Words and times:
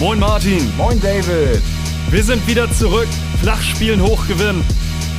Moin 0.00 0.18
Martin. 0.18 0.74
Moin 0.78 0.98
David. 0.98 1.60
Wir 2.08 2.22
sind 2.24 2.46
wieder 2.46 2.72
zurück. 2.72 3.06
Flachspielen 3.42 4.02
hochgewinnen. 4.02 4.64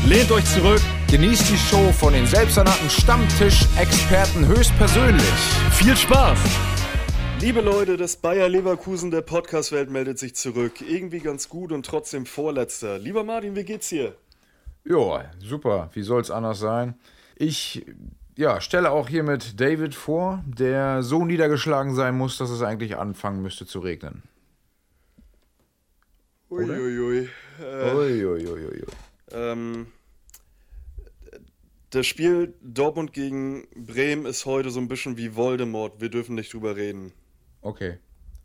Lehnt 0.07 0.31
euch 0.31 0.43
zurück. 0.45 0.81
Genießt 1.07 1.51
die 1.51 1.57
Show 1.57 1.91
von 1.91 2.13
den 2.13 2.25
selbsternannten 2.25 2.89
Stammtisch-Experten 2.89 4.47
höchstpersönlich. 4.47 5.21
Viel 5.73 5.95
Spaß. 5.95 6.39
Liebe 7.41 7.61
Leute, 7.61 7.95
das 7.95 8.15
Bayer 8.15 8.49
Leverkusen 8.49 9.11
der 9.11 9.21
Podcast-Welt 9.21 9.91
meldet 9.91 10.17
sich 10.17 10.33
zurück. 10.33 10.81
Irgendwie 10.81 11.19
ganz 11.19 11.47
gut 11.47 11.71
und 11.71 11.85
trotzdem 11.85 12.25
Vorletzter. 12.25 12.97
Lieber 12.97 13.23
Martin, 13.23 13.55
wie 13.55 13.63
geht's 13.63 13.89
hier? 13.89 14.15
Ja, 14.83 15.25
super. 15.37 15.91
Wie 15.93 16.01
soll's 16.01 16.31
anders 16.31 16.57
sein? 16.57 16.95
Ich 17.35 17.85
ja, 18.35 18.59
stelle 18.59 18.89
auch 18.89 19.09
hiermit 19.09 19.61
David 19.61 19.93
vor, 19.93 20.43
der 20.47 21.03
so 21.03 21.23
niedergeschlagen 21.23 21.93
sein 21.93 22.17
muss, 22.17 22.39
dass 22.39 22.49
es 22.49 22.63
eigentlich 22.63 22.97
anfangen 22.97 23.43
müsste 23.43 23.67
zu 23.67 23.77
regnen. 23.77 24.23
Uiuiui. 26.51 27.29
Äh, 27.61 27.93
Uiuiui. 27.93 28.83
Ähm, 29.31 29.87
das 31.91 32.05
Spiel 32.05 32.53
Dortmund 32.61 33.13
gegen 33.13 33.67
Bremen 33.73 34.25
ist 34.25 34.45
heute 34.45 34.69
so 34.69 34.81
ein 34.81 34.89
bisschen 34.89 35.17
wie 35.17 35.35
Voldemort. 35.35 36.01
Wir 36.01 36.09
dürfen 36.09 36.35
nicht 36.35 36.53
drüber 36.53 36.75
reden. 36.75 37.13
Okay. 37.61 37.99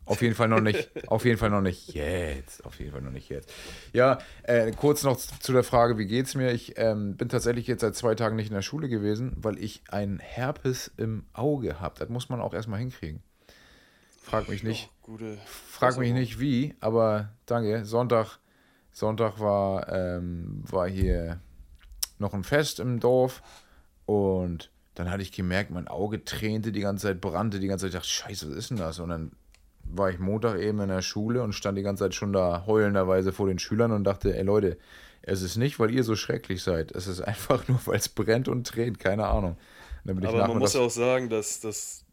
Auf 0.05 0.21
jeden 0.21 0.35
Fall 0.35 0.47
noch 0.47 0.61
nicht. 0.61 0.89
auf 1.07 1.25
jeden 1.25 1.37
Fall 1.37 1.49
noch 1.49 1.59
nicht 1.59 1.93
jetzt. 1.93 2.65
Auf 2.65 2.79
jeden 2.79 2.93
Fall 2.93 3.01
noch 3.01 3.11
nicht 3.11 3.27
jetzt. 3.27 3.51
Ja, 3.91 4.19
äh, 4.43 4.71
kurz 4.71 5.03
noch 5.03 5.17
zu 5.17 5.51
der 5.51 5.63
Frage, 5.63 5.97
wie 5.97 6.05
geht's 6.05 6.33
mir? 6.33 6.53
Ich 6.53 6.77
ähm, 6.77 7.17
bin 7.17 7.27
tatsächlich 7.27 7.67
jetzt 7.67 7.81
seit 7.81 7.97
zwei 7.97 8.15
Tagen 8.15 8.37
nicht 8.37 8.47
in 8.47 8.53
der 8.53 8.61
Schule 8.61 8.87
gewesen, 8.87 9.35
weil 9.35 9.61
ich 9.61 9.81
ein 9.89 10.19
Herpes 10.19 10.91
im 10.95 11.25
Auge 11.33 11.81
habe. 11.81 11.99
Das 11.99 12.07
muss 12.07 12.29
man 12.29 12.39
auch 12.39 12.53
erstmal 12.53 12.79
hinkriegen. 12.79 13.21
Frag 14.21 14.47
mich 14.47 14.63
nicht. 14.63 14.89
Gute, 15.07 15.37
frag 15.45 15.97
mich 15.97 16.11
nicht 16.11 16.37
wie, 16.37 16.75
aber 16.81 17.29
danke. 17.45 17.85
Sonntag, 17.85 18.39
Sonntag 18.91 19.39
war, 19.39 19.87
ähm, 19.87 20.65
war 20.69 20.89
hier 20.89 21.39
noch 22.19 22.33
ein 22.33 22.43
Fest 22.43 22.81
im 22.81 22.99
Dorf 22.99 23.41
und 24.05 24.69
dann 24.95 25.09
hatte 25.09 25.23
ich 25.23 25.31
gemerkt, 25.31 25.71
mein 25.71 25.87
Auge 25.87 26.25
tränte 26.25 26.73
die 26.73 26.81
ganze 26.81 27.07
Zeit, 27.07 27.21
brannte 27.21 27.61
die 27.61 27.67
ganze 27.67 27.85
Zeit. 27.85 27.91
Ich 27.91 27.95
dachte, 27.95 28.09
Scheiße, 28.09 28.49
was 28.49 28.57
ist 28.57 28.69
denn 28.69 28.77
das? 28.77 28.99
Und 28.99 29.07
dann 29.07 29.31
war 29.85 30.09
ich 30.09 30.19
Montag 30.19 30.59
eben 30.59 30.81
in 30.81 30.89
der 30.89 31.01
Schule 31.01 31.41
und 31.41 31.53
stand 31.53 31.77
die 31.77 31.83
ganze 31.83 32.03
Zeit 32.03 32.13
schon 32.13 32.33
da 32.33 32.65
heulenderweise 32.65 33.31
vor 33.31 33.47
den 33.47 33.59
Schülern 33.59 33.93
und 33.93 34.03
dachte, 34.03 34.35
ey 34.35 34.43
Leute, 34.43 34.77
es 35.21 35.41
ist 35.41 35.55
nicht, 35.55 35.79
weil 35.79 35.91
ihr 35.91 36.03
so 36.03 36.17
schrecklich 36.17 36.61
seid. 36.61 36.91
Es 36.91 37.07
ist 37.07 37.21
einfach 37.21 37.65
nur, 37.69 37.79
weil 37.85 37.95
es 37.95 38.09
brennt 38.09 38.49
und 38.49 38.67
tränt, 38.67 38.99
keine 38.99 39.27
Ahnung. 39.27 39.55
Aber 40.05 40.47
man 40.49 40.57
muss 40.57 40.73
ja 40.73 40.81
auch 40.81 40.89
sagen, 40.89 41.29
dass, 41.29 41.61
dass 41.61 42.03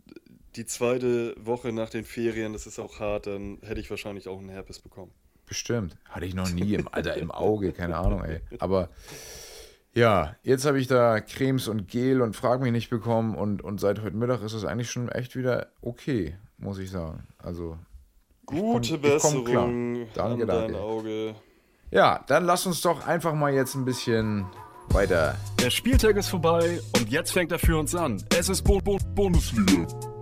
die 0.57 0.67
zweite 0.67 1.35
Woche 1.39 1.73
nach 1.73 1.91
den 1.91 2.05
Ferien, 2.05 2.53
das 2.53 2.67
ist 2.67 2.79
auch 2.79 3.01
hart, 3.01 3.27
dann 3.27 3.59
hätte 3.63 3.81
ich 3.81 3.91
wahrscheinlich 3.91 4.29
auch 4.29 4.39
einen 4.39 4.49
Herpes 4.49 4.79
bekommen. 4.79 5.13
Bestimmt. 5.47 5.97
Hatte 6.09 6.27
ich 6.27 6.35
noch 6.35 6.51
nie 6.51 6.75
im 6.75 6.89
Alter, 6.89 7.17
im 7.17 7.31
Auge, 7.33 7.73
keine 7.73 7.97
Ahnung, 7.97 8.25
ey. 8.25 8.41
Aber 8.59 8.89
ja, 9.93 10.37
jetzt 10.43 10.65
habe 10.65 10.81
ich 10.81 10.87
da 10.87 11.21
Cremes 11.21 11.69
und 11.69 11.89
Gel 11.89 12.23
und 12.23 12.35
Frag 12.35 12.61
mich 12.61 12.73
nicht 12.73 12.91
bekommen 12.91 13.35
und, 13.35 13.63
und 13.63 13.79
seit 13.81 14.03
heute 14.03 14.17
Mittag 14.17 14.43
ist 14.43 14.55
es 14.55 14.65
eigentlich 14.65 14.91
schon 14.91 15.09
echt 15.09 15.37
wieder 15.37 15.69
okay 15.81 16.37
muss 16.59 16.79
ich 16.79 16.91
sagen. 16.91 17.27
Also 17.39 17.79
Gute 18.47 18.93
komm, 18.93 19.01
Besserung 19.01 20.07
danke, 20.15 20.43
an 20.43 20.49
dein 20.49 20.75
Auge. 20.75 21.35
Ja, 21.91 22.25
dann 22.27 22.45
lass 22.45 22.67
uns 22.67 22.81
doch 22.81 23.07
einfach 23.07 23.35
mal 23.35 23.53
jetzt 23.55 23.75
ein 23.75 23.85
bisschen 23.85 24.47
weiter. 24.89 25.37
Der 25.61 25.71
Spieltag 25.71 26.17
ist 26.17 26.29
vorbei 26.29 26.81
und 26.97 27.11
jetzt 27.11 27.33
fängt 27.33 27.53
er 27.53 27.59
für 27.59 27.79
uns 27.79 27.95
an. 27.95 28.23
Es 28.37 28.49
ist 28.49 28.63
Bo 28.63 28.79
Bo 28.79 28.99
Bundesliga. 29.15 30.14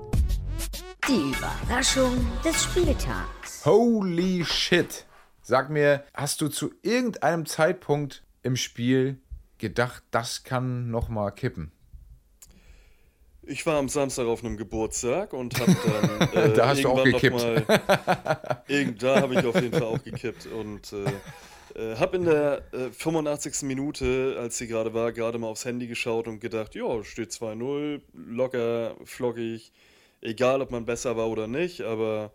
Die 1.08 1.33
Überraschung 1.33 2.25
des 2.45 2.62
Spieltags. 2.62 3.67
Holy 3.67 4.45
shit. 4.45 5.05
Sag 5.42 5.69
mir, 5.69 6.05
hast 6.14 6.41
du 6.41 6.47
zu 6.47 6.72
irgendeinem 6.83 7.45
Zeitpunkt 7.45 8.22
im 8.45 8.55
Spiel 8.55 9.19
gedacht, 9.58 10.05
das 10.12 10.45
kann 10.45 10.92
noch 10.92 11.08
mal 11.08 11.33
kippen? 11.33 11.73
Ich 13.42 13.67
war 13.67 13.80
am 13.80 13.89
Samstag 13.89 14.27
auf 14.27 14.45
einem 14.45 14.57
Geburtstag 14.57 15.33
und 15.33 15.58
habe 15.58 15.77
dann. 15.85 16.29
Äh, 16.51 16.55
da 16.55 16.68
hast 16.68 16.85
du 16.85 16.90
auch 16.90 17.02
gekippt. 17.02 17.36
Mal, 17.36 17.64
da 18.98 19.20
habe 19.20 19.34
ich 19.34 19.45
auf 19.45 19.57
jeden 19.57 19.73
Fall 19.73 19.83
auch 19.83 20.02
gekippt 20.05 20.46
und 20.46 20.92
äh, 20.92 21.92
äh, 21.92 21.96
habe 21.96 22.17
in 22.17 22.24
der 22.27 22.63
äh, 22.73 22.90
85. 22.90 23.63
Minute, 23.63 24.36
als 24.39 24.57
sie 24.57 24.69
gerade 24.69 24.95
war, 24.95 25.11
gerade 25.11 25.39
mal 25.39 25.48
aufs 25.48 25.64
Handy 25.64 25.89
geschaut 25.89 26.29
und 26.29 26.39
gedacht: 26.39 26.77
Ja, 26.77 27.02
steht 27.02 27.33
2-0, 27.33 28.02
locker, 28.14 28.95
flockig. 29.05 29.73
Egal, 30.22 30.62
ob 30.62 30.70
man 30.70 30.86
besser 30.86 31.16
war 31.16 31.28
oder 31.28 31.46
nicht, 31.48 31.83
aber 31.83 32.33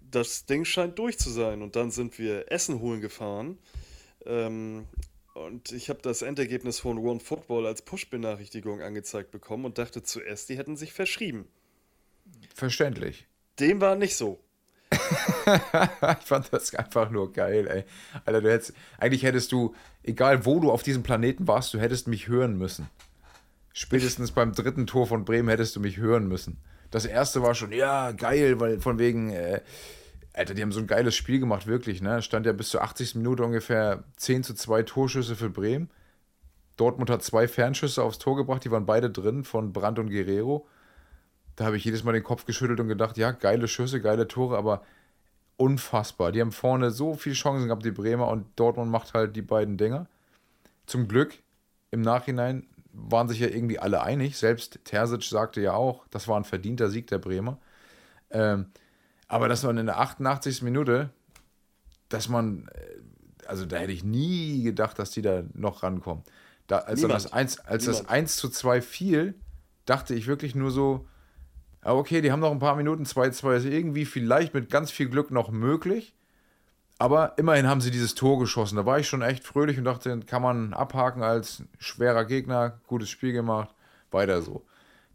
das 0.00 0.46
Ding 0.46 0.64
scheint 0.64 0.98
durch 0.98 1.18
zu 1.18 1.30
sein. 1.30 1.62
Und 1.62 1.76
dann 1.76 1.90
sind 1.90 2.18
wir 2.18 2.50
Essen 2.50 2.80
holen 2.80 3.00
gefahren. 3.00 3.58
Ähm, 4.24 4.86
und 5.34 5.72
ich 5.72 5.90
habe 5.90 6.00
das 6.00 6.22
Endergebnis 6.22 6.80
von 6.80 6.98
One 6.98 7.20
Football 7.20 7.66
als 7.66 7.82
Push-Benachrichtigung 7.82 8.80
angezeigt 8.80 9.32
bekommen 9.32 9.66
und 9.66 9.78
dachte 9.78 10.02
zuerst, 10.02 10.48
die 10.48 10.56
hätten 10.56 10.76
sich 10.76 10.92
verschrieben. 10.92 11.46
Verständlich. 12.54 13.26
Dem 13.58 13.80
war 13.80 13.96
nicht 13.96 14.16
so. 14.16 14.40
ich 14.90 16.26
fand 16.26 16.52
das 16.52 16.74
einfach 16.74 17.10
nur 17.10 17.32
geil, 17.32 17.66
ey. 17.68 17.84
Alter, 18.24 18.40
du 18.40 18.50
hättest, 18.50 18.72
eigentlich 18.98 19.24
hättest 19.24 19.52
du, 19.52 19.74
egal 20.04 20.46
wo 20.46 20.60
du 20.60 20.70
auf 20.70 20.82
diesem 20.82 21.02
Planeten 21.02 21.48
warst, 21.48 21.74
du 21.74 21.80
hättest 21.80 22.08
mich 22.08 22.28
hören 22.28 22.56
müssen. 22.56 22.88
Spätestens 23.72 24.32
beim 24.32 24.52
dritten 24.52 24.86
Tor 24.86 25.06
von 25.06 25.24
Bremen 25.24 25.48
hättest 25.48 25.76
du 25.76 25.80
mich 25.80 25.98
hören 25.98 26.28
müssen. 26.28 26.58
Das 26.90 27.04
erste 27.04 27.42
war 27.42 27.54
schon, 27.54 27.72
ja, 27.72 28.12
geil, 28.12 28.60
weil 28.60 28.80
von 28.80 28.98
wegen, 28.98 29.30
äh, 29.30 29.60
Alter, 30.32 30.54
die 30.54 30.62
haben 30.62 30.72
so 30.72 30.80
ein 30.80 30.86
geiles 30.86 31.14
Spiel 31.14 31.40
gemacht, 31.40 31.66
wirklich. 31.66 32.02
Ne? 32.02 32.22
Stand 32.22 32.46
ja 32.46 32.52
bis 32.52 32.68
zur 32.68 32.82
80. 32.82 33.16
Minute 33.16 33.42
ungefähr 33.42 34.04
10 34.16 34.44
zu 34.44 34.54
2 34.54 34.82
Torschüsse 34.82 35.34
für 35.34 35.50
Bremen. 35.50 35.90
Dortmund 36.76 37.08
hat 37.08 37.22
zwei 37.22 37.48
Fernschüsse 37.48 38.02
aufs 38.02 38.18
Tor 38.18 38.36
gebracht, 38.36 38.64
die 38.64 38.70
waren 38.70 38.84
beide 38.84 39.10
drin 39.10 39.44
von 39.44 39.72
Brandt 39.72 39.98
und 39.98 40.10
Guerrero. 40.10 40.66
Da 41.56 41.64
habe 41.64 41.78
ich 41.78 41.84
jedes 41.84 42.04
Mal 42.04 42.12
den 42.12 42.22
Kopf 42.22 42.44
geschüttelt 42.44 42.80
und 42.80 42.88
gedacht, 42.88 43.16
ja, 43.16 43.30
geile 43.30 43.66
Schüsse, 43.66 44.02
geile 44.02 44.28
Tore, 44.28 44.58
aber 44.58 44.82
unfassbar. 45.56 46.32
Die 46.32 46.40
haben 46.42 46.52
vorne 46.52 46.90
so 46.90 47.14
viele 47.14 47.34
Chancen 47.34 47.66
gehabt, 47.66 47.84
die 47.84 47.90
Bremer, 47.90 48.28
und 48.28 48.46
Dortmund 48.56 48.90
macht 48.90 49.14
halt 49.14 49.34
die 49.36 49.42
beiden 49.42 49.78
Dinger. 49.78 50.06
Zum 50.84 51.08
Glück, 51.08 51.38
im 51.90 52.02
Nachhinein 52.02 52.66
waren 52.96 53.28
sich 53.28 53.38
ja 53.38 53.48
irgendwie 53.48 53.78
alle 53.78 54.02
einig. 54.02 54.36
Selbst 54.36 54.80
Terzic 54.84 55.22
sagte 55.22 55.60
ja 55.60 55.74
auch, 55.74 56.06
das 56.10 56.26
war 56.28 56.38
ein 56.38 56.44
verdienter 56.44 56.88
Sieg 56.88 57.06
der 57.08 57.18
Bremer. 57.18 57.58
Ähm, 58.30 58.66
aber 59.28 59.48
dass 59.48 59.62
man 59.62 59.76
in 59.78 59.86
der 59.86 59.98
88. 60.00 60.62
Minute, 60.62 61.10
dass 62.08 62.28
man, 62.28 62.68
äh, 62.72 63.46
also 63.46 63.66
da 63.66 63.76
hätte 63.76 63.92
ich 63.92 64.02
nie 64.02 64.62
gedacht, 64.62 64.98
dass 64.98 65.10
die 65.10 65.22
da 65.22 65.42
noch 65.52 65.82
rankommen. 65.82 66.24
Da, 66.66 66.78
als 66.78 67.00
Niemand. 67.00 67.24
das 67.24 67.32
1, 67.32 67.58
als 67.60 67.84
das 67.84 68.08
1 68.08 68.36
zu 68.36 68.48
2 68.48 68.82
fiel, 68.82 69.34
dachte 69.84 70.14
ich 70.14 70.26
wirklich 70.26 70.54
nur 70.54 70.70
so, 70.70 71.06
okay, 71.82 72.20
die 72.20 72.32
haben 72.32 72.40
noch 72.40 72.50
ein 72.50 72.58
paar 72.58 72.74
Minuten, 72.74 73.04
2-2 73.04 73.56
ist 73.56 73.64
irgendwie 73.66 74.04
vielleicht 74.04 74.54
mit 74.54 74.70
ganz 74.70 74.90
viel 74.90 75.08
Glück 75.08 75.30
noch 75.30 75.50
möglich. 75.50 76.15
Aber 76.98 77.36
immerhin 77.36 77.66
haben 77.66 77.80
sie 77.80 77.90
dieses 77.90 78.14
Tor 78.14 78.38
geschossen. 78.38 78.76
Da 78.76 78.86
war 78.86 78.98
ich 78.98 79.08
schon 79.08 79.22
echt 79.22 79.44
fröhlich 79.44 79.78
und 79.78 79.84
dachte, 79.84 80.18
kann 80.20 80.42
man 80.42 80.72
abhaken 80.72 81.22
als 81.22 81.62
schwerer 81.78 82.24
Gegner, 82.24 82.80
gutes 82.86 83.10
Spiel 83.10 83.32
gemacht, 83.32 83.74
weiter 84.10 84.40
so 84.40 84.64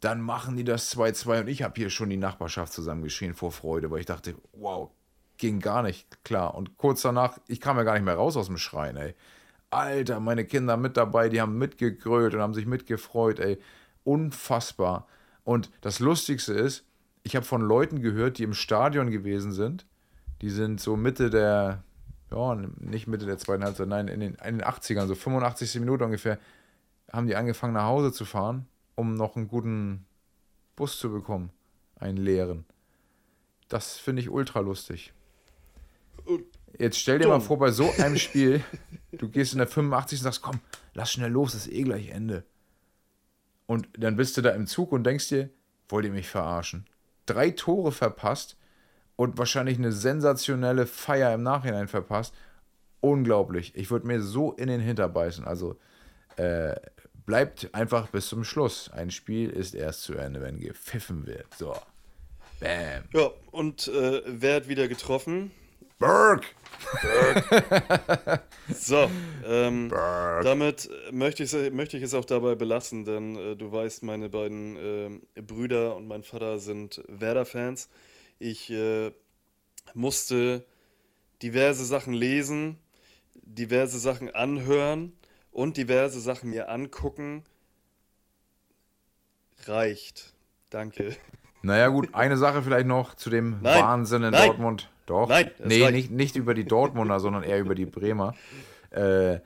dann 0.02 0.20
machen 0.20 0.58
die 0.58 0.64
das 0.64 0.96
2-2 0.96 1.42
und 1.42 1.48
ich 1.48 1.64
habe 1.64 1.76
hier 1.78 1.90
schon 1.90 2.10
die 2.10 2.18
Nachbarschaft 2.18 2.74
zusammengeschrien 2.74 3.36
vor 3.36 3.52
Freude, 3.52 3.92
weil 3.92 4.00
ich 4.00 4.08
dachte, 4.08 4.36
wow, 4.54 4.90
ging 5.38 5.60
gar 5.60 5.84
nicht 5.84 6.24
klar. 6.26 6.56
Und 6.56 6.78
kurz 6.78 7.04
danach, 7.04 7.38
ich 7.48 7.62
kam 7.62 7.78
ja 7.78 7.84
gar 7.84 7.94
nicht 7.94 8.04
mehr 8.04 8.16
raus 8.16 8.36
aus 8.36 8.48
dem 8.48 8.58
Schreien, 8.58 8.98
ey. 8.98 9.16
Alter, 9.70 10.20
meine 10.20 10.44
Kinder 10.44 10.76
mit 10.76 10.98
dabei, 10.98 11.30
die 11.30 11.40
haben 11.40 11.58
mitgegrölt 11.58 12.34
und 12.34 12.42
haben 12.42 12.56
sich 12.56 12.66
mitgefreut, 12.66 13.40
ey. 13.40 13.60
Unfassbar. 14.04 15.08
Und 15.44 15.72
das 15.82 16.00
Lustigste 16.00 16.54
ist, 16.54 16.84
ich 17.24 17.36
habe 17.36 17.46
von 17.46 17.62
Leuten 17.62 18.02
gehört, 18.02 18.40
die 18.40 18.44
im 18.44 18.56
Stadion 18.56 19.12
gewesen 19.12 19.52
sind. 19.52 19.86
Die 20.42 20.50
sind 20.50 20.82
so 20.82 20.96
Mitte 20.96 21.30
der, 21.30 21.84
ja, 22.32 22.56
nicht 22.56 23.08
Mitte 23.08 23.26
der 23.26 23.38
zweiten 23.38 23.64
Halbzeit, 23.64 23.88
nein, 23.88 24.08
in 24.08 24.20
den, 24.20 24.36
in 24.36 24.58
den 24.60 24.64
80ern, 24.64 25.08
so 25.08 25.16
85. 25.16 25.80
Minute 25.80 26.06
ungefähr, 26.06 26.40
haben 27.12 27.28
die 27.28 27.36
angefangen 27.36 27.74
nach 27.74 27.86
Hause 27.86 28.12
zu 28.12 28.26
fahren 28.26 28.68
um 29.02 29.16
noch 29.16 29.36
einen 29.36 29.48
guten 29.48 30.06
Bus 30.76 30.98
zu 30.98 31.12
bekommen. 31.12 31.52
Einen 31.96 32.18
leeren. 32.18 32.66
Das 33.68 33.98
finde 33.98 34.22
ich 34.22 34.30
ultra 34.30 34.60
lustig. 34.60 35.14
Jetzt 36.78 37.00
stell 37.00 37.18
dir 37.18 37.26
Dumm. 37.26 37.34
mal 37.34 37.40
vor, 37.40 37.58
bei 37.58 37.72
so 37.72 37.90
einem 37.98 38.18
Spiel, 38.18 38.64
du 39.12 39.30
gehst 39.30 39.54
in 39.54 39.60
der 39.60 39.68
85 39.68 40.20
und 40.20 40.24
sagst, 40.24 40.42
komm, 40.42 40.60
lass 40.94 41.12
schnell 41.12 41.32
los, 41.32 41.56
ist 41.56 41.72
eh 41.72 41.84
gleich 41.84 42.10
Ende. 42.10 42.44
Und 43.66 43.88
dann 43.98 44.16
bist 44.16 44.38
du 44.38 44.42
da 44.42 44.52
im 44.52 44.68
Zug 44.68 44.92
und 44.92 45.04
denkst 45.04 45.30
dir, 45.30 45.50
wollt 45.90 46.06
ihr 46.06 46.12
mich 46.12 46.28
verarschen? 46.28 46.86
Drei 47.26 47.52
Tore 47.52 47.92
verpasst 47.92 48.58
und 49.22 49.38
wahrscheinlich 49.38 49.78
eine 49.78 49.92
sensationelle 49.92 50.88
Feier 50.88 51.36
im 51.36 51.44
Nachhinein 51.44 51.88
verpasst. 51.88 52.34
Unglaublich. 53.02 53.72
Ich 53.76 53.92
würde 53.92 54.08
mir 54.08 54.20
so 54.20 54.54
in 54.54 54.68
den 54.68 54.82
Hinter 54.82 55.08
beißen. 55.10 55.46
Also, 55.46 55.76
äh, 56.38 56.74
bleibt 57.28 57.70
einfach 57.76 58.08
bis 58.08 58.30
zum 58.30 58.44
Schluss. 58.44 58.90
Ein 58.92 59.12
Spiel 59.12 59.52
ist 59.52 59.76
erst 59.76 60.02
zu 60.02 60.16
Ende, 60.16 60.42
wenn 60.42 60.60
gepfiffen 60.60 61.28
wird. 61.28 61.46
So. 61.56 61.76
Bam. 62.60 63.04
Ja, 63.14 63.30
und 63.52 63.90
äh, 63.90 64.24
wer 64.26 64.56
hat 64.56 64.68
wieder 64.68 64.88
getroffen? 64.88 65.52
Burke. 66.00 66.48
So, 68.74 69.12
ähm, 69.46 69.90
damit 69.90 70.90
möchte 71.12 71.44
ich, 71.44 71.52
möchte 71.74 71.98
ich 71.98 72.04
es 72.04 72.14
auch 72.14 72.24
dabei 72.24 72.56
belassen, 72.56 73.04
denn 73.04 73.36
äh, 73.36 73.56
du 73.56 73.70
weißt, 73.72 74.02
meine 74.04 74.30
beiden 74.30 74.78
äh, 75.36 75.42
Brüder 75.42 75.98
und 75.98 76.08
mein 76.08 76.24
Vater 76.24 76.58
sind 76.58 77.04
Werder-Fans. 77.08 77.90
Ich 78.42 78.72
äh, 78.72 79.12
musste 79.94 80.66
diverse 81.44 81.86
Sachen 81.86 82.12
lesen, 82.12 82.80
diverse 83.36 84.00
Sachen 84.00 84.34
anhören 84.34 85.14
und 85.52 85.78
diverse 85.78 86.20
Sachen 86.20 86.50
mir 86.50 86.68
angucken. 86.68 87.44
Reicht. 89.66 90.34
Danke. 90.72 91.16
Naja, 91.62 91.90
gut, 91.90 92.16
eine 92.16 92.36
Sache 92.36 92.64
vielleicht 92.64 92.88
noch 92.88 93.14
zu 93.14 93.30
dem 93.30 93.60
Nein, 93.62 93.84
Wahnsinn 93.84 94.24
in 94.24 94.32
nein. 94.32 94.48
Dortmund. 94.48 94.90
Doch. 95.06 95.30
Nein, 95.30 95.52
nee, 95.64 95.84
reicht. 95.84 95.94
nicht, 95.94 96.12
nicht 96.12 96.36
über 96.36 96.56
die 96.56 96.66
Dortmunder, 96.66 97.20
sondern 97.20 97.44
eher 97.44 97.60
über 97.60 97.76
die 97.76 97.86
Bremer. 97.86 98.34
Äh, 98.90 99.40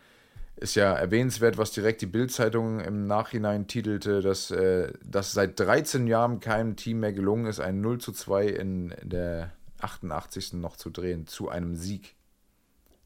ist 0.58 0.76
ja 0.76 0.94
erwähnenswert, 0.94 1.58
was 1.58 1.72
direkt 1.72 2.02
die 2.02 2.06
Bild-Zeitung 2.06 2.80
im 2.80 3.08
Nachhinein 3.08 3.68
titelte, 3.68 4.22
dass, 4.22 4.52
äh, 4.52 4.94
dass 5.04 5.34
seit 5.34 5.60
13 5.60 6.08
Jahren 6.08 6.40
keinem 6.40 6.76
Team 6.76 7.02
mehr 7.02 7.14
gelungen 7.14 7.46
ist, 7.46 7.60
ein 7.60 7.82
0 7.82 8.00
zu 8.00 8.14
2 8.14 8.48
in 8.48 8.96
der 9.04 9.52
88. 9.82 10.54
noch 10.54 10.78
zu 10.78 10.90
drehen, 10.90 11.28
zu 11.28 11.50
einem 11.50 11.76
Sieg. 11.76 12.16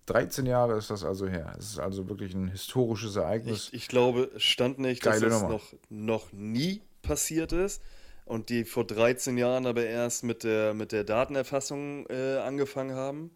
13 0.06 0.46
Jahre 0.46 0.78
ist 0.78 0.90
das 0.90 1.04
also 1.04 1.28
her. 1.28 1.56
Es 1.58 1.72
ist 1.72 1.80
also 1.80 2.10
wirklich 2.10 2.34
ein 2.34 2.48
historisches 2.48 3.16
Ereignis. 3.16 3.68
Ich, 3.68 3.74
ich 3.74 3.88
glaube, 3.88 4.32
es 4.36 4.44
stand 4.44 4.80
nicht, 4.80 5.06
dass 5.06 5.20
Geile 5.20 5.30
das 5.30 5.42
noch, 5.44 5.74
noch 5.90 6.32
nie 6.32 6.82
passiert 7.02 7.52
ist 7.52 7.82
und 8.26 8.50
die 8.50 8.64
vor 8.64 8.86
13 8.86 9.38
Jahren 9.38 9.66
aber 9.66 9.86
erst 9.86 10.24
mit 10.24 10.44
der, 10.44 10.74
mit 10.74 10.92
der 10.92 11.04
Datenerfassung 11.04 12.08
äh, 12.10 12.38
angefangen 12.38 12.96
haben. 12.96 13.32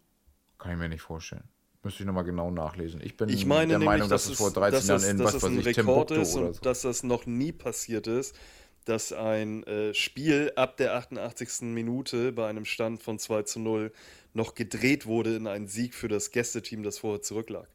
Kann 0.58 0.72
ich 0.72 0.78
mir 0.78 0.88
nicht 0.88 1.02
vorstellen. 1.02 1.48
Müsste 1.84 2.02
ich 2.02 2.06
nochmal 2.06 2.24
genau 2.24 2.50
nachlesen. 2.50 3.00
Ich 3.04 3.16
bin 3.16 3.28
Ich 3.28 3.44
meine 3.44 3.68
der 3.68 3.78
nämlich, 3.78 3.86
Meinung, 3.86 4.08
dass, 4.08 4.24
dass, 4.24 4.32
es 4.32 4.38
vor 4.38 4.48
es, 4.48 4.54
13 4.54 4.72
dass, 4.72 4.86
Jahren 4.88 5.00
es, 5.02 5.08
in 5.08 5.18
dass 5.18 5.34
was 5.34 5.42
weiß 5.42 5.50
ein 5.50 5.58
ich, 5.60 5.66
Rekord 5.66 6.08
Timbuktu 6.08 6.14
ist 6.14 6.34
und 6.34 6.54
so. 6.54 6.60
dass 6.62 6.82
das 6.82 7.02
noch 7.02 7.26
nie 7.26 7.52
passiert 7.52 8.06
ist, 8.06 8.34
dass 8.86 9.12
ein 9.12 9.64
äh, 9.64 9.92
Spiel 9.94 10.52
ab 10.56 10.76
der 10.78 10.94
88. 10.94 11.62
Minute 11.62 12.32
bei 12.32 12.48
einem 12.48 12.64
Stand 12.64 13.02
von 13.02 13.18
2 13.18 13.42
zu 13.42 13.60
0 13.60 13.92
noch 14.32 14.54
gedreht 14.54 15.06
wurde 15.06 15.36
in 15.36 15.46
einen 15.46 15.66
Sieg 15.68 15.94
für 15.94 16.08
das 16.08 16.30
Gästeteam, 16.30 16.82
das 16.82 16.98
vorher 16.98 17.22
zurücklag. 17.22 17.68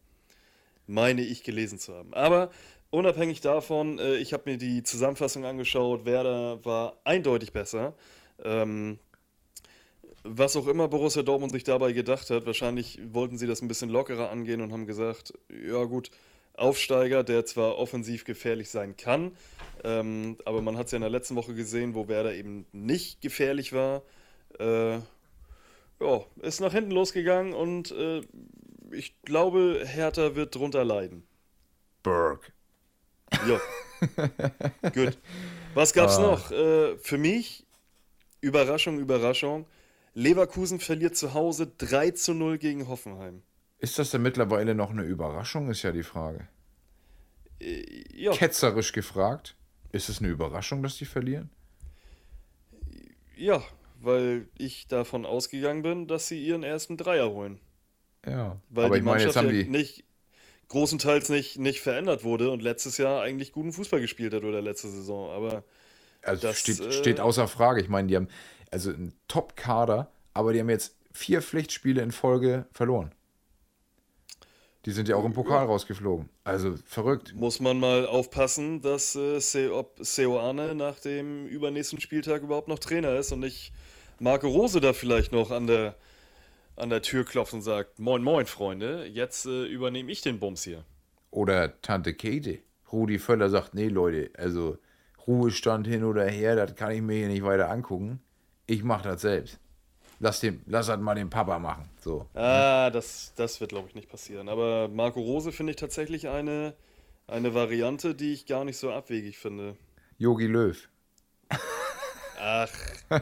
Meine 0.87 1.21
ich 1.21 1.43
gelesen 1.43 1.77
zu 1.77 1.93
haben. 1.93 2.13
Aber 2.13 2.49
unabhängig 2.89 3.41
davon, 3.41 3.99
äh, 3.99 4.15
ich 4.15 4.33
habe 4.33 4.49
mir 4.49 4.57
die 4.57 4.83
Zusammenfassung 4.83 5.45
angeschaut, 5.45 6.05
Werder 6.05 6.63
war 6.65 6.97
eindeutig 7.03 7.53
besser. 7.53 7.93
Ähm, 8.43 8.97
was 10.23 10.55
auch 10.55 10.67
immer 10.67 10.87
Borussia 10.87 11.21
Dortmund 11.23 11.51
sich 11.51 11.63
dabei 11.63 11.91
gedacht 11.93 12.29
hat, 12.29 12.45
wahrscheinlich 12.45 12.99
wollten 13.11 13.37
sie 13.37 13.47
das 13.47 13.61
ein 13.61 13.67
bisschen 13.67 13.89
lockerer 13.89 14.29
angehen 14.29 14.61
und 14.61 14.71
haben 14.71 14.85
gesagt, 14.85 15.33
ja 15.49 15.83
gut, 15.85 16.11
Aufsteiger, 16.55 17.23
der 17.23 17.45
zwar 17.45 17.77
offensiv 17.77 18.25
gefährlich 18.25 18.69
sein 18.69 18.97
kann, 18.97 19.31
ähm, 19.83 20.37
aber 20.43 20.61
man 20.61 20.77
hat 20.77 20.87
es 20.87 20.91
ja 20.91 20.97
in 20.97 21.01
der 21.01 21.09
letzten 21.09 21.35
Woche 21.35 21.53
gesehen, 21.53 21.95
wo 21.95 22.07
Werder 22.09 22.33
eben 22.33 22.65
nicht 22.73 23.21
gefährlich 23.21 23.71
war. 23.71 24.01
Äh, 24.59 24.95
ja, 26.01 26.25
ist 26.41 26.59
nach 26.59 26.73
hinten 26.73 26.91
losgegangen 26.91 27.53
und 27.53 27.91
äh, 27.91 28.21
ich 28.91 29.21
glaube, 29.21 29.83
Hertha 29.85 30.35
wird 30.35 30.55
drunter 30.55 30.83
leiden. 30.83 31.23
Burke. 32.03 32.51
Ja. 33.47 33.59
Gut. 34.93 35.17
Was 35.75 35.93
gab's 35.93 36.17
Ah. 36.17 36.21
noch? 36.21 36.51
Äh, 36.51 36.97
für 36.97 37.17
mich, 37.17 37.65
Überraschung, 38.41 38.99
Überraschung. 38.99 39.65
Leverkusen 40.19 40.79
verliert 40.79 41.15
zu 41.15 41.33
Hause 41.33 41.67
3 41.77 42.11
zu 42.11 42.33
0 42.33 42.57
gegen 42.57 42.87
Hoffenheim. 42.87 43.43
Ist 43.79 43.97
das 43.99 44.11
denn 44.11 44.21
mittlerweile 44.21 44.75
noch 44.75 44.91
eine 44.91 45.03
Überraschung, 45.03 45.69
ist 45.69 45.83
ja 45.83 45.91
die 45.91 46.03
Frage. 46.03 46.47
Äh, 47.59 48.03
ja, 48.13 48.31
Ketzerisch 48.31 48.91
gefragt, 48.91 49.55
ist 49.91 50.09
es 50.09 50.19
eine 50.19 50.29
Überraschung, 50.29 50.83
dass 50.83 50.97
die 50.97 51.05
verlieren? 51.05 51.49
ja, 53.35 53.63
weil 54.01 54.47
ich 54.57 54.87
davon 54.87 55.25
ausgegangen 55.25 55.81
bin, 55.81 56.07
dass 56.07 56.27
sie 56.27 56.43
ihren 56.45 56.63
ersten 56.63 56.97
Dreier 56.97 57.29
holen. 57.31 57.59
Ja. 58.25 58.61
Weil 58.69 58.85
Aber 58.85 58.95
die 58.95 58.99
ich 58.99 59.03
meine, 59.03 59.25
Mannschaft 59.25 59.41
ja 59.41 59.51
die. 59.51 59.65
nicht 59.65 60.05
großenteils 60.69 61.29
nicht, 61.29 61.57
nicht 61.59 61.81
verändert 61.81 62.23
wurde 62.23 62.51
und 62.51 62.61
letztes 62.61 62.97
Jahr 62.97 63.21
eigentlich 63.21 63.51
guten 63.51 63.73
Fußball 63.73 64.01
gespielt 64.01 64.33
hat 64.33 64.43
oder 64.43 64.61
letzte 64.61 64.89
Saison. 64.89 65.31
Aber 65.31 65.63
Also 66.21 66.47
das, 66.47 66.59
steht, 66.59 66.79
äh, 66.79 66.91
steht 66.91 67.19
außer 67.19 67.47
Frage. 67.47 67.81
Ich 67.81 67.89
meine, 67.89 68.07
die 68.07 68.15
haben 68.15 68.27
also 68.71 68.91
einen 68.91 69.13
Top-Kader, 69.27 70.11
aber 70.33 70.53
die 70.53 70.59
haben 70.59 70.69
jetzt 70.69 70.95
vier 71.11 71.41
Pflichtspiele 71.41 72.01
in 72.01 72.11
Folge 72.11 72.65
verloren. 72.71 73.11
Die 74.85 74.91
sind 74.91 75.09
ja 75.09 75.17
auch 75.17 75.25
im 75.25 75.33
Pokal 75.33 75.65
rausgeflogen. 75.65 76.29
Also 76.45 76.75
verrückt. 76.85 77.33
muss 77.35 77.59
man 77.59 77.79
mal 77.79 78.05
aufpassen, 78.05 78.81
dass 78.81 79.15
äh, 79.15 79.39
Se 79.39 79.73
ob 79.73 79.97
Seoane 79.99 80.73
nach 80.73 80.99
dem 80.99 81.47
übernächsten 81.47 81.99
Spieltag 81.99 82.43
überhaupt 82.43 82.69
noch 82.69 82.79
Trainer 82.79 83.15
ist 83.17 83.33
und 83.33 83.41
nicht 83.41 83.73
Marco 84.19 84.47
Rose 84.47 84.79
da 84.79 84.93
vielleicht 84.93 85.33
noch 85.33 85.51
an 85.51 85.67
der, 85.67 85.95
an 86.77 86.89
der 86.89 87.01
Tür 87.01 87.25
klopft 87.25 87.53
und 87.53 87.61
sagt, 87.61 87.99
moin 87.99 88.23
moin 88.23 88.45
Freunde, 88.45 89.05
jetzt 89.05 89.45
äh, 89.45 89.65
übernehme 89.65 90.11
ich 90.11 90.21
den 90.21 90.39
Bums 90.39 90.63
hier. 90.63 90.85
Oder 91.31 91.81
Tante 91.81 92.13
Käthe. 92.13 92.59
Rudi 92.91 93.19
Völler 93.19 93.49
sagt, 93.49 93.75
nee 93.75 93.89
Leute, 93.89 94.31
also 94.37 94.77
Ruhestand 95.27 95.87
hin 95.87 96.03
oder 96.03 96.25
her, 96.25 96.55
das 96.55 96.75
kann 96.75 96.91
ich 96.91 97.01
mir 97.01 97.17
hier 97.17 97.27
nicht 97.27 97.43
weiter 97.43 97.69
angucken. 97.69 98.21
Ich 98.69 98.83
mache 98.83 99.09
das 99.09 99.21
selbst. 99.21 99.59
Lass, 100.19 100.41
den, 100.41 100.61
lass 100.67 100.87
das 100.87 100.99
mal 100.99 101.15
den 101.15 101.29
Papa 101.29 101.57
machen. 101.57 101.89
So. 102.01 102.27
Ah, 102.35 102.91
das, 102.91 103.33
das 103.35 103.59
wird 103.59 103.71
glaube 103.71 103.87
ich 103.87 103.95
nicht 103.95 104.09
passieren. 104.09 104.47
Aber 104.47 104.87
Marco 104.89 105.19
Rose 105.19 105.51
finde 105.51 105.71
ich 105.71 105.77
tatsächlich 105.77 106.27
eine, 106.27 106.75
eine 107.27 107.55
Variante, 107.55 108.13
die 108.13 108.33
ich 108.33 108.45
gar 108.45 108.65
nicht 108.65 108.77
so 108.77 108.91
abwegig 108.91 109.39
finde. 109.39 109.75
Yogi 110.19 110.45
Löw. 110.45 110.77
Ach. 112.39 112.69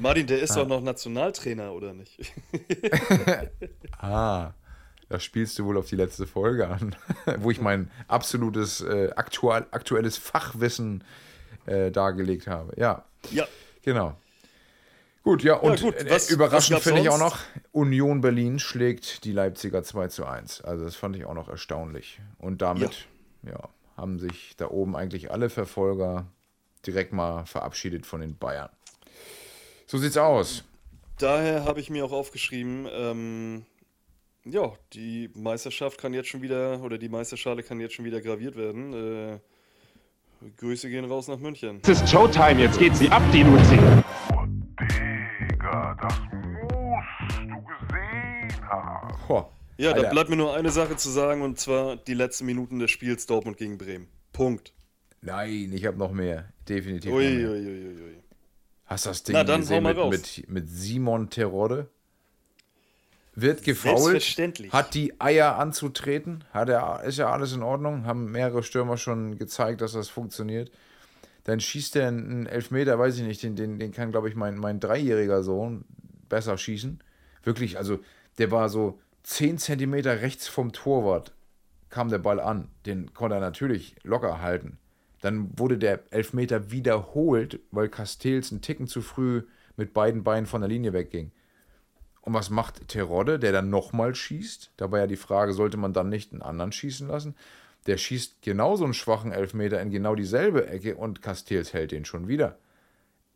Martin, 0.00 0.26
der 0.26 0.40
ist 0.40 0.56
doch 0.56 0.66
noch 0.66 0.80
Nationaltrainer, 0.80 1.72
oder 1.72 1.94
nicht? 1.94 2.18
Ah, 4.02 4.54
da 5.10 5.20
spielst 5.20 5.58
du 5.58 5.66
wohl 5.66 5.76
auf 5.76 5.86
die 5.86 5.96
letzte 5.96 6.26
Folge 6.26 6.66
an, 6.68 6.96
wo 7.38 7.50
ich 7.50 7.60
mein 7.60 7.90
absolutes 8.08 8.80
äh, 8.80 9.10
aktuell, 9.14 9.66
aktuelles 9.72 10.16
Fachwissen 10.16 11.04
äh, 11.66 11.90
dargelegt 11.90 12.46
habe. 12.46 12.72
Ja, 12.80 13.04
ja, 13.30 13.46
genau. 13.82 14.16
Gut, 15.22 15.42
ja, 15.42 15.54
und 15.54 15.80
gut, 15.80 15.94
äh, 15.96 16.10
was- 16.10 16.30
überraschend 16.30 16.80
finde 16.80 17.02
ich 17.02 17.08
auch 17.08 17.18
noch, 17.18 17.38
Union 17.72 18.20
Berlin 18.20 18.58
schlägt 18.58 19.24
die 19.24 19.32
Leipziger 19.32 19.82
2 19.82 20.08
zu 20.08 20.24
1. 20.24 20.62
Also 20.62 20.84
das 20.84 20.96
fand 20.96 21.14
ich 21.16 21.26
auch 21.26 21.34
noch 21.34 21.48
erstaunlich. 21.48 22.20
Und 22.38 22.62
damit 22.62 23.06
ja. 23.42 23.68
haben 23.96 24.18
sich 24.18 24.56
da 24.56 24.68
oben 24.68 24.96
eigentlich 24.96 25.30
alle 25.30 25.50
Verfolger 25.50 26.26
direkt 26.86 27.12
mal 27.12 27.44
verabschiedet 27.44 28.06
von 28.06 28.20
den 28.20 28.38
Bayern. 28.38 28.70
So 29.86 29.98
sieht's 29.98 30.16
aus. 30.16 30.64
Daher 31.18 31.64
habe 31.64 31.80
ich 31.80 31.90
mir 31.90 32.04
auch 32.06 32.12
aufgeschrieben, 32.12 32.88
ähm, 32.90 33.66
ja, 34.44 34.72
die 34.94 35.30
Meisterschaft 35.34 35.98
kann 35.98 36.14
jetzt 36.14 36.30
schon 36.30 36.40
wieder, 36.40 36.80
oder 36.82 36.96
die 36.96 37.10
Meisterschale 37.10 37.62
kann 37.62 37.78
jetzt 37.78 37.94
schon 37.94 38.06
wieder 38.06 38.22
graviert 38.22 38.56
werden. 38.56 38.94
Äh, 38.94 39.40
Grüße 40.56 40.88
gehen 40.88 41.04
raus 41.04 41.28
nach 41.28 41.38
München. 41.38 41.80
Es 41.82 42.00
ist 42.00 42.08
Showtime, 42.08 42.60
jetzt 42.62 42.78
geht 42.78 42.96
sie 42.96 43.10
ab, 43.10 43.22
die 43.32 43.42
Luzi. 43.42 43.76
Digga, 44.80 45.94
das 46.00 46.14
musst 46.32 47.38
du 47.40 47.62
gesehen 47.62 48.68
haben. 48.68 49.14
Boah, 49.28 49.52
Ja, 49.76 49.90
da 49.92 49.98
Alter. 49.98 50.10
bleibt 50.10 50.30
mir 50.30 50.36
nur 50.36 50.54
eine 50.54 50.70
Sache 50.70 50.96
zu 50.96 51.10
sagen, 51.10 51.42
und 51.42 51.58
zwar 51.58 51.96
die 51.96 52.14
letzten 52.14 52.46
Minuten 52.46 52.78
des 52.78 52.90
Spiels 52.90 53.26
Dortmund 53.26 53.58
gegen 53.58 53.76
Bremen. 53.76 54.08
Punkt. 54.32 54.72
Nein, 55.20 55.70
ich 55.74 55.84
habe 55.84 55.98
noch 55.98 56.12
mehr. 56.12 56.50
Definitiv. 56.68 57.10
noch 57.10 57.18
mehr. 57.18 57.50
Uiuiuiui. 57.50 58.16
Hast 58.86 59.04
du 59.04 59.10
das 59.10 59.22
Ding 59.22 59.34
Na, 59.34 59.44
dann 59.44 59.60
gesehen 59.60 59.82
mit, 59.82 59.96
mit, 60.10 60.44
mit 60.48 60.68
Simon 60.70 61.28
Terodde? 61.28 61.88
Wird 63.34 63.62
gefault, 63.62 64.22
hat 64.70 64.94
die 64.94 65.20
Eier 65.20 65.56
anzutreten, 65.56 66.44
hat 66.52 66.68
er, 66.68 67.04
ist 67.04 67.18
ja 67.18 67.30
alles 67.30 67.52
in 67.52 67.62
Ordnung, 67.62 68.04
haben 68.04 68.30
mehrere 68.32 68.62
Stürmer 68.62 68.96
schon 68.96 69.38
gezeigt, 69.38 69.80
dass 69.80 69.92
das 69.92 70.08
funktioniert. 70.08 70.70
Dann 71.44 71.60
schießt 71.60 71.96
er 71.96 72.08
einen 72.08 72.46
Elfmeter, 72.46 72.98
weiß 72.98 73.18
ich 73.18 73.22
nicht, 73.22 73.42
den, 73.42 73.56
den, 73.56 73.78
den 73.78 73.92
kann, 73.92 74.10
glaube 74.10 74.28
ich, 74.28 74.34
mein, 74.34 74.56
mein 74.56 74.80
dreijähriger 74.80 75.42
Sohn 75.42 75.84
besser 76.28 76.58
schießen. 76.58 77.00
Wirklich, 77.44 77.78
also 77.78 78.00
der 78.38 78.50
war 78.50 78.68
so 78.68 78.98
10 79.22 79.58
Zentimeter 79.58 80.22
rechts 80.22 80.48
vom 80.48 80.72
Torwart, 80.72 81.32
kam 81.88 82.08
der 82.08 82.18
Ball 82.18 82.40
an. 82.40 82.68
Den 82.86 83.14
konnte 83.14 83.36
er 83.36 83.40
natürlich 83.40 83.94
locker 84.02 84.40
halten. 84.40 84.78
Dann 85.20 85.50
wurde 85.58 85.78
der 85.78 86.00
Elfmeter 86.10 86.70
wiederholt, 86.70 87.60
weil 87.70 87.88
Castells 87.88 88.50
einen 88.50 88.62
Ticken 88.62 88.86
zu 88.86 89.02
früh 89.02 89.42
mit 89.76 89.92
beiden 89.92 90.24
Beinen 90.24 90.46
von 90.46 90.62
der 90.62 90.68
Linie 90.68 90.92
wegging. 90.92 91.30
Und 92.22 92.34
was 92.34 92.50
macht 92.50 92.88
Terodde, 92.88 93.38
der 93.38 93.52
dann 93.52 93.70
nochmal 93.70 94.14
schießt? 94.14 94.72
Da 94.76 94.90
war 94.90 95.00
ja 95.00 95.06
die 95.06 95.16
Frage, 95.16 95.52
sollte 95.52 95.76
man 95.76 95.92
dann 95.92 96.08
nicht 96.08 96.32
einen 96.32 96.42
anderen 96.42 96.72
schießen 96.72 97.08
lassen? 97.08 97.34
Der 97.86 97.96
schießt 97.96 98.42
genauso 98.42 98.84
einen 98.84 98.94
schwachen 98.94 99.32
Elfmeter 99.32 99.80
in 99.80 99.90
genau 99.90 100.14
dieselbe 100.14 100.66
Ecke 100.66 100.96
und 100.96 101.22
Castells 101.22 101.72
hält 101.72 101.92
den 101.92 102.04
schon 102.04 102.28
wieder. 102.28 102.58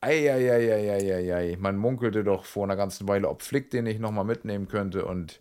Eieieiei. 0.03 1.57
Man 1.59 1.79
munkelte 1.79 2.25
doch 2.25 2.45
vor 2.45 2.65
einer 2.65 2.77
ganzen 2.77 3.09
Weile, 3.09 3.29
ob 3.29 3.41
Flick 3.41 3.71
den 3.71 3.85
nicht 3.85 4.01
nochmal 4.01 4.27
mitnehmen 4.27 4.69
könnte 4.69 5.07
und 5.07 5.41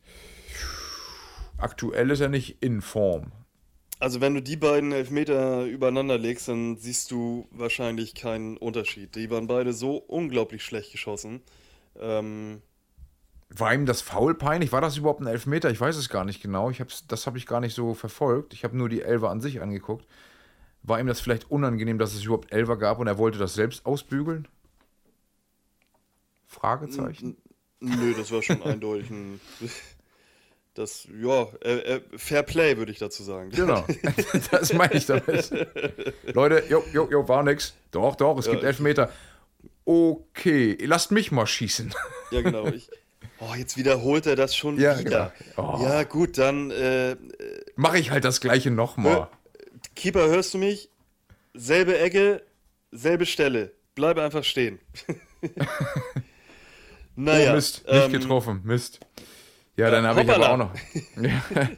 aktuell 1.57 2.11
ist 2.11 2.21
er 2.21 2.29
nicht 2.29 2.63
in 2.63 2.81
Form. 2.81 3.33
Also 3.99 4.21
wenn 4.21 4.33
du 4.33 4.41
die 4.41 4.57
beiden 4.57 4.91
Elfmeter 4.91 5.65
übereinander 5.65 6.17
legst, 6.17 6.47
dann 6.47 6.77
siehst 6.77 7.11
du 7.11 7.47
wahrscheinlich 7.51 8.15
keinen 8.15 8.57
Unterschied. 8.57 9.15
Die 9.15 9.29
waren 9.29 9.47
beide 9.47 9.73
so 9.73 9.97
unglaublich 9.97 10.63
schlecht 10.63 10.91
geschossen. 10.91 11.41
Ähm, 11.99 12.61
War 13.55 13.73
ihm 13.73 13.85
das 13.85 14.01
Foul 14.01 14.33
peinlich? 14.33 14.71
War 14.71 14.81
das 14.81 14.97
überhaupt 14.97 15.21
ein 15.21 15.27
Elfmeter? 15.27 15.69
Ich 15.69 15.79
weiß 15.79 15.95
es 15.95 16.09
gar 16.09 16.25
nicht 16.25 16.41
genau. 16.41 16.71
Ich 16.71 16.79
hab's, 16.79 17.05
das 17.07 17.27
habe 17.27 17.37
ich 17.37 17.45
gar 17.45 17.59
nicht 17.59 17.75
so 17.75 17.93
verfolgt. 17.93 18.53
Ich 18.53 18.63
habe 18.63 18.75
nur 18.75 18.89
die 18.89 19.01
Elfer 19.01 19.29
an 19.29 19.41
sich 19.41 19.61
angeguckt. 19.61 20.07
War 20.81 20.99
ihm 20.99 21.07
das 21.07 21.21
vielleicht 21.21 21.51
unangenehm, 21.51 21.99
dass 21.99 22.13
es 22.13 22.23
überhaupt 22.23 22.51
Elfer 22.51 22.77
gab 22.77 22.99
und 22.99 23.07
er 23.07 23.17
wollte 23.17 23.37
das 23.37 23.53
selbst 23.53 23.85
ausbügeln? 23.85 24.47
Fragezeichen. 26.47 27.37
nö, 27.79 28.13
das 28.15 28.31
war 28.31 28.41
schon 28.41 28.61
eindeutig 28.63 29.09
ein. 29.11 29.39
Das, 30.73 31.07
ja, 31.21 31.43
äh, 31.63 31.97
äh, 31.97 32.01
Fair 32.17 32.41
Play 32.41 32.77
würde 32.77 32.91
ich 32.91 32.97
dazu 32.97 33.21
sagen. 33.21 33.51
Genau, 33.51 33.85
das 34.51 34.73
meine 34.73 34.95
ich 34.95 35.05
damit. 35.05 35.51
Leute, 36.33 36.63
jo, 36.69 36.83
jo, 36.91 37.07
jo, 37.09 37.27
war 37.27 37.43
nix. 37.43 37.75
Doch, 37.91 38.15
doch, 38.15 38.37
es 38.39 38.49
gibt 38.49 38.63
Elfmeter. 38.63 39.11
Okay, 39.85 40.77
lasst 40.85 41.11
mich 41.11 41.31
mal 41.31 41.45
schießen. 41.45 41.93
Ja, 42.31 42.41
genau. 42.41 42.67
Ich, 42.67 42.89
oh, 43.49 43.55
jetzt 43.55 43.77
wiederholt 43.77 44.25
er 44.25 44.35
das 44.35 44.55
schon 44.55 44.79
Ja, 44.79 44.97
wieder. 44.99 45.33
genau. 45.55 45.79
Oh. 45.79 45.83
Ja, 45.83 46.03
gut, 46.03 46.37
dann 46.37 46.71
äh, 46.71 47.15
Mache 47.75 47.97
ich 47.99 48.11
halt 48.11 48.23
das 48.25 48.41
gleiche 48.41 48.71
nochmal. 48.71 49.27
Keeper, 49.95 50.27
hörst 50.27 50.53
du 50.53 50.57
mich? 50.57 50.89
Selbe 51.53 51.97
Ecke, 51.99 52.41
selbe 52.91 53.25
Stelle. 53.25 53.73
Bleibe 53.95 54.23
einfach 54.23 54.43
stehen. 54.43 54.79
naja. 57.15 57.51
oh, 57.51 57.55
Mist, 57.55 57.85
nicht 57.87 58.05
ähm, 58.05 58.11
getroffen, 58.11 58.61
Mist. 58.63 58.99
Ja, 59.75 59.89
dann 59.89 60.05
habe 60.05 60.21
ich 60.21 60.29
aber 60.29 60.51
auch 60.51 60.57
noch. 60.57 60.71
Ja, 61.21 61.69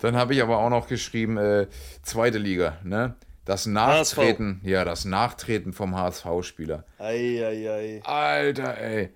dann 0.00 0.16
habe 0.16 0.34
ich 0.34 0.42
aber 0.42 0.58
auch 0.58 0.70
noch 0.70 0.86
geschrieben, 0.88 1.36
äh, 1.36 1.66
zweite 2.02 2.38
Liga, 2.38 2.78
ne? 2.82 3.14
Das 3.44 3.66
Nachtreten, 3.66 4.60
ja, 4.62 4.84
das 4.84 5.04
Nachtreten 5.04 5.72
vom 5.72 5.96
HSV-Spieler. 5.96 6.84
Eieiei. 6.98 8.00
Alter, 8.04 8.78
ey. 8.78 9.10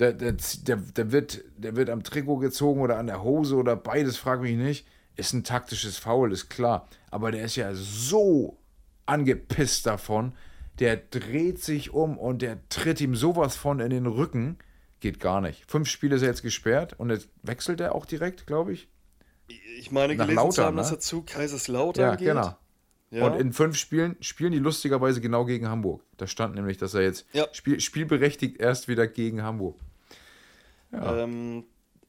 Der, 0.00 0.12
der, 0.14 0.32
der, 0.62 0.76
der, 0.76 1.12
wird, 1.12 1.44
der 1.58 1.76
wird 1.76 1.90
am 1.90 2.02
Trikot 2.02 2.38
gezogen 2.38 2.80
oder 2.80 2.98
an 2.98 3.06
der 3.06 3.22
Hose 3.22 3.54
oder 3.56 3.76
beides, 3.76 4.16
frag 4.16 4.40
mich 4.40 4.56
nicht. 4.56 4.86
Ist 5.16 5.34
ein 5.34 5.44
taktisches 5.44 5.98
Foul, 5.98 6.32
ist 6.32 6.48
klar. 6.48 6.88
Aber 7.10 7.30
der 7.30 7.44
ist 7.44 7.56
ja 7.56 7.74
so 7.74 8.56
angepisst 9.06 9.86
davon. 9.86 10.32
Der 10.78 10.96
dreht 10.96 11.62
sich 11.62 11.92
um 11.92 12.16
und 12.18 12.40
der 12.40 12.66
tritt 12.70 13.00
ihm 13.02 13.14
sowas 13.14 13.56
von 13.56 13.80
in 13.80 13.90
den 13.90 14.06
Rücken. 14.06 14.56
Geht 15.00 15.20
gar 15.20 15.40
nicht. 15.42 15.70
Fünf 15.70 15.88
Spiele 15.88 16.16
ist 16.16 16.22
er 16.22 16.28
jetzt 16.28 16.42
gesperrt 16.42 16.94
und 16.98 17.10
jetzt 17.10 17.28
wechselt 17.42 17.80
er 17.80 17.94
auch 17.94 18.06
direkt, 18.06 18.46
glaube 18.46 18.72
ich. 18.72 18.88
Ich 19.78 19.90
meine, 19.90 20.14
Nach 20.14 20.26
gelesen 20.26 20.38
zu 20.52 20.60
Lautern, 20.60 20.64
haben, 20.66 20.76
dass 20.76 20.90
ne? 20.90 20.96
er 20.96 21.00
zu 21.00 21.22
Kaiserslautern 21.22 22.02
Ja, 22.04 22.16
geht. 22.16 22.28
genau. 22.28 22.56
Ja. 23.10 23.26
Und 23.26 23.40
in 23.40 23.52
fünf 23.52 23.76
Spielen 23.76 24.16
spielen 24.20 24.52
die 24.52 24.58
lustigerweise 24.58 25.20
genau 25.20 25.44
gegen 25.44 25.68
Hamburg. 25.68 26.02
Da 26.16 26.26
stand 26.26 26.54
nämlich, 26.54 26.78
dass 26.78 26.94
er 26.94 27.02
jetzt 27.02 27.26
Ja. 27.32 27.46
spiel, 27.52 27.80
spielberechtigt 27.80 28.58
erst 28.60 28.86
wieder 28.88 29.06
gegen 29.08 29.42
Hamburg. 29.42 29.76
Ähm, 30.92 31.64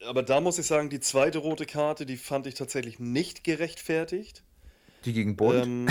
aber 0.07 0.23
da 0.23 0.41
muss 0.41 0.57
ich 0.57 0.65
sagen, 0.65 0.89
die 0.89 0.99
zweite 0.99 1.37
rote 1.39 1.65
Karte, 1.65 2.05
die 2.05 2.17
fand 2.17 2.47
ich 2.47 2.55
tatsächlich 2.55 2.99
nicht 2.99 3.43
gerechtfertigt. 3.43 4.43
Die 5.05 5.13
gegen 5.13 5.35
Bold. 5.35 5.65
Ähm, 5.65 5.87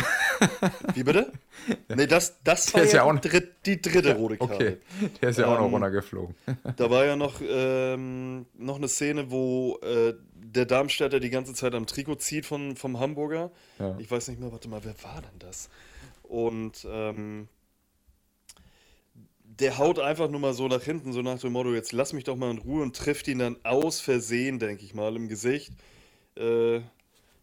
wie 0.94 1.02
bitte? 1.02 1.32
Nee, 1.88 2.06
das, 2.06 2.42
das 2.42 2.66
Der 2.66 2.80
war 2.80 2.86
ja, 2.86 2.94
ja 2.94 3.02
auch 3.02 3.18
die, 3.18 3.28
dritt, 3.28 3.66
die 3.66 3.82
dritte 3.82 4.14
rote 4.14 4.38
Karte. 4.38 4.54
Okay, 4.54 4.76
der 5.20 5.28
ist 5.28 5.38
ja 5.38 5.46
auch 5.46 5.58
noch 5.58 5.66
Ähm, 5.66 5.74
runtergeflogen. 5.74 6.34
Da 6.76 6.90
war 6.90 7.04
ja 7.04 7.16
noch, 7.16 7.40
ähm, 7.46 8.46
noch 8.56 8.76
eine 8.76 8.88
Szene, 8.88 9.30
wo 9.30 9.78
äh, 9.82 10.14
der 10.32 10.64
Darmstädter 10.64 11.20
die 11.20 11.28
ganze 11.28 11.52
Zeit 11.52 11.74
am 11.74 11.86
Trikot 11.86 12.16
zieht 12.16 12.46
von, 12.46 12.76
vom 12.76 12.98
Hamburger. 12.98 13.50
Ja. 13.78 13.94
Ich 13.98 14.10
weiß 14.10 14.28
nicht 14.28 14.40
mehr, 14.40 14.50
warte 14.52 14.68
mal, 14.68 14.80
wer 14.84 14.94
war 15.02 15.20
denn 15.20 15.38
das? 15.38 15.68
Und 16.22 16.86
ähm, 16.90 17.48
der 19.60 19.78
haut 19.78 19.98
einfach 19.98 20.28
nur 20.30 20.40
mal 20.40 20.54
so 20.54 20.66
nach 20.68 20.82
hinten, 20.82 21.12
so 21.12 21.22
nach 21.22 21.38
dem 21.38 21.52
Motto, 21.52 21.72
jetzt 21.74 21.92
lass 21.92 22.12
mich 22.12 22.24
doch 22.24 22.36
mal 22.36 22.50
in 22.50 22.58
Ruhe 22.58 22.82
und 22.82 22.96
trifft 22.96 23.28
ihn 23.28 23.38
dann 23.38 23.56
aus 23.64 24.00
Versehen, 24.00 24.58
denke 24.58 24.84
ich 24.84 24.94
mal, 24.94 25.14
im 25.16 25.28
Gesicht. 25.28 25.72
Äh, 26.36 26.80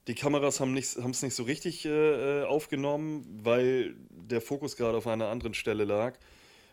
die 0.07 0.15
Kameras 0.15 0.59
haben 0.59 0.75
es 0.77 0.97
nicht, 0.97 1.21
nicht 1.23 1.35
so 1.35 1.43
richtig 1.43 1.85
äh, 1.85 2.41
äh, 2.41 2.45
aufgenommen, 2.45 3.25
weil 3.43 3.95
der 4.09 4.41
Fokus 4.41 4.75
gerade 4.77 4.97
auf 4.97 5.07
einer 5.07 5.27
anderen 5.27 5.53
Stelle 5.53 5.83
lag. 5.83 6.17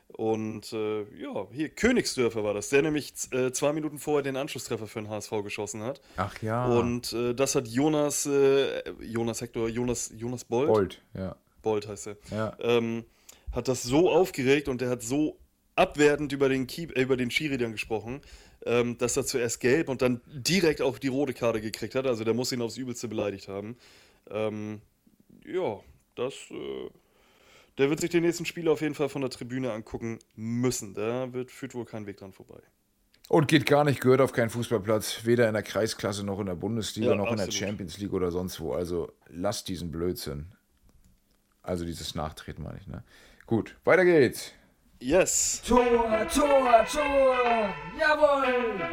Und 0.08 0.72
äh, 0.72 1.02
ja, 1.20 1.48
hier, 1.50 1.70
Königsdörfer 1.70 2.44
war 2.44 2.54
das, 2.54 2.68
der 2.68 2.82
nämlich 2.82 3.12
äh, 3.32 3.50
zwei 3.50 3.72
Minuten 3.72 3.98
vorher 3.98 4.22
den 4.22 4.36
Anschlusstreffer 4.36 4.86
für 4.86 5.00
den 5.00 5.08
HSV 5.10 5.30
geschossen 5.42 5.82
hat. 5.82 6.00
Ach 6.16 6.40
ja. 6.40 6.66
Und 6.66 7.12
äh, 7.12 7.34
das 7.34 7.56
hat 7.56 7.66
Jonas, 7.66 8.26
äh, 8.26 8.82
Jonas 9.00 9.40
Hector, 9.40 9.68
Jonas, 9.68 10.12
Jonas 10.16 10.44
Bold, 10.44 10.68
Bold, 10.68 11.02
ja. 11.14 11.34
Bold 11.62 11.88
heißt 11.88 12.08
er, 12.08 12.16
Ja. 12.30 12.56
ähm, 12.60 13.04
hat 13.54 13.68
das 13.68 13.82
so 13.82 14.10
aufgeregt 14.10 14.68
und 14.68 14.80
der 14.80 14.90
hat 14.90 15.02
so 15.02 15.38
abwertend 15.76 16.32
über 16.32 16.48
den, 16.48 16.66
Keep, 16.66 16.96
äh, 16.96 17.02
über 17.02 17.16
den 17.16 17.30
Schiri 17.30 17.58
dann 17.58 17.72
gesprochen, 17.72 18.20
ähm, 18.64 18.98
dass 18.98 19.16
er 19.16 19.24
zuerst 19.24 19.60
gelb 19.60 19.88
und 19.88 20.02
dann 20.02 20.20
direkt 20.26 20.82
auch 20.82 20.98
die 20.98 21.08
rote 21.08 21.34
Karte 21.34 21.60
gekriegt 21.60 21.94
hat. 21.94 22.06
Also 22.06 22.24
der 22.24 22.34
muss 22.34 22.52
ihn 22.52 22.62
aufs 22.62 22.76
Übelste 22.76 23.08
beleidigt 23.08 23.48
haben. 23.48 23.76
Ähm, 24.30 24.80
ja, 25.44 25.80
das. 26.14 26.34
Äh, 26.50 26.90
der 27.78 27.90
wird 27.90 28.00
sich 28.00 28.10
den 28.10 28.22
nächsten 28.22 28.44
Spiel 28.44 28.68
auf 28.68 28.82
jeden 28.82 28.94
Fall 28.94 29.08
von 29.08 29.20
der 29.20 29.30
Tribüne 29.30 29.72
angucken 29.72 30.20
müssen. 30.36 30.94
Da 30.94 31.32
wird, 31.32 31.50
führt 31.50 31.74
wohl 31.74 31.84
kein 31.84 32.06
Weg 32.06 32.18
dran 32.18 32.32
vorbei. 32.32 32.60
Und 33.28 33.48
geht 33.48 33.66
gar 33.66 33.84
nicht, 33.84 34.00
gehört 34.00 34.20
auf 34.20 34.32
keinen 34.32 34.50
Fußballplatz, 34.50 35.24
weder 35.24 35.48
in 35.48 35.54
der 35.54 35.62
Kreisklasse 35.62 36.24
noch 36.24 36.38
in 36.38 36.46
der 36.46 36.54
Bundesliga 36.54 37.10
Ja, 37.10 37.14
noch 37.16 37.30
in 37.30 37.36
der 37.36 37.46
absolut. 37.46 37.68
Champions 37.68 37.98
League 37.98 38.12
oder 38.12 38.30
sonst 38.30 38.60
wo. 38.60 38.74
Also 38.74 39.12
lasst 39.28 39.68
diesen 39.68 39.90
Blödsinn. 39.90 40.52
Also 41.62 41.84
dieses 41.84 42.14
Nachtreten 42.14 42.62
meine 42.62 42.78
ich, 42.78 42.86
ne? 42.86 43.02
Gut, 43.46 43.76
weiter 43.84 44.06
geht's. 44.06 44.52
Yes! 45.00 45.60
Tor, 45.66 45.84
Tor, 46.32 46.86
Tor! 46.90 47.74
Jawohl! 48.00 48.88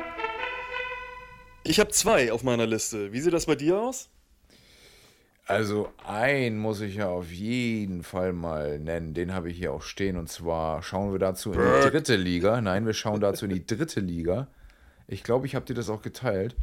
Ich 1.63 1.79
habe 1.79 1.89
zwei 1.91 2.33
auf 2.33 2.43
meiner 2.43 2.67
Liste. 2.67 3.13
Wie 3.13 3.21
sieht 3.21 3.31
das 3.31 3.45
bei 3.45 3.55
dir 3.55 3.79
aus? 3.79 4.09
Also 5.45 5.89
einen 6.05 6.57
muss 6.57 6.81
ich 6.81 6.95
ja 6.95 7.07
auf 7.07 7.31
jeden 7.31 8.03
Fall 8.03 8.33
mal 8.33 8.77
nennen. 8.77 9.13
Den 9.13 9.33
habe 9.33 9.49
ich 9.49 9.57
hier 9.57 9.71
auch 9.71 9.83
stehen. 9.83 10.17
Und 10.17 10.27
zwar 10.27 10.83
schauen 10.83 11.13
wir 11.13 11.19
dazu 11.19 11.53
in 11.53 11.59
die 11.59 11.89
dritte 11.89 12.17
Liga. 12.17 12.59
Nein, 12.59 12.85
wir 12.85 12.93
schauen 12.93 13.21
dazu 13.21 13.45
in 13.45 13.51
die 13.51 13.65
dritte 13.65 14.01
Liga. 14.01 14.47
Ich 15.07 15.23
glaube, 15.23 15.45
ich 15.45 15.55
habe 15.55 15.65
dir 15.65 15.75
das 15.75 15.89
auch 15.89 16.01
geteilt. 16.01 16.57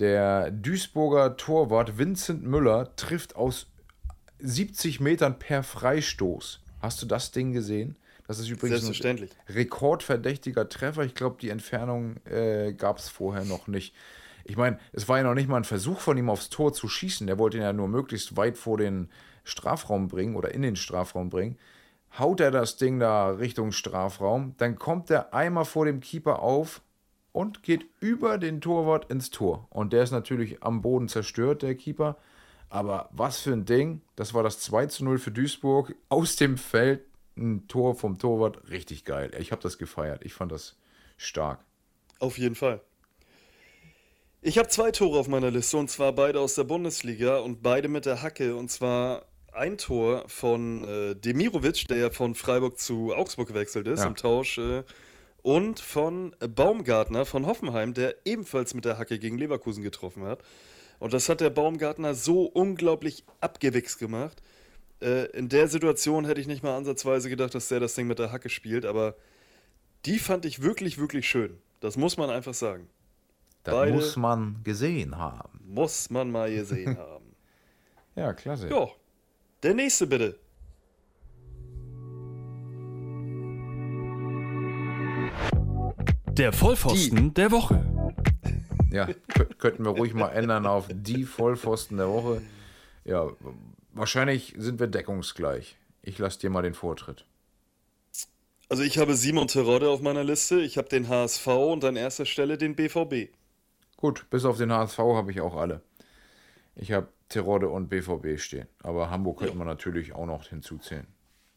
Der 0.00 0.50
Duisburger 0.50 1.36
Torwart 1.36 1.98
Vincent 1.98 2.42
Müller 2.42 2.96
trifft 2.96 3.36
aus 3.36 3.66
70 4.40 4.98
Metern 4.98 5.38
per 5.38 5.62
Freistoß. 5.62 6.62
Hast 6.80 7.02
du 7.02 7.06
das 7.06 7.30
Ding 7.30 7.52
gesehen? 7.52 7.96
Das 8.26 8.38
ist 8.38 8.48
übrigens 8.48 8.80
ein 8.80 8.92
Selbstverständlich. 8.92 9.30
rekordverdächtiger 9.48 10.68
Treffer. 10.68 11.02
Ich 11.04 11.14
glaube, 11.14 11.36
die 11.40 11.48
Entfernung 11.48 12.16
äh, 12.26 12.74
gab 12.74 12.98
es 12.98 13.08
vorher 13.08 13.44
noch 13.44 13.66
nicht. 13.66 13.94
Ich 14.44 14.56
meine, 14.56 14.78
es 14.92 15.08
war 15.08 15.18
ja 15.18 15.24
noch 15.24 15.34
nicht 15.34 15.48
mal 15.48 15.56
ein 15.56 15.64
Versuch 15.64 16.00
von 16.00 16.16
ihm 16.18 16.30
aufs 16.30 16.50
Tor 16.50 16.72
zu 16.72 16.88
schießen. 16.88 17.26
Der 17.26 17.38
wollte 17.38 17.56
ihn 17.56 17.62
ja 17.62 17.72
nur 17.72 17.88
möglichst 17.88 18.36
weit 18.36 18.58
vor 18.58 18.76
den 18.78 19.08
Strafraum 19.44 20.08
bringen 20.08 20.36
oder 20.36 20.54
in 20.54 20.62
den 20.62 20.76
Strafraum 20.76 21.30
bringen. 21.30 21.58
Haut 22.18 22.40
er 22.40 22.50
das 22.50 22.76
Ding 22.76 22.98
da 22.98 23.30
Richtung 23.30 23.72
Strafraum, 23.72 24.54
dann 24.56 24.76
kommt 24.76 25.10
er 25.10 25.34
einmal 25.34 25.64
vor 25.64 25.84
dem 25.84 26.00
Keeper 26.00 26.40
auf 26.40 26.82
und 27.32 27.62
geht 27.62 27.86
über 28.00 28.38
den 28.38 28.60
Torwart 28.60 29.10
ins 29.10 29.30
Tor. 29.30 29.66
Und 29.70 29.92
der 29.92 30.02
ist 30.02 30.10
natürlich 30.10 30.62
am 30.62 30.82
Boden 30.82 31.08
zerstört, 31.08 31.62
der 31.62 31.74
Keeper. 31.74 32.16
Aber 32.70 33.08
was 33.12 33.40
für 33.40 33.52
ein 33.52 33.64
Ding. 33.64 34.02
Das 34.16 34.34
war 34.34 34.42
das 34.42 34.60
2 34.60 34.86
zu 34.86 35.04
0 35.04 35.18
für 35.18 35.30
Duisburg. 35.30 35.94
Aus 36.08 36.36
dem 36.36 36.58
Feld 36.58 37.00
ein 37.36 37.66
Tor 37.68 37.94
vom 37.94 38.18
Torwart. 38.18 38.68
Richtig 38.68 39.04
geil. 39.04 39.30
Ich 39.38 39.52
habe 39.52 39.62
das 39.62 39.78
gefeiert. 39.78 40.24
Ich 40.24 40.34
fand 40.34 40.52
das 40.52 40.76
stark. 41.16 41.64
Auf 42.18 42.36
jeden 42.36 42.54
Fall. 42.56 42.80
Ich 44.40 44.58
habe 44.58 44.68
zwei 44.68 44.90
Tore 44.92 45.18
auf 45.18 45.28
meiner 45.28 45.50
Liste 45.50 45.76
und 45.78 45.90
zwar 45.90 46.12
beide 46.12 46.40
aus 46.40 46.54
der 46.54 46.64
Bundesliga 46.64 47.38
und 47.38 47.62
beide 47.62 47.88
mit 47.88 48.06
der 48.06 48.22
Hacke. 48.22 48.54
Und 48.54 48.70
zwar 48.70 49.24
ein 49.52 49.78
Tor 49.78 50.24
von 50.28 50.84
äh, 50.84 51.14
Demirovic, 51.16 51.88
der 51.88 51.96
ja 51.96 52.10
von 52.10 52.34
Freiburg 52.34 52.78
zu 52.78 53.14
Augsburg 53.14 53.48
gewechselt 53.48 53.88
ist 53.88 54.00
Ja. 54.00 54.06
im 54.06 54.14
Tausch. 54.16 54.58
Äh, 54.58 54.84
und 55.42 55.80
von 55.80 56.34
Baumgartner 56.40 57.24
von 57.24 57.46
Hoffenheim, 57.46 57.94
der 57.94 58.14
ebenfalls 58.26 58.74
mit 58.74 58.84
der 58.84 58.98
Hacke 58.98 59.18
gegen 59.18 59.38
Leverkusen 59.38 59.82
getroffen 59.82 60.24
hat. 60.24 60.40
Und 60.98 61.12
das 61.12 61.28
hat 61.28 61.40
der 61.40 61.50
Baumgartner 61.50 62.14
so 62.14 62.42
unglaublich 62.44 63.24
abgewichst 63.40 63.98
gemacht. 63.98 64.42
Äh, 65.00 65.26
in 65.36 65.48
der 65.48 65.68
Situation 65.68 66.24
hätte 66.24 66.40
ich 66.40 66.46
nicht 66.48 66.62
mal 66.64 66.76
ansatzweise 66.76 67.28
gedacht, 67.28 67.54
dass 67.54 67.68
der 67.68 67.78
das 67.80 67.94
Ding 67.94 68.06
mit 68.08 68.18
der 68.18 68.32
Hacke 68.32 68.48
spielt, 68.48 68.84
aber 68.84 69.14
die 70.06 70.18
fand 70.18 70.44
ich 70.44 70.62
wirklich, 70.62 70.98
wirklich 70.98 71.28
schön. 71.28 71.58
Das 71.80 71.96
muss 71.96 72.16
man 72.16 72.30
einfach 72.30 72.54
sagen. 72.54 72.88
Das 73.62 73.74
Beide- 73.74 73.92
muss 73.92 74.16
man 74.16 74.60
gesehen 74.64 75.16
haben. 75.18 75.60
Muss 75.64 76.10
man 76.10 76.30
mal 76.30 76.50
gesehen 76.52 76.96
haben. 76.98 77.34
Ja, 78.16 78.32
klasse. 78.32 78.68
Ja, 78.68 78.88
der 79.62 79.74
nächste 79.74 80.06
bitte. 80.08 80.38
Der 86.36 86.52
Vollpfosten 86.52 87.34
der 87.34 87.50
Woche. 87.50 87.84
Ja, 88.90 89.08
könnten 89.58 89.84
wir 89.84 89.90
ruhig 89.90 90.14
mal 90.14 90.30
ändern 90.30 90.66
auf 90.66 90.86
die 90.90 91.24
Vollpfosten 91.24 91.96
der 91.96 92.08
Woche. 92.08 92.42
Ja, 93.04 93.28
wahrscheinlich 93.92 94.54
sind 94.56 94.80
wir 94.80 94.86
deckungsgleich. 94.86 95.76
Ich 96.02 96.18
lasse 96.18 96.38
dir 96.38 96.50
mal 96.50 96.62
den 96.62 96.74
Vortritt. 96.74 97.24
Also 98.68 98.82
ich 98.82 98.98
habe 98.98 99.14
Simon 99.14 99.48
Terodde 99.48 99.88
auf 99.88 100.02
meiner 100.02 100.24
Liste, 100.24 100.60
ich 100.60 100.76
habe 100.76 100.88
den 100.88 101.08
HSV 101.08 101.46
und 101.46 101.84
an 101.84 101.96
erster 101.96 102.26
Stelle 102.26 102.58
den 102.58 102.76
BVB. 102.76 103.32
Gut, 103.96 104.26
bis 104.30 104.44
auf 104.44 104.58
den 104.58 104.72
HSV 104.72 104.98
habe 104.98 105.30
ich 105.30 105.40
auch 105.40 105.56
alle. 105.56 105.80
Ich 106.76 106.92
habe 106.92 107.08
Terodde 107.28 107.68
und 107.68 107.88
BVB 107.88 108.38
stehen. 108.38 108.68
Aber 108.82 109.10
Hamburg 109.10 109.40
könnte 109.40 109.56
man 109.56 109.66
natürlich 109.66 110.12
auch 110.12 110.26
noch 110.26 110.46
hinzuzählen. 110.46 111.06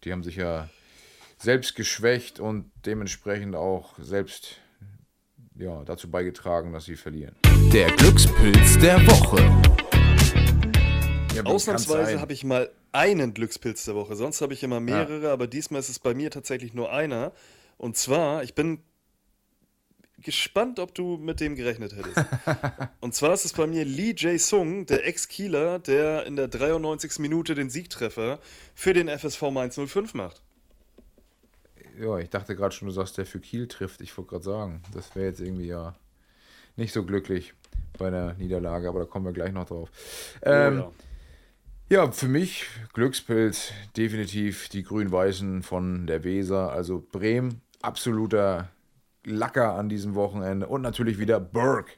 Die 0.04 0.12
haben 0.12 0.24
sich 0.24 0.38
ja 0.38 0.70
selbst 1.38 1.76
geschwächt 1.76 2.40
und 2.40 2.72
dementsprechend 2.86 3.56
auch 3.56 3.98
selbst 4.00 4.58
ja, 5.56 5.84
dazu 5.84 6.10
beigetragen, 6.10 6.74
dass 6.74 6.86
sie 6.86 6.96
verlieren. 6.96 7.36
Der 7.74 7.90
Glückspilz 7.90 8.80
der 8.80 8.98
Woche. 9.08 9.38
Ja, 11.34 11.44
Ausnahmsweise 11.46 12.20
habe 12.20 12.34
ich 12.34 12.44
mal 12.44 12.70
einen 12.92 13.34
Glückspilz 13.34 13.86
der 13.86 13.96
Woche, 13.96 14.18
sonst 14.18 14.42
habe 14.42 14.54
ich 14.54 14.62
immer 14.62 14.82
mehrere, 14.82 15.32
aber 15.32 15.48
diesmal 15.48 15.80
ist 15.80 15.88
es 15.88 15.98
bei 15.98 16.14
mir 16.14 16.32
tatsächlich 16.32 16.74
nur 16.74 16.92
einer. 16.92 17.32
Und 17.78 17.96
zwar, 17.96 18.44
ich 18.44 18.56
bin 18.56 18.80
gespannt, 20.18 20.80
ob 20.80 20.94
du 20.94 21.16
mit 21.16 21.40
dem 21.40 21.56
gerechnet 21.56 21.96
hättest. 21.96 22.26
Und 23.00 23.16
zwar 23.16 23.34
ist 23.34 23.46
es 23.46 23.54
bei 23.54 23.68
mir 23.68 23.86
Lee 23.86 24.16
Jae-sung, 24.18 24.86
der 24.86 25.08
Ex-Kieler, 25.08 25.80
der 25.80 26.26
in 26.26 26.36
der 26.36 26.50
93. 26.50 27.20
Minute 27.20 27.56
den 27.56 27.70
Siegtreffer 27.70 28.40
für 28.76 28.92
den 28.92 29.08
FSV 29.08 29.44
Mainz 29.44 29.80
05 29.80 30.14
macht. 30.14 30.42
Ja, 31.98 32.18
ich 32.18 32.30
dachte 32.30 32.54
gerade 32.54 32.76
schon, 32.76 32.90
du 32.90 32.94
sagst, 32.94 33.18
der 33.18 33.26
für 33.26 33.40
Kiel 33.40 33.70
trifft. 33.70 34.02
Ich 34.02 34.18
wollte 34.18 34.32
gerade 34.32 34.44
sagen, 34.44 34.84
das 34.94 35.16
wäre 35.16 35.28
jetzt 35.28 35.40
irgendwie 35.40 35.68
ja 35.68 35.96
nicht 36.76 36.94
so 36.94 37.06
glücklich 37.06 37.54
bei 37.98 38.10
der 38.10 38.34
Niederlage, 38.36 38.88
aber 38.88 39.00
da 39.00 39.06
kommen 39.06 39.26
wir 39.26 39.34
gleich 39.34 39.52
noch 39.52 39.66
drauf. 39.66 39.90
Ähm, 40.42 40.80
oh, 40.80 40.82
ja. 40.82 40.92
Ja, 41.92 42.10
für 42.10 42.30
mich 42.30 42.68
Glückspilz 42.94 43.74
definitiv 43.98 44.70
die 44.70 44.82
Grün-Weißen 44.82 45.62
von 45.62 46.08
der 46.08 46.24
Weser. 46.24 46.72
Also 46.72 47.06
Bremen, 47.12 47.60
absoluter 47.82 48.70
Lacker 49.26 49.76
an 49.76 49.90
diesem 49.90 50.16
Wochenende. 50.16 50.68
Und 50.68 50.84
natürlich 50.84 51.20
wieder 51.20 51.42
Burke, 51.42 51.92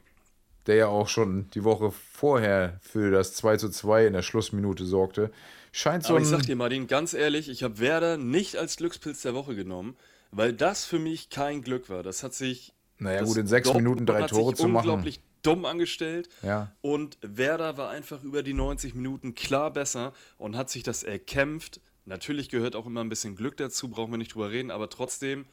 der 0.66 0.74
ja 0.74 0.86
auch 0.88 1.06
schon 1.06 1.48
die 1.50 1.62
Woche 1.62 1.92
vorher 1.92 2.80
für 2.82 3.12
das 3.12 3.34
2 3.34 3.56
zu 3.58 3.68
2 3.68 4.08
in 4.08 4.14
der 4.14 4.22
Schlussminute 4.22 4.84
sorgte. 4.84 5.30
Scheint 5.70 6.02
so 6.02 6.14
Aber 6.14 6.22
ich 6.22 6.26
sag 6.26 6.42
dir, 6.42 6.56
Martin, 6.56 6.88
ganz 6.88 7.14
ehrlich, 7.14 7.48
ich 7.48 7.62
habe 7.62 7.78
Werder 7.78 8.16
nicht 8.16 8.56
als 8.56 8.76
Glückspilz 8.76 9.22
der 9.22 9.34
Woche 9.34 9.54
genommen, 9.54 9.96
weil 10.32 10.52
das 10.52 10.84
für 10.84 10.98
mich 10.98 11.30
kein 11.30 11.62
Glück 11.62 11.88
war. 11.88 12.02
Das 12.02 12.24
hat 12.24 12.34
sich. 12.34 12.72
Naja, 12.98 13.22
gut, 13.22 13.36
in 13.36 13.46
sechs 13.46 13.72
Minuten 13.72 14.06
drei 14.06 14.22
Tore 14.26 14.54
zu 14.54 14.66
machen. 14.66 14.88
unglaublich 14.88 15.20
dumm 15.44 15.64
angestellt. 15.64 16.28
Ja. 16.42 16.72
Und 16.80 17.18
Werder 17.22 17.76
war 17.76 17.90
einfach 17.90 18.22
über 18.22 18.42
die 18.42 18.54
90 18.54 18.94
Minuten 18.94 19.34
klar 19.34 19.72
besser 19.72 20.12
und 20.38 20.56
hat 20.56 20.70
sich 20.70 20.82
das 20.82 21.02
erkämpft. 21.02 21.80
Natürlich 22.06 22.48
gehört 22.48 22.76
auch 22.76 22.86
immer 22.86 23.02
ein 23.02 23.08
bisschen 23.08 23.36
Glück 23.36 23.56
dazu, 23.56 23.88
brauchen 23.88 24.10
wir 24.12 24.18
nicht 24.18 24.34
drüber 24.34 24.50
reden, 24.50 24.70
aber 24.70 24.90
trotzdem 24.90 25.46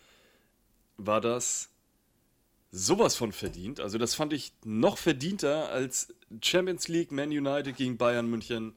war 0.98 1.22
das 1.22 1.70
sowas 2.72 3.16
von 3.16 3.32
verdient. 3.32 3.80
Also 3.80 3.98
das 3.98 4.16
fand 4.16 4.34
ich 4.34 4.54
noch 4.64 4.98
verdienter 4.98 5.70
als 5.70 6.14
Champions 6.42 6.88
League, 6.88 7.12
Man 7.12 7.30
United 7.30 7.76
gegen 7.76 7.98
Bayern 7.98 8.28
München 8.28 8.74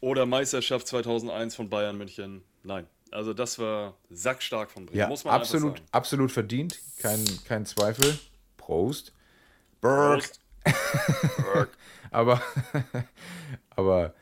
oder 0.00 0.26
Meisterschaft 0.26 0.86
2001 0.86 1.54
von 1.54 1.68
Bayern 1.68 1.96
München. 1.96 2.42
Nein, 2.62 2.86
also 3.10 3.34
das 3.34 3.58
war 3.58 3.96
sackstark 4.10 4.70
von 4.70 4.86
Bremen, 4.86 4.98
Ja, 4.98 5.08
muss 5.08 5.24
man 5.24 5.34
absolut, 5.34 5.82
absolut 5.92 6.32
verdient. 6.32 6.80
Kein, 6.98 7.24
kein 7.44 7.66
Zweifel. 7.66 8.18
Prost. 8.56 9.12
Prost. 9.80 10.40
Aber, 12.10 12.40
aber 13.76 14.14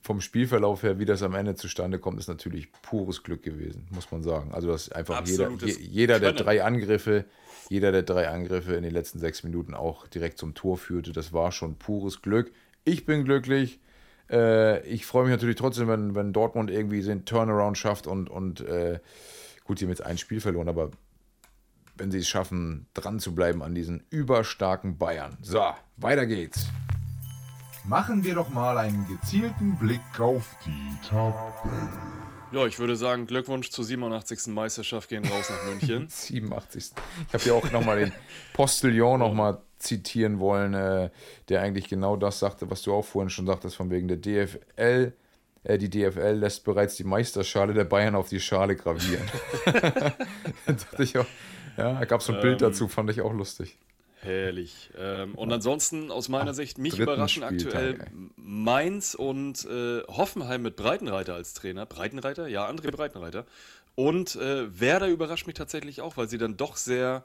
vom 0.00 0.20
Spielverlauf 0.20 0.84
her, 0.84 1.00
wie 1.00 1.04
das 1.04 1.24
am 1.24 1.34
Ende 1.34 1.56
zustande 1.56 1.98
kommt, 1.98 2.20
ist 2.20 2.28
natürlich 2.28 2.70
pures 2.82 3.24
Glück 3.24 3.42
gewesen, 3.42 3.88
muss 3.90 4.10
man 4.12 4.22
sagen. 4.22 4.52
Also, 4.52 4.68
dass 4.68 4.92
einfach 4.92 5.26
jeder, 5.26 5.46
Absolutes 5.46 5.78
je, 5.78 5.86
jeder 5.86 6.20
der 6.20 6.32
drei 6.32 6.62
Angriffe, 6.62 7.24
jeder 7.68 7.90
der 7.90 8.04
drei 8.04 8.28
Angriffe 8.28 8.74
in 8.74 8.84
den 8.84 8.92
letzten 8.92 9.18
sechs 9.18 9.42
Minuten 9.42 9.74
auch 9.74 10.06
direkt 10.06 10.38
zum 10.38 10.54
Tor 10.54 10.78
führte, 10.78 11.12
das 11.12 11.32
war 11.32 11.50
schon 11.50 11.76
pures 11.76 12.22
Glück. 12.22 12.52
Ich 12.84 13.04
bin 13.04 13.24
glücklich. 13.24 13.80
Äh, 14.30 14.86
ich 14.86 15.06
freue 15.06 15.24
mich 15.24 15.32
natürlich 15.32 15.56
trotzdem, 15.56 15.88
wenn, 15.88 16.14
wenn 16.14 16.32
Dortmund 16.32 16.70
irgendwie 16.70 17.02
den 17.02 17.24
Turnaround 17.24 17.76
schafft 17.76 18.06
und, 18.06 18.30
und 18.30 18.60
äh, 18.60 19.00
gut, 19.64 19.80
sie 19.80 19.86
haben 19.86 19.90
jetzt 19.90 20.06
ein 20.06 20.18
Spiel 20.18 20.40
verloren, 20.40 20.68
aber 20.68 20.92
wenn 21.98 22.10
sie 22.10 22.18
es 22.18 22.28
schaffen, 22.28 22.86
dran 22.94 23.18
zu 23.18 23.34
bleiben 23.34 23.62
an 23.62 23.74
diesen 23.74 24.04
überstarken 24.10 24.98
Bayern. 24.98 25.36
So, 25.42 25.62
weiter 25.96 26.26
geht's. 26.26 26.66
Machen 27.84 28.24
wir 28.24 28.34
doch 28.34 28.48
mal 28.48 28.78
einen 28.78 29.06
gezielten 29.06 29.76
Blick 29.76 30.18
auf 30.18 30.56
die 30.64 31.08
Tabelle. 31.08 31.88
Ja, 32.52 32.66
ich 32.66 32.78
würde 32.78 32.96
sagen, 32.96 33.26
Glückwunsch 33.26 33.70
zur 33.70 33.84
87. 33.84 34.48
Meisterschaft 34.48 35.08
gehen 35.08 35.24
raus 35.24 35.50
nach 35.50 35.64
München. 35.72 36.06
87. 36.10 36.92
Ich 37.28 37.34
habe 37.34 37.44
ja 37.44 37.52
auch 37.54 37.70
nochmal 37.70 37.98
den 37.98 38.12
Postillon 38.54 39.20
nochmal 39.20 39.58
zitieren 39.78 40.38
wollen, 40.38 40.74
äh, 40.74 41.10
der 41.48 41.62
eigentlich 41.62 41.88
genau 41.88 42.16
das 42.16 42.38
sagte, 42.38 42.70
was 42.70 42.82
du 42.82 42.92
auch 42.92 43.04
vorhin 43.04 43.30
schon 43.30 43.46
sagtest, 43.46 43.76
von 43.76 43.90
wegen 43.90 44.08
der 44.08 44.16
DFL. 44.16 45.12
Äh, 45.64 45.78
die 45.78 45.90
DFL 45.90 46.32
lässt 46.38 46.64
bereits 46.64 46.96
die 46.96 47.04
Meisterschale 47.04 47.74
der 47.74 47.84
Bayern 47.84 48.14
auf 48.14 48.28
die 48.28 48.40
Schale 48.40 48.76
gravieren. 48.76 49.28
da 49.64 50.72
dachte 50.72 51.02
ich 51.02 51.18
auch, 51.18 51.26
ja, 51.76 51.92
da 51.94 52.04
gab 52.04 52.20
es 52.20 52.26
so 52.26 52.32
ein 52.32 52.40
Bild 52.40 52.62
dazu, 52.62 52.88
fand 52.88 53.10
ich 53.10 53.20
auch 53.20 53.32
lustig. 53.32 53.76
Herrlich. 54.20 54.90
Ähm, 54.98 55.34
und 55.34 55.52
ansonsten 55.52 56.10
aus 56.10 56.28
meiner 56.28 56.54
Sicht 56.54 56.78
mich 56.78 56.98
überraschen 56.98 57.44
Spieltag, 57.44 57.66
aktuell 57.66 58.00
ey. 58.00 58.06
Mainz 58.36 59.14
und 59.14 59.64
äh, 59.66 60.02
Hoffenheim 60.08 60.62
mit 60.62 60.76
Breitenreiter 60.76 61.34
als 61.34 61.54
Trainer. 61.54 61.86
Breitenreiter? 61.86 62.48
Ja, 62.48 62.68
André 62.68 62.90
Breitenreiter. 62.90 63.46
Und 63.94 64.36
äh, 64.36 64.80
Werder 64.80 65.08
überrascht 65.08 65.46
mich 65.46 65.54
tatsächlich 65.54 66.00
auch, 66.00 66.16
weil 66.16 66.28
sie 66.28 66.38
dann 66.38 66.56
doch 66.56 66.76
sehr 66.76 67.24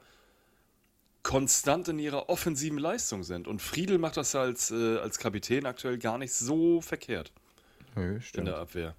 konstant 1.22 1.88
in 1.88 1.98
ihrer 1.98 2.28
offensiven 2.28 2.78
Leistung 2.78 3.22
sind. 3.22 3.48
Und 3.48 3.62
Friedel 3.62 3.98
macht 3.98 4.16
das 4.16 4.34
als, 4.34 4.70
äh, 4.70 4.98
als 4.98 5.18
Kapitän 5.18 5.66
aktuell 5.66 5.98
gar 5.98 6.18
nicht 6.18 6.32
so 6.32 6.80
verkehrt 6.80 7.32
Nö, 7.94 8.18
in 8.34 8.44
der 8.44 8.56
Abwehr. 8.56 8.94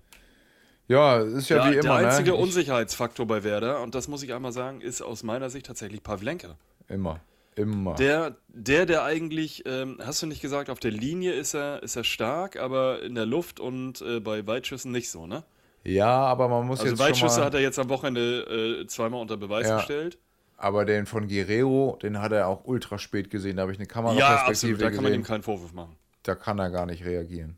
Ja, 0.88 1.20
ist 1.20 1.50
ja, 1.50 1.58
Ja, 1.58 1.72
wie 1.72 1.76
immer. 1.76 2.00
der 2.00 2.10
einzige 2.10 2.32
ne? 2.32 2.36
Ich- 2.36 2.42
Unsicherheitsfaktor 2.44 3.26
bei 3.26 3.44
Werder, 3.44 3.82
und 3.82 3.96
das 3.96 4.08
muss 4.08 4.22
ich 4.24 4.34
einmal 4.34 4.52
sagen, 4.52 4.82
ist 4.82 5.02
aus 5.02 5.24
meiner 5.24 5.50
Sicht 5.50 5.66
tatsächlich 5.66 6.04
Pavlenka. 6.04 6.56
Immer. 6.90 7.20
Immer. 7.56 7.94
Der, 7.96 8.36
der, 8.48 8.86
der 8.88 9.04
eigentlich, 9.04 9.64
ähm, 9.68 10.00
hast 10.04 10.22
du 10.24 10.26
nicht 10.26 10.42
gesagt, 10.42 10.70
auf 10.72 10.80
der 10.80 10.90
Linie 10.92 11.34
ist 11.34 11.54
er, 11.54 11.84
ist 11.84 11.96
er 11.96 12.04
stark, 12.04 12.58
aber 12.60 13.04
in 13.04 13.14
der 13.16 13.28
Luft 13.28 13.60
und 13.60 14.02
äh, 14.02 14.20
bei 14.20 14.46
Weitschüssen 14.48 14.92
nicht 14.92 15.10
so, 15.12 15.28
ne? 15.28 15.44
ja, 15.86 16.10
aber 16.10 16.48
man 16.48 16.66
muss 16.66 16.80
Also 16.80 16.92
jetzt 16.92 16.98
schon 17.00 17.08
Weitschüsse 17.08 17.40
mal, 17.42 17.46
hat 17.46 17.54
er 17.54 17.60
jetzt 17.60 17.78
am 17.78 17.90
Wochenende 17.90 18.82
äh, 18.82 18.88
zweimal 18.88 19.22
unter 19.22 19.38
Beweis 19.38 19.68
Ja. 19.68 19.78
gestellt. 19.78 20.18
Aber 20.58 20.86
den 20.86 21.06
von 21.06 21.28
Guerrero, 21.28 22.00
den 22.02 22.20
hat 22.22 22.32
er 22.32 22.48
auch 22.48 22.64
ultra 22.66 22.98
spät 22.98 23.30
gesehen. 23.30 23.58
Da 23.58 23.64
habe 23.64 23.72
ich 23.74 23.78
eine 23.80 23.88
Ja, 23.88 23.94
Kameraperspektive 23.94 24.74
absolut, 24.76 24.82
da 24.82 24.90
kann 24.92 25.04
man 25.04 25.14
ihm 25.14 25.24
keinen 25.24 25.44
Vorwurf 25.44 25.74
machen. 25.74 25.96
Da 26.24 26.36
kann 26.36 26.58
er 26.58 26.70
gar 26.72 26.86
nicht 26.86 27.04
reagieren. 27.06 27.58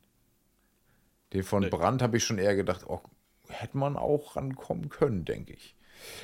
Den 1.33 1.43
von 1.43 1.63
Nee. 1.63 1.69
Brandt 1.69 2.01
habe 2.01 2.17
ich 2.17 2.23
schon 2.23 2.37
eher 2.39 2.55
gedacht, 2.55 2.81
oh, 2.87 2.99
hätte 3.61 3.77
man 3.77 3.97
auch 3.97 4.35
rankommen 4.35 4.89
können, 4.89 5.25
denke 5.25 5.53
ich. 5.53 5.75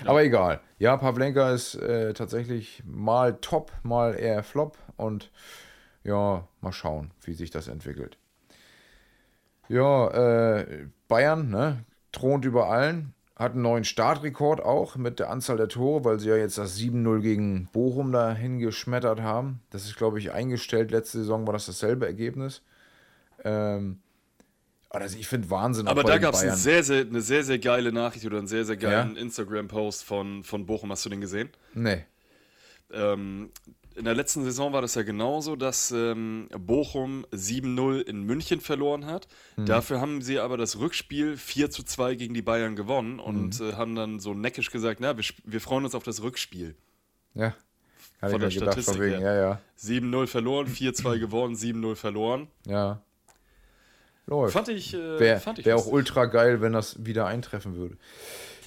Aber 0.06 0.24
egal. 0.24 0.62
Ja, 0.80 0.98
Pavlenka 0.98 1.52
ist 1.52 1.76
äh, 1.76 2.13
tatsächlich 2.13 2.84
mal 2.86 3.38
top, 3.41 3.72
mal 3.84 4.15
eher 4.15 4.44
flop. 4.44 4.78
Und 4.98 5.32
ja, 6.04 6.48
mal 6.62 6.72
schauen, 6.72 7.12
wie 7.24 7.34
sich 7.34 7.52
das 7.52 7.67
entwickelt. 7.67 8.17
Ja, 9.67 10.58
äh, 10.60 10.88
Bayern, 11.08 11.50
ne? 11.50 11.86
Thront 12.12 12.46
über 12.46 12.70
allen. 12.70 13.13
Hat 13.36 13.54
einen 13.54 13.63
neuen 13.63 13.86
Startrekord 13.86 14.62
auch 14.62 14.98
mit 14.98 15.20
der 15.20 15.30
Anzahl 15.32 15.58
der 15.58 15.70
Tore, 15.70 16.04
weil 16.04 16.20
sie 16.20 16.30
ja 16.30 16.36
jetzt 16.36 16.58
das 16.58 16.78
7-0 16.78 17.22
gegen 17.22 17.70
Bochum 17.72 18.12
da 18.12 18.34
hingeschmettert 18.34 19.22
haben. 19.22 19.62
Das 19.72 19.86
ist, 19.86 19.96
glaube 19.96 20.20
ich, 20.20 20.32
eingestellt. 20.32 20.91
Letzte 20.91 21.20
Saison 21.20 21.48
war 21.48 21.54
das 21.54 21.65
dasselbe 21.65 22.06
Ergebnis. 22.06 22.62
Ähm, 23.44 24.02
das, 24.99 25.15
ich 25.15 25.27
finde 25.27 25.49
Wahnsinn. 25.49 25.88
Aber 25.88 26.04
da 26.04 26.17
gab 26.17 26.34
es 26.34 26.41
eine 26.41 26.56
sehr, 26.56 26.84
sehr, 26.84 27.01
eine 27.06 27.21
sehr, 27.21 27.43
sehr 27.43 27.60
geile 27.60 27.91
Nachricht 27.91 28.25
oder 28.25 28.38
einen 28.39 28.47
sehr, 28.47 28.65
sehr 28.65 28.77
geilen 28.77 29.15
Ja? 29.15 29.21
Instagram-Post 29.21 30.04
von, 30.04 30.43
von 30.43 30.65
Bochum. 30.65 30.91
Hast 30.91 31.06
du 31.06 31.10
den 31.10 31.21
gesehen? 31.21 31.49
Nee. 31.73 32.04
Ähm, 32.91 33.51
in 33.95 34.06
der 34.06 34.15
letzten 34.15 34.43
Saison 34.43 34.71
war 34.73 34.82
das 34.82 34.95
ja 34.95 35.04
genauso, 35.04 35.56
dass 35.56 35.91
ähm, 35.91 36.47
Bochum 36.58 37.25
7-0 37.34 37.99
in 38.01 38.23
München 38.23 38.62
verloren 38.62 39.06
hat. 39.06 39.27
Mhm. 39.58 39.65
Dafür 39.65 39.99
haben 40.01 40.21
sie 40.21 40.39
aber 40.39 40.58
das 40.58 40.80
Rückspiel 40.80 41.38
4 41.38 41.69
zu 41.71 41.84
2 41.84 42.15
gegen 42.15 42.34
die 42.34 42.41
Bayern 42.41 42.75
gewonnen 42.75 43.19
und 43.19 43.60
Mhm. 43.60 43.69
äh, 43.69 43.73
haben 43.73 43.95
dann 43.95 44.19
so 44.19 44.34
neckisch 44.34 44.71
gesagt, 44.71 44.99
na, 45.01 45.17
wir, 45.17 45.23
wir 45.43 45.62
freuen 45.62 45.84
uns 45.86 45.93
auf 45.95 46.04
das 46.04 46.21
Rückspiel. 46.23 46.75
Ja. 47.34 47.54
Hatte 48.21 48.32
Von 48.34 48.41
ich 48.47 48.56
der 48.56 48.63
mir 48.65 48.71
gedacht, 48.71 48.73
von 48.75 48.84
Statistik 48.95 49.01
wegen, 49.01 49.19
her. 49.21 49.34
ja, 49.34 49.41
ja. 49.41 49.62
7-0 49.80 50.27
verloren, 50.27 50.67
4-2 50.67 51.19
gewonnen, 51.19 51.56
7-0 51.56 51.95
verloren. 51.95 52.47
Ja. 52.65 53.01
Läuft. 54.27 54.53
Fand 54.53 54.69
ich, 54.69 54.93
äh, 54.93 55.19
Wäre 55.19 55.41
wär 55.63 55.75
auch 55.75 55.88
ultra 55.88 56.25
geil, 56.25 56.62
wenn 56.62 56.73
das 56.73 57.05
wieder 57.05 57.25
eintreffen 57.25 57.75
würde. 57.75 57.97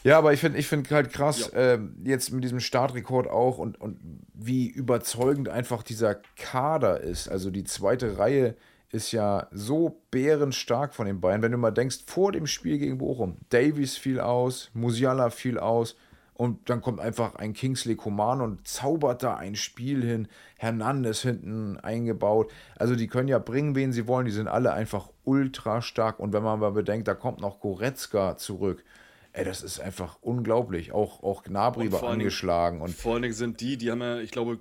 Ja, 0.02 0.18
aber 0.18 0.34
ich 0.34 0.40
finde 0.40 0.58
ich 0.58 0.66
find 0.66 0.90
halt 0.90 1.12
krass, 1.12 1.50
ähm, 1.54 1.96
jetzt 2.04 2.30
mit 2.30 2.44
diesem 2.44 2.60
Startrekord 2.60 3.26
auch 3.26 3.56
und, 3.56 3.80
und 3.80 3.98
wie 4.34 4.68
überzeugend 4.68 5.48
einfach 5.48 5.82
dieser 5.82 6.16
Kader 6.36 7.00
ist. 7.00 7.28
Also 7.28 7.50
die 7.50 7.64
zweite 7.64 8.18
Reihe 8.18 8.54
ist 8.90 9.12
ja 9.12 9.48
so 9.50 10.02
bärenstark 10.10 10.94
von 10.94 11.06
den 11.06 11.20
Bayern. 11.20 11.40
Wenn 11.40 11.52
du 11.52 11.58
mal 11.58 11.70
denkst, 11.70 12.00
vor 12.06 12.32
dem 12.32 12.46
Spiel 12.46 12.78
gegen 12.78 12.98
Bochum, 12.98 13.38
Davies 13.48 13.96
fiel 13.96 14.20
aus, 14.20 14.70
Musiala 14.74 15.30
fiel 15.30 15.58
aus 15.58 15.96
und 16.34 16.68
dann 16.68 16.80
kommt 16.82 16.98
einfach 16.98 17.36
ein 17.36 17.52
Kingsley 17.52 17.94
Coman 17.94 18.40
und 18.40 18.66
zaubert 18.66 19.22
da 19.22 19.36
ein 19.36 19.54
Spiel 19.54 20.04
hin. 20.04 20.28
Hernandez 20.56 21.22
hinten 21.22 21.78
eingebaut. 21.78 22.52
Also 22.76 22.96
die 22.96 23.06
können 23.06 23.28
ja 23.28 23.38
bringen, 23.38 23.76
wen 23.76 23.92
sie 23.92 24.08
wollen. 24.08 24.26
Die 24.26 24.32
sind 24.32 24.48
alle 24.48 24.72
einfach 24.72 25.10
ultra 25.22 25.80
stark. 25.80 26.18
Und 26.18 26.32
wenn 26.32 26.42
man 26.42 26.58
mal 26.58 26.72
bedenkt, 26.72 27.06
da 27.06 27.14
kommt 27.14 27.40
noch 27.40 27.60
Goretzka 27.60 28.36
zurück. 28.36 28.84
Ey, 29.32 29.44
das 29.44 29.62
ist 29.62 29.78
einfach 29.80 30.18
unglaublich. 30.22 30.90
Auch, 30.92 31.22
auch 31.22 31.44
Gnabry 31.44 31.92
war 31.92 32.00
allen 32.02 32.10
Dingen- 32.12 32.22
angeschlagen. 32.22 32.80
Und 32.80 32.94
Vor 32.94 33.14
allen 33.14 33.22
Dingen 33.22 33.34
sind 33.34 33.60
die, 33.60 33.76
die 33.76 33.92
haben 33.92 34.00
ja, 34.00 34.18
ich 34.18 34.32
glaube, 34.32 34.58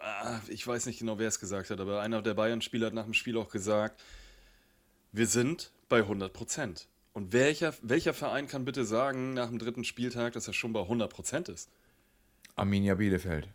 ah, 0.00 0.40
ich 0.48 0.66
weiß 0.66 0.86
nicht 0.86 0.98
genau, 0.98 1.18
wer 1.18 1.28
es 1.28 1.40
gesagt 1.40 1.68
hat, 1.68 1.78
aber 1.80 2.00
einer 2.00 2.22
der 2.22 2.34
Bayern-Spieler 2.34 2.86
hat 2.86 2.94
nach 2.94 3.04
dem 3.04 3.14
Spiel 3.14 3.36
auch 3.36 3.50
gesagt, 3.50 4.02
wir 5.12 5.26
sind 5.26 5.72
bei 5.90 5.98
100 5.98 6.32
Prozent. 6.32 6.88
Und 7.12 7.32
welcher, 7.32 7.74
welcher 7.82 8.14
Verein 8.14 8.48
kann 8.48 8.64
bitte 8.64 8.84
sagen 8.84 9.34
nach 9.34 9.48
dem 9.48 9.58
dritten 9.58 9.84
Spieltag, 9.84 10.32
dass 10.32 10.46
er 10.46 10.54
schon 10.54 10.72
bei 10.72 10.80
100 10.80 11.12
Prozent 11.12 11.48
ist? 11.48 11.68
Arminia 12.56 12.94
Bielefeld. 12.94 13.48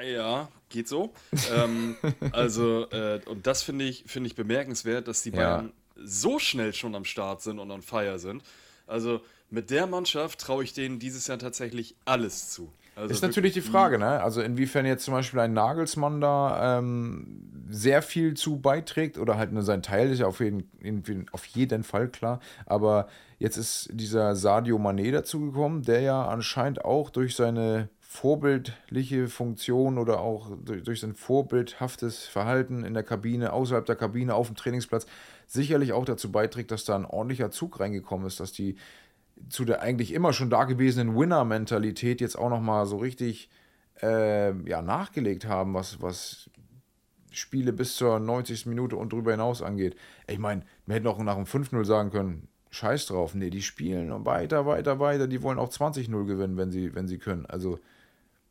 Äh, 0.00 0.14
ja, 0.14 0.48
geht 0.68 0.88
so. 0.88 1.12
ähm, 1.54 1.96
also, 2.32 2.88
äh, 2.90 3.20
und 3.26 3.46
das 3.46 3.62
finde 3.62 3.84
ich, 3.84 4.04
finde 4.06 4.28
ich 4.28 4.36
bemerkenswert, 4.36 5.08
dass 5.08 5.22
die 5.22 5.30
Ja. 5.30 5.36
Bayern 5.36 5.72
so 5.96 6.38
schnell 6.38 6.72
schon 6.72 6.94
am 6.94 7.04
Start 7.04 7.42
sind 7.42 7.58
und 7.58 7.70
on 7.70 7.82
fire 7.82 8.18
sind. 8.18 8.42
Also, 8.86 9.20
mit 9.50 9.70
der 9.70 9.86
Mannschaft 9.86 10.40
traue 10.40 10.62
ich 10.64 10.72
denen 10.72 10.98
dieses 10.98 11.26
Jahr 11.26 11.38
tatsächlich 11.38 11.96
alles 12.04 12.50
zu. 12.50 12.72
Also 12.94 13.12
Ist 13.14 13.22
natürlich 13.22 13.54
die 13.54 13.60
Frage, 13.60 13.98
ne? 13.98 14.20
Also 14.22 14.42
inwiefern 14.42 14.84
jetzt 14.84 15.04
zum 15.04 15.14
Beispiel 15.14 15.38
ein 15.38 15.52
Nagelsmann 15.52 16.20
da 16.20 16.78
ähm, 16.78 17.57
sehr 17.68 18.02
viel 18.02 18.34
zu 18.34 18.60
beiträgt 18.60 19.18
oder 19.18 19.36
halt 19.36 19.52
nur 19.52 19.62
sein 19.62 19.82
Teil 19.82 20.10
ist 20.10 20.20
ja 20.20 20.26
auf 20.26 20.40
jeden, 20.40 21.26
auf 21.32 21.44
jeden 21.46 21.82
Fall 21.82 22.08
klar. 22.08 22.40
Aber 22.66 23.08
jetzt 23.38 23.56
ist 23.56 23.90
dieser 23.92 24.34
Sadio 24.36 24.78
Mané 24.78 25.12
dazugekommen, 25.12 25.82
der 25.82 26.00
ja 26.00 26.26
anscheinend 26.26 26.84
auch 26.84 27.10
durch 27.10 27.36
seine 27.36 27.88
vorbildliche 28.00 29.28
Funktion 29.28 29.98
oder 29.98 30.20
auch 30.20 30.50
durch, 30.64 30.82
durch 30.82 31.00
sein 31.00 31.14
vorbildhaftes 31.14 32.24
Verhalten 32.24 32.84
in 32.84 32.94
der 32.94 33.02
Kabine, 33.02 33.52
außerhalb 33.52 33.84
der 33.84 33.96
Kabine, 33.96 34.34
auf 34.34 34.46
dem 34.46 34.56
Trainingsplatz 34.56 35.06
sicherlich 35.46 35.92
auch 35.92 36.06
dazu 36.06 36.32
beiträgt, 36.32 36.70
dass 36.70 36.84
da 36.84 36.96
ein 36.96 37.04
ordentlicher 37.04 37.50
Zug 37.50 37.80
reingekommen 37.80 38.26
ist, 38.26 38.40
dass 38.40 38.52
die 38.52 38.76
zu 39.50 39.64
der 39.64 39.82
eigentlich 39.82 40.12
immer 40.12 40.32
schon 40.32 40.50
dagewesenen 40.50 41.16
Winner-Mentalität 41.16 42.20
jetzt 42.20 42.36
auch 42.36 42.48
nochmal 42.48 42.86
so 42.86 42.96
richtig 42.96 43.50
äh, 44.02 44.52
ja, 44.68 44.82
nachgelegt 44.82 45.46
haben, 45.46 45.74
was, 45.74 46.00
was 46.00 46.50
Spiele 47.32 47.72
bis 47.72 47.96
zur 47.96 48.18
90. 48.20 48.66
Minute 48.66 48.96
und 48.96 49.12
darüber 49.12 49.30
hinaus 49.32 49.62
angeht. 49.62 49.96
Ich 50.26 50.38
meine, 50.38 50.62
wir 50.86 50.94
hätten 50.96 51.06
auch 51.06 51.18
nach 51.18 51.34
dem 51.36 51.44
5-0 51.46 51.84
sagen 51.84 52.10
können, 52.10 52.48
scheiß 52.70 53.06
drauf. 53.06 53.34
Nee, 53.34 53.50
die 53.50 53.62
spielen 53.62 54.12
und 54.12 54.24
weiter, 54.26 54.66
weiter, 54.66 54.98
weiter. 55.00 55.26
Die 55.26 55.42
wollen 55.42 55.58
auch 55.58 55.70
20-0 55.70 56.26
gewinnen, 56.26 56.56
wenn 56.56 56.70
sie, 56.70 56.94
wenn 56.94 57.08
sie 57.08 57.18
können. 57.18 57.46
Also 57.46 57.78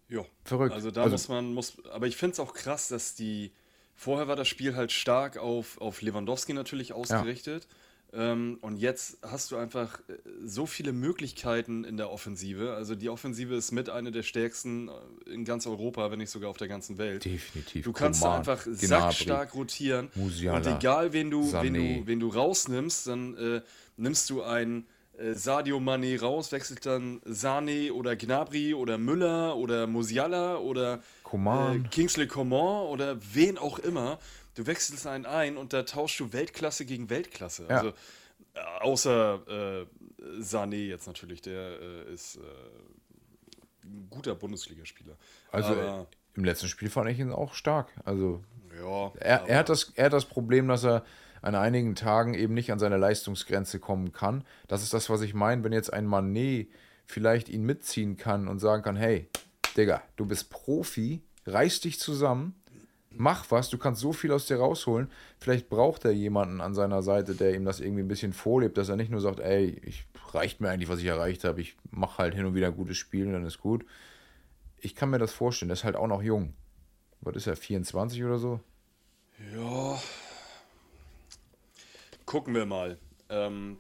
Ja. 0.10 0.22
verrückt. 0.44 0.74
Also 0.74 0.92
da 0.92 1.02
Also- 1.04 1.14
muss 1.14 1.28
man, 1.30 1.54
muss, 1.54 1.78
aber 1.92 2.08
ich 2.08 2.18
finde 2.18 2.34
es 2.34 2.40
auch 2.40 2.54
krass, 2.54 2.88
dass 2.88 3.14
die, 3.16 3.52
vorher 3.96 4.28
war 4.28 4.36
das 4.36 4.48
Spiel 4.48 4.76
halt 4.76 4.92
stark 4.92 5.38
auf, 5.38 5.80
auf 5.82 6.02
Lewandowski 6.02 6.54
natürlich 6.54 6.94
ausgerichtet. 6.94 7.68
Ähm, 7.70 7.76
und 8.12 8.78
jetzt 8.78 9.18
hast 9.22 9.52
du 9.52 9.58
einfach 9.58 10.00
äh, 10.08 10.14
so 10.44 10.66
viele 10.66 10.94
Möglichkeiten 10.94 11.84
in 11.84 11.98
der 11.98 12.10
Offensive. 12.10 12.74
Also 12.74 12.96
die 12.96 13.10
Offensive 13.10 13.54
ist 13.56 13.72
mit 13.72 13.90
einer 13.90 14.12
der 14.12 14.24
stärksten 14.24 14.88
äh, 14.88 15.32
in 15.34 15.44
ganz 15.44 15.68
Europa, 15.68 16.10
wenn 16.10 16.20
nicht 16.20 16.30
sogar 16.30 16.50
auf 16.50 16.58
der 16.58 16.70
ganzen 16.70 16.98
Welt. 16.98 17.26
Definitiv. 17.26 17.84
Du 17.84 17.92
kannst 17.92 18.22
da 18.24 18.28
Coman, 18.28 18.40
einfach 18.40 18.64
Gnabry, 18.64 18.86
sackstark 18.86 19.54
rotieren. 19.54 20.10
Musiala, 20.16 20.58
und 20.58 20.68
egal, 20.68 21.12
wen 21.14 21.30
du, 21.30 21.52
wen 21.52 21.74
du, 21.74 22.08
wen 22.08 22.20
du 22.20 22.30
rausnimmst, 22.30 23.08
dann 23.08 23.36
äh, 23.38 23.62
nimmst 23.98 24.30
du 24.30 24.42
einen 24.42 24.88
äh, 25.18 25.34
Sadio 25.34 25.78
Mané 25.80 26.20
raus, 26.20 26.52
wechselt 26.52 26.86
dann 26.86 27.22
Sane 27.26 27.92
oder 27.92 28.16
Gnabry 28.16 28.74
oder 28.74 28.98
Müller 28.98 29.58
oder 29.58 29.86
Musiala 29.86 30.58
oder 30.58 31.02
Coman. 31.24 31.86
äh, 31.86 31.88
Kingsley 31.90 32.28
Coman 32.28 32.88
oder 32.88 33.18
wen 33.34 33.58
auch 33.58 33.80
immer. 33.80 34.20
Du 34.58 34.66
wechselst 34.66 35.06
einen 35.06 35.28
ein 35.28 35.56
und 35.56 35.72
da 35.72 35.84
tauschst 35.84 36.20
du 36.20 36.34
Weltklasse 36.34 36.84
gegen 36.86 37.12
Weltklasse. 37.12 37.68
Ja. 37.70 37.78
Also 37.78 37.90
äh, 38.56 38.60
außer 38.80 39.86
äh, 39.86 40.42
Sané 40.42 40.88
jetzt 40.88 41.06
natürlich, 41.06 41.44
der 41.44 41.80
äh, 41.80 42.12
ist 42.12 42.38
äh, 42.38 42.40
ein 43.84 44.08
guter 44.10 44.34
Bundesligaspieler. 44.34 45.16
Also 45.52 45.74
Aber, 45.74 46.08
im 46.34 46.44
letzten 46.44 46.70
Spiel 46.70 46.90
fand 46.90 47.08
ich 47.12 47.20
ihn 47.20 47.32
auch 47.32 47.54
stark. 47.54 47.94
Also 48.04 48.44
ja, 48.76 49.12
Er, 49.20 49.48
er, 49.48 49.60
hat 49.60 49.70
das, 49.70 49.92
er 49.94 50.06
hat 50.06 50.14
das 50.14 50.26
Problem, 50.26 50.68
dass 50.68 50.84
er 50.84 51.06
an 51.44 51.54
einigen 51.54 51.94
Tagen 51.94 52.34
eben 52.34 52.56
nicht 52.56 52.72
an 52.72 52.80
seine 52.80 52.98
Leistungsgrenze 52.98 53.80
kommen 53.80 54.12
kann. 54.12 54.44
Das 54.68 54.82
ist 54.82 54.92
das, 54.92 55.08
was 55.12 55.22
ich 55.22 55.36
meine, 55.36 55.64
wenn 55.64 55.72
jetzt 55.72 55.94
ein 55.94 56.08
Manet 56.08 56.68
vielleicht 57.06 57.48
ihn 57.48 57.62
mitziehen 57.62 58.18
kann 58.18 58.48
und 58.48 58.58
sagen 58.58 58.82
kann, 58.82 58.96
hey, 58.96 59.30
Digga, 59.78 60.02
du 60.16 60.26
bist 60.26 60.50
Profi, 60.50 61.22
reiß 61.46 61.82
dich 61.82 62.00
zusammen, 62.00 62.56
mach 63.20 63.50
was, 63.52 63.70
du 63.70 63.78
kannst 63.78 64.02
so 64.02 64.14
viel 64.14 64.32
aus 64.32 64.46
dir 64.46 64.58
rausholen. 64.58 65.10
Vielleicht 65.40 65.70
braucht 65.70 66.06
er 66.06 66.12
jemanden 66.12 66.62
an 66.62 66.74
seiner 66.74 67.02
Seite, 67.02 67.36
der 67.36 67.56
ihm 67.56 67.66
das 67.66 67.80
irgendwie 67.80 68.04
ein 68.04 68.08
bisschen 68.08 68.34
vorlebt, 68.34 68.78
dass 68.78 68.90
er 68.90 68.96
nicht 68.96 69.12
nur 69.12 69.22
sagt, 69.22 69.40
ey, 69.40 69.80
ich 69.84 70.06
reicht 70.34 70.62
mir 70.62 70.70
eigentlich, 70.70 70.90
was 70.90 71.00
ich 71.00 71.06
erreicht 71.06 71.44
habe, 71.44 71.62
ich 71.62 71.76
mache 71.92 72.20
halt 72.20 72.36
hin 72.36 72.46
und 72.46 72.56
wieder 72.56 72.68
ein 72.68 72.76
gutes 72.76 72.98
Spiel 72.98 73.28
und 73.28 73.34
dann 73.34 73.46
ist 73.46 73.60
gut. 73.60 73.86
Ich 74.80 74.96
kann 74.96 75.10
mir 75.10 75.20
das 75.20 75.34
vorstellen, 75.34 75.70
der 75.70 75.74
ist 75.74 75.84
halt 75.84 75.96
auch 75.96 76.08
noch 76.08 76.22
jung. 76.22 76.54
Was 77.22 77.36
ist 77.36 77.48
er, 77.48 77.56
24 77.56 78.24
oder 78.24 78.38
so? 78.38 78.60
Ja. 79.54 80.00
Gucken 82.26 82.54
wir 82.54 82.66
mal. 82.66 82.98
Ähm, 83.30 83.78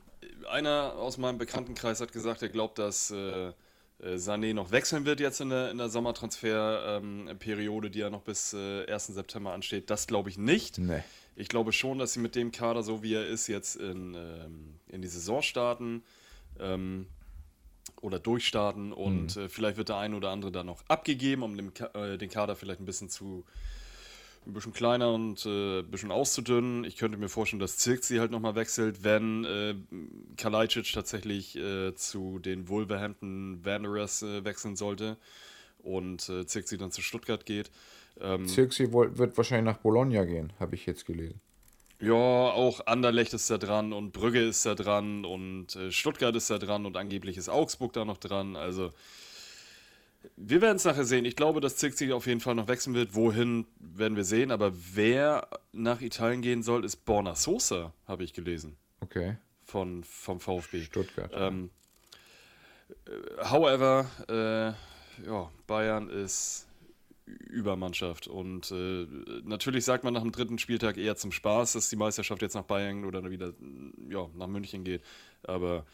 einer 0.49 0.93
aus 0.95 1.17
meinem 1.17 1.37
Bekanntenkreis 1.37 2.01
hat 2.01 2.11
gesagt, 2.11 2.41
er 2.41 2.49
glaubt, 2.49 2.79
dass 2.79 3.11
äh, 3.11 3.51
Sané 3.99 4.53
noch 4.53 4.71
wechseln 4.71 5.05
wird 5.05 5.19
jetzt 5.19 5.41
in 5.41 5.49
der, 5.49 5.71
in 5.71 5.79
der 5.79 5.89
Sommertransferperiode, 5.89 7.89
die 7.89 7.99
ja 7.99 8.11
noch 8.11 8.21
bis 8.21 8.53
äh, 8.53 8.85
1. 8.85 9.07
September 9.07 9.53
ansteht. 9.53 9.89
Das 9.89 10.05
glaube 10.05 10.29
ich 10.29 10.37
nicht. 10.37 10.77
Nee. 10.77 11.03
Ich 11.35 11.49
glaube 11.49 11.71
schon, 11.71 11.97
dass 11.97 12.13
sie 12.13 12.19
mit 12.19 12.35
dem 12.35 12.51
Kader, 12.51 12.83
so 12.83 13.01
wie 13.01 13.15
er 13.15 13.27
ist, 13.27 13.47
jetzt 13.47 13.75
in, 13.75 14.13
ähm, 14.13 14.75
in 14.87 15.01
die 15.01 15.07
Saison 15.07 15.41
starten 15.41 16.03
ähm, 16.59 17.07
oder 18.01 18.19
durchstarten 18.19 18.93
und 18.93 19.35
äh, 19.35 19.49
vielleicht 19.49 19.77
wird 19.77 19.89
der 19.89 19.97
eine 19.97 20.15
oder 20.15 20.29
andere 20.29 20.51
dann 20.51 20.67
noch 20.67 20.83
abgegeben, 20.87 21.41
um 21.41 21.73
Ka 21.73 21.87
äh, 21.93 22.17
den 22.17 22.29
Kader 22.29 22.55
vielleicht 22.55 22.79
ein 22.79 22.85
bisschen 22.85 23.09
zu 23.09 23.45
ein 24.47 24.53
bisschen 24.53 24.73
kleiner 24.73 25.13
und 25.13 25.45
äh, 25.45 25.79
ein 25.79 25.91
bisschen 25.91 26.11
auszudünnen. 26.11 26.83
Ich 26.83 26.95
könnte 26.95 27.17
mir 27.17 27.29
vorstellen, 27.29 27.59
dass 27.59 27.77
Zirkzi 27.77 28.17
halt 28.17 28.31
nochmal 28.31 28.55
wechselt, 28.55 29.03
wenn 29.03 29.43
äh, 29.45 29.75
Kalajdzic 30.37 30.91
tatsächlich 30.93 31.55
äh, 31.57 31.93
zu 31.95 32.39
den 32.39 32.69
Wolverhampton 32.69 33.63
Wanderers 33.63 34.23
äh, 34.23 34.45
wechseln 34.45 34.75
sollte 34.75 35.17
und 35.79 36.27
äh, 36.29 36.45
Zirkzi 36.45 36.77
dann 36.77 36.91
zu 36.91 37.01
Stuttgart 37.01 37.45
geht. 37.45 37.71
Ähm, 38.19 38.47
Zirkzee 38.47 38.91
wird 38.91 39.37
wahrscheinlich 39.37 39.65
nach 39.65 39.81
Bologna 39.81 40.23
gehen, 40.23 40.53
habe 40.59 40.75
ich 40.75 40.85
jetzt 40.85 41.05
gelesen. 41.05 41.39
Ja, 41.99 42.13
auch 42.13 42.85
Anderlecht 42.85 43.33
ist 43.33 43.49
da 43.49 43.57
dran 43.57 43.91
und 43.91 44.13
Brügge 44.13 44.41
ist 44.47 44.65
da 44.65 44.75
dran 44.75 45.25
und 45.25 45.75
äh, 45.75 45.91
Stuttgart 45.91 46.35
ist 46.35 46.49
da 46.49 46.59
dran 46.59 46.85
und 46.85 46.95
angeblich 46.95 47.37
ist 47.37 47.49
Augsburg 47.49 47.93
da 47.93 48.05
noch 48.05 48.17
dran. 48.17 48.55
Also 48.55 48.93
wir 50.35 50.61
werden 50.61 50.77
es 50.77 50.85
nachher 50.85 51.05
sehen. 51.05 51.25
Ich 51.25 51.35
glaube, 51.35 51.61
dass 51.61 51.77
Zirkzee 51.77 52.11
auf 52.11 52.27
jeden 52.27 52.39
Fall 52.39 52.55
noch 52.55 52.67
wechseln 52.67 52.93
wird. 52.95 53.15
Wohin 53.15 53.65
werden 53.79 54.15
wir 54.15 54.23
sehen. 54.23 54.51
Aber 54.51 54.71
wer 54.93 55.47
nach 55.71 56.01
Italien 56.01 56.41
gehen 56.41 56.63
soll, 56.63 56.85
ist 56.85 57.05
Borna 57.05 57.35
Sosa, 57.35 57.93
habe 58.05 58.23
ich 58.23 58.33
gelesen, 58.33 58.77
Okay. 59.01 59.37
von, 59.63 60.03
vom 60.03 60.39
VfB. 60.39 60.83
Stuttgart. 60.83 61.31
Ähm, 61.33 61.69
äh, 62.89 63.45
however, 63.49 64.05
äh, 64.27 65.25
ja, 65.27 65.49
Bayern 65.65 66.09
ist 66.09 66.67
Übermannschaft 67.25 68.27
und 68.27 68.71
äh, 68.71 69.05
natürlich 69.43 69.83
sagt 69.83 70.05
man 70.05 70.13
nach 70.13 70.21
dem 70.21 70.31
dritten 70.31 70.59
Spieltag 70.59 70.95
eher 70.97 71.17
zum 71.17 71.33
Spaß, 71.33 71.73
dass 71.73 71.89
die 71.89 71.97
Meisterschaft 71.97 72.41
jetzt 72.41 72.53
nach 72.53 72.63
Bayern 72.63 73.03
oder 73.03 73.29
wieder 73.29 73.53
ja, 74.09 74.29
nach 74.35 74.47
München 74.47 74.85
geht. 74.85 75.01
Aber 75.43 75.85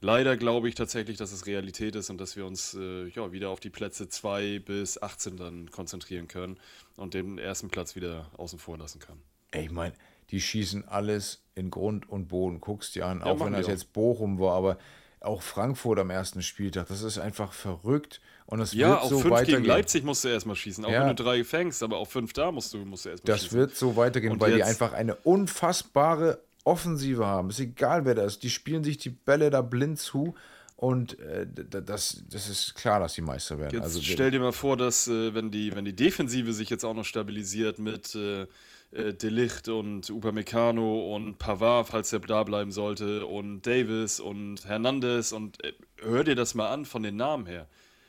leider 0.00 0.36
glaube 0.36 0.68
ich 0.68 0.74
tatsächlich, 0.74 1.16
dass 1.16 1.32
es 1.32 1.46
Realität 1.46 1.96
ist 1.96 2.10
und 2.10 2.18
dass 2.20 2.36
wir 2.36 2.46
uns 2.46 2.74
äh, 2.74 3.08
ja, 3.08 3.32
wieder 3.32 3.50
auf 3.50 3.60
die 3.60 3.70
Plätze 3.70 4.08
2 4.08 4.58
bis 4.60 5.00
18 5.02 5.36
dann 5.36 5.70
konzentrieren 5.70 6.28
können 6.28 6.58
und 6.96 7.14
den 7.14 7.38
ersten 7.38 7.68
Platz 7.68 7.96
wieder 7.96 8.30
außen 8.36 8.58
vor 8.58 8.78
lassen 8.78 8.98
können. 9.00 9.22
Ey, 9.50 9.64
ich 9.64 9.70
meine, 9.70 9.94
die 10.30 10.40
schießen 10.40 10.86
alles 10.88 11.42
in 11.54 11.70
Grund 11.70 12.08
und 12.08 12.28
Boden. 12.28 12.60
Guckst 12.60 12.94
dir 12.94 13.06
an, 13.06 13.20
Ja, 13.20 13.26
auch 13.26 13.44
wenn 13.44 13.52
das 13.52 13.66
auch. 13.66 13.70
jetzt 13.70 13.92
Bochum 13.92 14.38
war, 14.38 14.54
aber 14.56 14.78
auch 15.20 15.40
Frankfurt 15.42 15.98
am 15.98 16.10
ersten 16.10 16.42
Spieltag, 16.42 16.88
das 16.88 17.02
ist 17.02 17.16
einfach 17.18 17.52
verrückt 17.54 18.20
und 18.46 18.60
es 18.60 18.74
Ja, 18.74 18.88
wird 18.90 19.00
auch 19.00 19.08
so 19.08 19.18
fünf 19.20 19.32
weitergehen. 19.32 19.62
gegen 19.62 19.68
Leipzig 19.68 20.04
musst 20.04 20.22
du 20.24 20.28
erstmal 20.28 20.54
schießen, 20.56 20.84
auch 20.84 20.90
Ja. 20.90 21.00
wenn 21.08 21.16
du 21.16 21.22
drei 21.22 21.44
fängst, 21.44 21.82
aber 21.82 21.96
auch 21.96 22.08
fünf 22.08 22.34
da 22.34 22.52
musst 22.52 22.74
du, 22.74 22.78
musst 22.84 23.06
du 23.06 23.08
erstmal 23.08 23.32
Das 23.32 23.40
schießen. 23.42 23.58
wird 23.58 23.74
so 23.74 23.96
weitergehen, 23.96 24.32
Und 24.32 24.40
weil 24.40 24.52
die 24.54 24.62
einfach 24.62 24.92
eine 24.92 25.14
unfassbare 25.14 26.40
Offensive 26.64 27.26
haben, 27.26 27.50
ist 27.50 27.60
egal 27.60 28.04
wer 28.04 28.14
das 28.14 28.34
ist, 28.34 28.42
die 28.42 28.50
spielen 28.50 28.84
sich 28.84 28.98
die 28.98 29.10
Bälle 29.10 29.50
da 29.50 29.62
blind 29.62 29.98
zu 29.98 30.34
und 30.76 31.18
äh, 31.20 31.46
das, 31.46 32.24
das 32.28 32.48
ist 32.48 32.74
klar, 32.74 33.00
dass 33.00 33.14
die 33.14 33.22
Meister 33.22 33.58
werden. 33.58 33.74
Jetzt 33.74 33.84
also 33.84 34.02
stell 34.02 34.30
dir 34.30 34.40
mal 34.40 34.52
vor, 34.52 34.76
dass 34.76 35.06
äh, 35.06 35.34
wenn, 35.34 35.50
die, 35.50 35.74
wenn 35.74 35.84
die 35.84 35.94
Defensive 35.94 36.52
sich 36.52 36.68
jetzt 36.68 36.84
auch 36.84 36.94
noch 36.94 37.04
stabilisiert 37.04 37.78
mit 37.78 38.14
äh, 38.14 38.46
äh, 38.90 39.14
Delicht 39.14 39.68
und 39.68 40.10
Upamecano 40.10 41.14
und 41.14 41.38
Pavard, 41.38 41.88
falls 41.88 42.12
er 42.12 42.20
da 42.20 42.42
bleiben 42.42 42.72
sollte, 42.72 43.26
und 43.26 43.62
Davis 43.62 44.20
und 44.20 44.66
Hernandez 44.66 45.32
und 45.32 45.62
äh, 45.64 45.72
hör 46.02 46.24
dir 46.24 46.34
das 46.34 46.54
mal 46.54 46.68
an 46.68 46.84
von 46.84 47.02
den 47.02 47.16
Namen 47.16 47.46
her. 47.46 47.66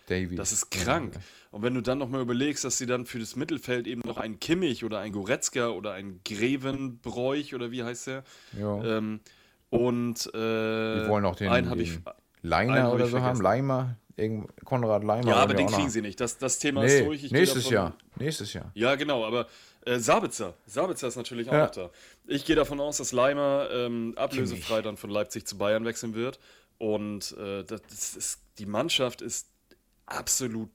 Davy. 0.07 0.35
Das 0.35 0.51
ist 0.51 0.69
krank. 0.71 1.13
Und 1.51 1.61
wenn 1.63 1.73
du 1.73 1.81
dann 1.81 1.97
noch 1.97 2.09
mal 2.09 2.21
überlegst, 2.21 2.63
dass 2.63 2.77
sie 2.77 2.85
dann 2.85 3.05
für 3.05 3.19
das 3.19 3.35
Mittelfeld 3.35 3.87
eben 3.87 4.01
noch 4.05 4.17
einen 4.17 4.39
Kimmich 4.39 4.83
oder 4.83 4.99
einen 4.99 5.13
Goretzka 5.13 5.69
oder 5.69 5.93
einen 5.93 6.21
Grevenbräuch 6.23 7.55
oder 7.55 7.71
wie 7.71 7.83
heißt 7.83 8.07
der? 8.07 8.23
Ja. 8.59 8.83
Ähm, 8.97 9.19
und 9.69 10.27
äh, 10.27 10.31
die 11.03 11.09
wollen 11.09 11.25
auch 11.25 11.35
den, 11.35 11.49
einen 11.49 11.69
habe 11.69 11.81
ich. 11.81 11.99
Leiner 12.41 12.83
hab 12.83 12.93
oder 12.93 13.05
ich 13.05 13.11
so 13.11 13.21
haben. 13.21 13.41
Leimer, 13.41 13.95
Konrad 14.63 15.03
Leimer. 15.03 15.27
Ja, 15.29 15.35
aber 15.37 15.53
den 15.55 15.65
noch 15.65 15.73
kriegen 15.75 15.89
sie 15.89 16.01
nicht. 16.01 16.19
Das, 16.21 16.37
das 16.37 16.59
Thema 16.59 16.83
ist 16.83 16.99
Nee, 16.99 17.05
durch. 17.05 17.23
Ich 17.23 17.31
nächstes 17.31 17.63
davon- 17.63 17.73
Jahr. 17.73 17.95
Nächstes 18.17 18.53
Jahr. 18.53 18.71
Ja, 18.75 18.95
genau, 18.95 19.25
aber 19.25 19.47
äh, 19.85 19.97
Sabitzer. 19.99 20.53
Sabitzer 20.67 21.07
ist 21.07 21.15
natürlich 21.15 21.49
auch 21.49 21.53
Ja. 21.53 21.63
noch 21.65 21.71
da. 21.71 21.89
Ich 22.27 22.45
gehe 22.45 22.55
davon 22.55 22.79
aus, 22.79 22.97
dass 22.97 23.11
Leimer 23.11 23.67
ähm, 23.71 24.13
ablösefrei 24.15 24.81
dann 24.81 24.95
von 24.97 25.09
Leipzig 25.09 25.47
zu 25.47 25.57
Bayern 25.57 25.83
wechseln 25.85 26.13
wird. 26.13 26.39
Und 26.77 27.35
äh, 27.37 27.63
das 27.63 28.15
ist, 28.15 28.41
die 28.59 28.65
Mannschaft 28.65 29.21
ist 29.21 29.47
absolut 30.05 30.69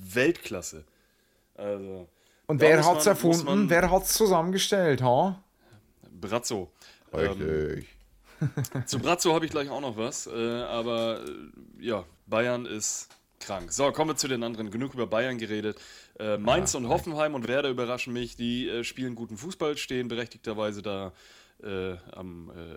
Weltklasse. 0.00 0.84
Also, 1.54 2.08
Und 2.46 2.60
wer 2.60 2.80
man- 2.82 2.94
muss 2.94 3.06
erfunden? 3.06 3.70
Wer 3.70 3.90
hat's 3.90 4.14
zusammengestellt, 4.14 5.02
ha? 5.02 5.42
Brazzo. 6.10 6.70
Ähm, 7.12 7.40
Richtig. 7.40 7.88
zu 8.86 8.98
Brazzo 8.98 9.32
habe 9.34 9.46
ich 9.46 9.50
gleich 9.50 9.70
auch 9.70 9.80
noch 9.80 9.96
was, 9.96 10.26
äh, 10.26 10.30
aber 10.62 11.24
äh, 11.24 11.84
ja, 11.84 12.04
Bayern 12.26 12.66
ist 12.66 13.08
krank. 13.40 13.72
So, 13.72 13.90
kommen 13.92 14.10
wir 14.10 14.16
zu 14.16 14.28
den 14.28 14.42
anderen. 14.42 14.70
Genug 14.70 14.92
über 14.94 15.06
Bayern 15.06 15.38
geredet. 15.38 15.78
Äh, 16.18 16.36
Mainz 16.36 16.74
und 16.74 16.88
Hoffenheim 16.88 17.34
und 17.34 17.48
Werder 17.48 17.70
überraschen 17.70 18.12
mich. 18.12 18.36
Die 18.36 18.68
äh, 18.68 18.84
spielen 18.84 19.14
guten 19.14 19.36
Fußball, 19.38 19.76
stehen 19.76 20.08
berechtigterweise 20.08 20.82
da 20.82 21.12
äh, 21.62 21.96
am 22.12 22.50
äh, 22.50 22.76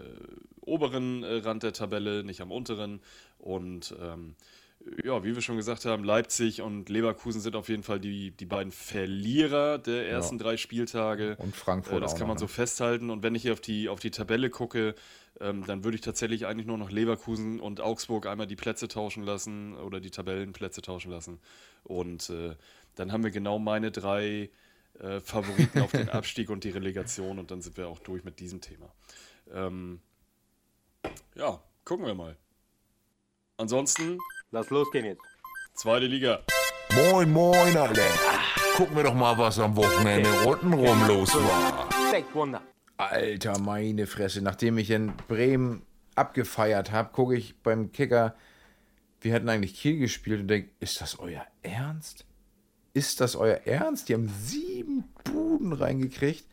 oberen 0.61 1.23
äh, 1.23 1.37
Rand 1.37 1.63
der 1.63 1.73
Tabelle, 1.73 2.23
nicht 2.23 2.39
am 2.41 2.51
unteren. 2.51 3.01
Und 3.39 3.95
ähm, 4.01 4.35
ja, 5.03 5.23
wie 5.23 5.35
wir 5.35 5.41
schon 5.41 5.57
gesagt 5.57 5.85
haben, 5.85 6.03
Leipzig 6.03 6.61
und 6.61 6.89
Leverkusen 6.89 7.41
sind 7.41 7.55
auf 7.55 7.69
jeden 7.69 7.83
Fall 7.83 7.99
die, 7.99 8.31
die 8.31 8.45
beiden 8.45 8.71
Verlierer 8.71 9.77
der 9.77 10.07
ersten 10.09 10.37
drei 10.37 10.57
Spieltage. 10.57 11.35
Und 11.37 11.55
Frankfurt 11.55 11.97
Äh, 11.97 11.99
das 12.01 12.13
kann 12.13 12.21
noch, 12.21 12.27
man 12.29 12.37
so 12.37 12.45
ne? 12.45 12.49
festhalten. 12.49 13.09
Und 13.09 13.23
wenn 13.23 13.35
ich 13.35 13.43
hier 13.43 13.53
auf 13.53 13.61
die, 13.61 13.89
auf 13.89 13.99
die 13.99 14.11
Tabelle 14.11 14.49
gucke, 14.49 14.95
ähm, 15.39 15.65
dann 15.65 15.83
würde 15.83 15.95
ich 15.95 16.01
tatsächlich 16.01 16.45
eigentlich 16.45 16.67
nur 16.67 16.77
noch 16.77 16.91
Leverkusen 16.91 17.59
und 17.59 17.81
Augsburg 17.81 18.25
einmal 18.27 18.47
die 18.47 18.55
Plätze 18.55 18.87
tauschen 18.87 19.23
lassen 19.23 19.75
oder 19.75 19.99
die 19.99 20.11
Tabellenplätze 20.11 20.81
tauschen 20.81 21.11
lassen. 21.11 21.39
Und 21.83 22.29
äh, 22.29 22.55
dann 22.95 23.11
haben 23.11 23.23
wir 23.23 23.31
genau 23.31 23.59
meine 23.59 23.91
drei 23.91 24.49
äh, 24.99 25.19
Favoriten 25.21 25.81
auf 25.81 25.91
den 25.91 26.09
Abstieg 26.09 26.49
und 26.49 26.63
die 26.63 26.69
Relegation 26.71 27.39
und 27.39 27.51
dann 27.51 27.61
sind 27.61 27.77
wir 27.77 27.87
auch 27.87 27.99
durch 27.99 28.23
mit 28.23 28.39
diesem 28.39 28.61
Thema. 28.61 28.93
Ähm, 29.51 30.01
ja, 31.35 31.61
gucken 31.85 32.05
wir 32.05 32.15
mal. 32.15 32.37
Ansonsten, 33.57 34.17
Lass 34.51 34.71
losgehen 34.71 35.05
jetzt. 35.05 35.21
zweite 35.75 36.07
Liga. 36.07 36.39
Moin, 37.11 37.31
moin, 37.31 37.77
alle. 37.77 38.01
Gucken 38.75 38.95
wir 38.95 39.03
doch 39.03 39.13
mal, 39.13 39.37
was 39.37 39.59
am 39.59 39.75
Wochenende 39.75 40.27
untenrum 40.43 41.07
los 41.07 41.35
war. 41.35 41.87
Wunder. 42.33 42.63
Alter, 42.97 43.59
meine 43.59 44.07
Fresse. 44.07 44.41
Nachdem 44.41 44.79
ich 44.79 44.89
in 44.89 45.13
Bremen 45.27 45.83
abgefeiert 46.15 46.91
habe, 46.91 47.11
gucke 47.11 47.35
ich 47.35 47.61
beim 47.61 47.91
Kicker, 47.91 48.35
wir 49.21 49.33
hätten 49.33 49.49
eigentlich 49.49 49.75
Kiel 49.75 49.99
gespielt 49.99 50.41
und 50.41 50.47
denke, 50.47 50.71
ist 50.79 50.99
das 50.99 51.19
euer 51.19 51.45
Ernst? 51.61 52.25
Ist 52.93 53.21
das 53.21 53.35
euer 53.35 53.61
Ernst? 53.65 54.09
Die 54.09 54.15
haben 54.15 54.29
sieben 54.29 55.03
Buden 55.25 55.73
reingekriegt. 55.73 56.47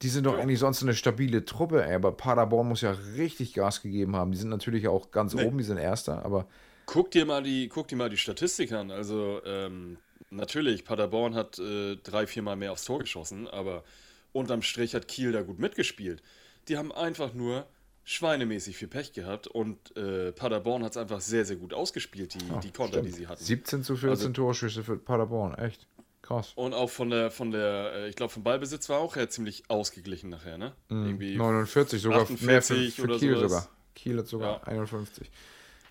Die 0.00 0.08
sind 0.08 0.24
doch 0.24 0.38
eigentlich 0.38 0.58
sonst 0.58 0.82
eine 0.82 0.94
stabile 0.94 1.44
Truppe, 1.44 1.84
ey. 1.84 1.94
Aber 1.94 2.12
Paderborn 2.12 2.68
muss 2.68 2.80
ja 2.80 2.96
richtig 3.16 3.52
Gas 3.52 3.82
gegeben 3.82 4.16
haben. 4.16 4.32
Die 4.32 4.38
sind 4.38 4.48
natürlich 4.48 4.88
auch 4.88 5.10
ganz 5.10 5.34
oben, 5.34 5.58
die 5.58 5.64
sind 5.64 5.76
Erster, 5.76 6.24
aber 6.24 6.46
Guck 6.86 7.10
dir 7.10 7.26
mal 7.26 7.42
die, 7.42 7.68
guck 7.68 7.88
dir 7.88 7.96
mal 7.96 8.08
die 8.10 8.16
Statistik 8.16 8.72
an. 8.72 8.90
Also, 8.90 9.40
ähm, 9.44 9.98
natürlich, 10.30 10.84
Paderborn 10.84 11.34
hat 11.34 11.58
äh, 11.58 11.96
drei, 11.96 12.26
viermal 12.26 12.56
mehr 12.56 12.72
aufs 12.72 12.84
Tor 12.84 13.00
geschossen, 13.00 13.48
aber 13.48 13.84
unterm 14.32 14.62
Strich 14.62 14.94
hat 14.94 15.08
Kiel 15.08 15.32
da 15.32 15.42
gut 15.42 15.58
mitgespielt. 15.58 16.22
Die 16.68 16.76
haben 16.78 16.92
einfach 16.92 17.34
nur 17.34 17.66
schweinemäßig 18.04 18.76
viel 18.76 18.86
Pech 18.88 19.12
gehabt 19.12 19.48
und 19.48 19.96
äh, 19.96 20.30
Paderborn 20.30 20.84
hat 20.84 20.92
es 20.92 20.96
einfach 20.96 21.20
sehr, 21.20 21.44
sehr 21.44 21.56
gut 21.56 21.74
ausgespielt, 21.74 22.34
die, 22.34 22.60
die 22.62 22.70
Konter, 22.70 23.02
die 23.02 23.10
sie 23.10 23.26
hatten. 23.26 23.42
17 23.42 23.82
zu 23.82 23.94
14 23.96 24.08
Also- 24.10 24.28
Torschüsse 24.30 24.84
für 24.84 24.96
Paderborn, 24.96 25.54
echt 25.54 25.88
krass. 26.22 26.52
Und 26.54 26.72
auch 26.72 26.90
von 26.90 27.10
der, 27.10 27.32
von 27.32 27.50
der, 27.50 27.92
äh, 27.94 28.08
ich 28.08 28.14
glaube, 28.14 28.32
vom 28.32 28.44
Ballbesitz 28.44 28.88
war 28.88 29.00
auch 29.00 29.16
her 29.16 29.28
ziemlich 29.28 29.64
ausgeglichen 29.68 30.30
nachher, 30.30 30.56
ne? 30.56 30.72
Irgendwie 30.88 31.36
49, 31.36 32.00
sogar 32.00 32.18
mehr 32.18 32.26
für, 32.62 32.74
48 32.74 32.94
für 32.94 33.08
Kiel 33.18 33.36
sowas. 33.36 33.50
sogar. 33.50 33.68
Kiel 33.96 34.18
hat 34.18 34.26
sogar 34.28 34.52
Ja. 34.58 34.62
51. 34.64 35.28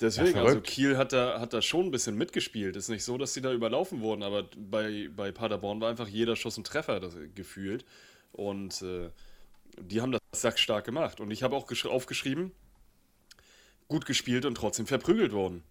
Deswegen, 0.01 0.35
Ja, 0.37 0.43
also. 0.43 0.59
Kiel 0.61 0.97
hat 0.97 1.13
da, 1.13 1.39
hat 1.39 1.53
da 1.53 1.61
schon 1.61 1.85
ein 1.85 1.91
bisschen 1.91 2.17
mitgespielt. 2.17 2.75
Ist 2.75 2.89
nicht 2.89 3.03
so, 3.03 3.17
dass 3.17 3.33
sie 3.33 3.41
da 3.41 3.53
überlaufen 3.53 4.01
wurden, 4.01 4.23
aber 4.23 4.43
bei, 4.57 5.09
bei 5.15 5.31
Paderborn 5.31 5.79
war 5.79 5.89
einfach 5.89 6.07
jeder 6.07 6.35
Schuss 6.35 6.57
ein 6.57 6.63
Treffer 6.65 6.99
das, 6.99 7.15
gefühlt. 7.33 7.85
Und 8.33 8.81
äh, 8.81 9.09
die 9.79 10.01
haben 10.01 10.11
das 10.11 10.21
sackstark 10.33 10.83
gemacht. 10.85 11.19
Und 11.21 11.31
ich 11.31 11.43
habe 11.43 11.55
auch 11.55 11.67
gesch- 11.69 11.87
aufgeschrieben, 11.87 12.51
gut 13.87 14.05
gespielt 14.05 14.45
und 14.45 14.55
trotzdem 14.55 14.85
verprügelt 14.85 15.31
worden. 15.31 15.63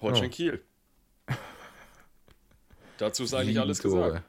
Holstein 0.00 0.30
Ja. 0.30 0.36
Kiel. 0.36 0.62
Dazu 2.98 3.24
ist 3.24 3.34
eigentlich 3.34 3.60
alles 3.60 3.82
gesagt. 3.82 4.22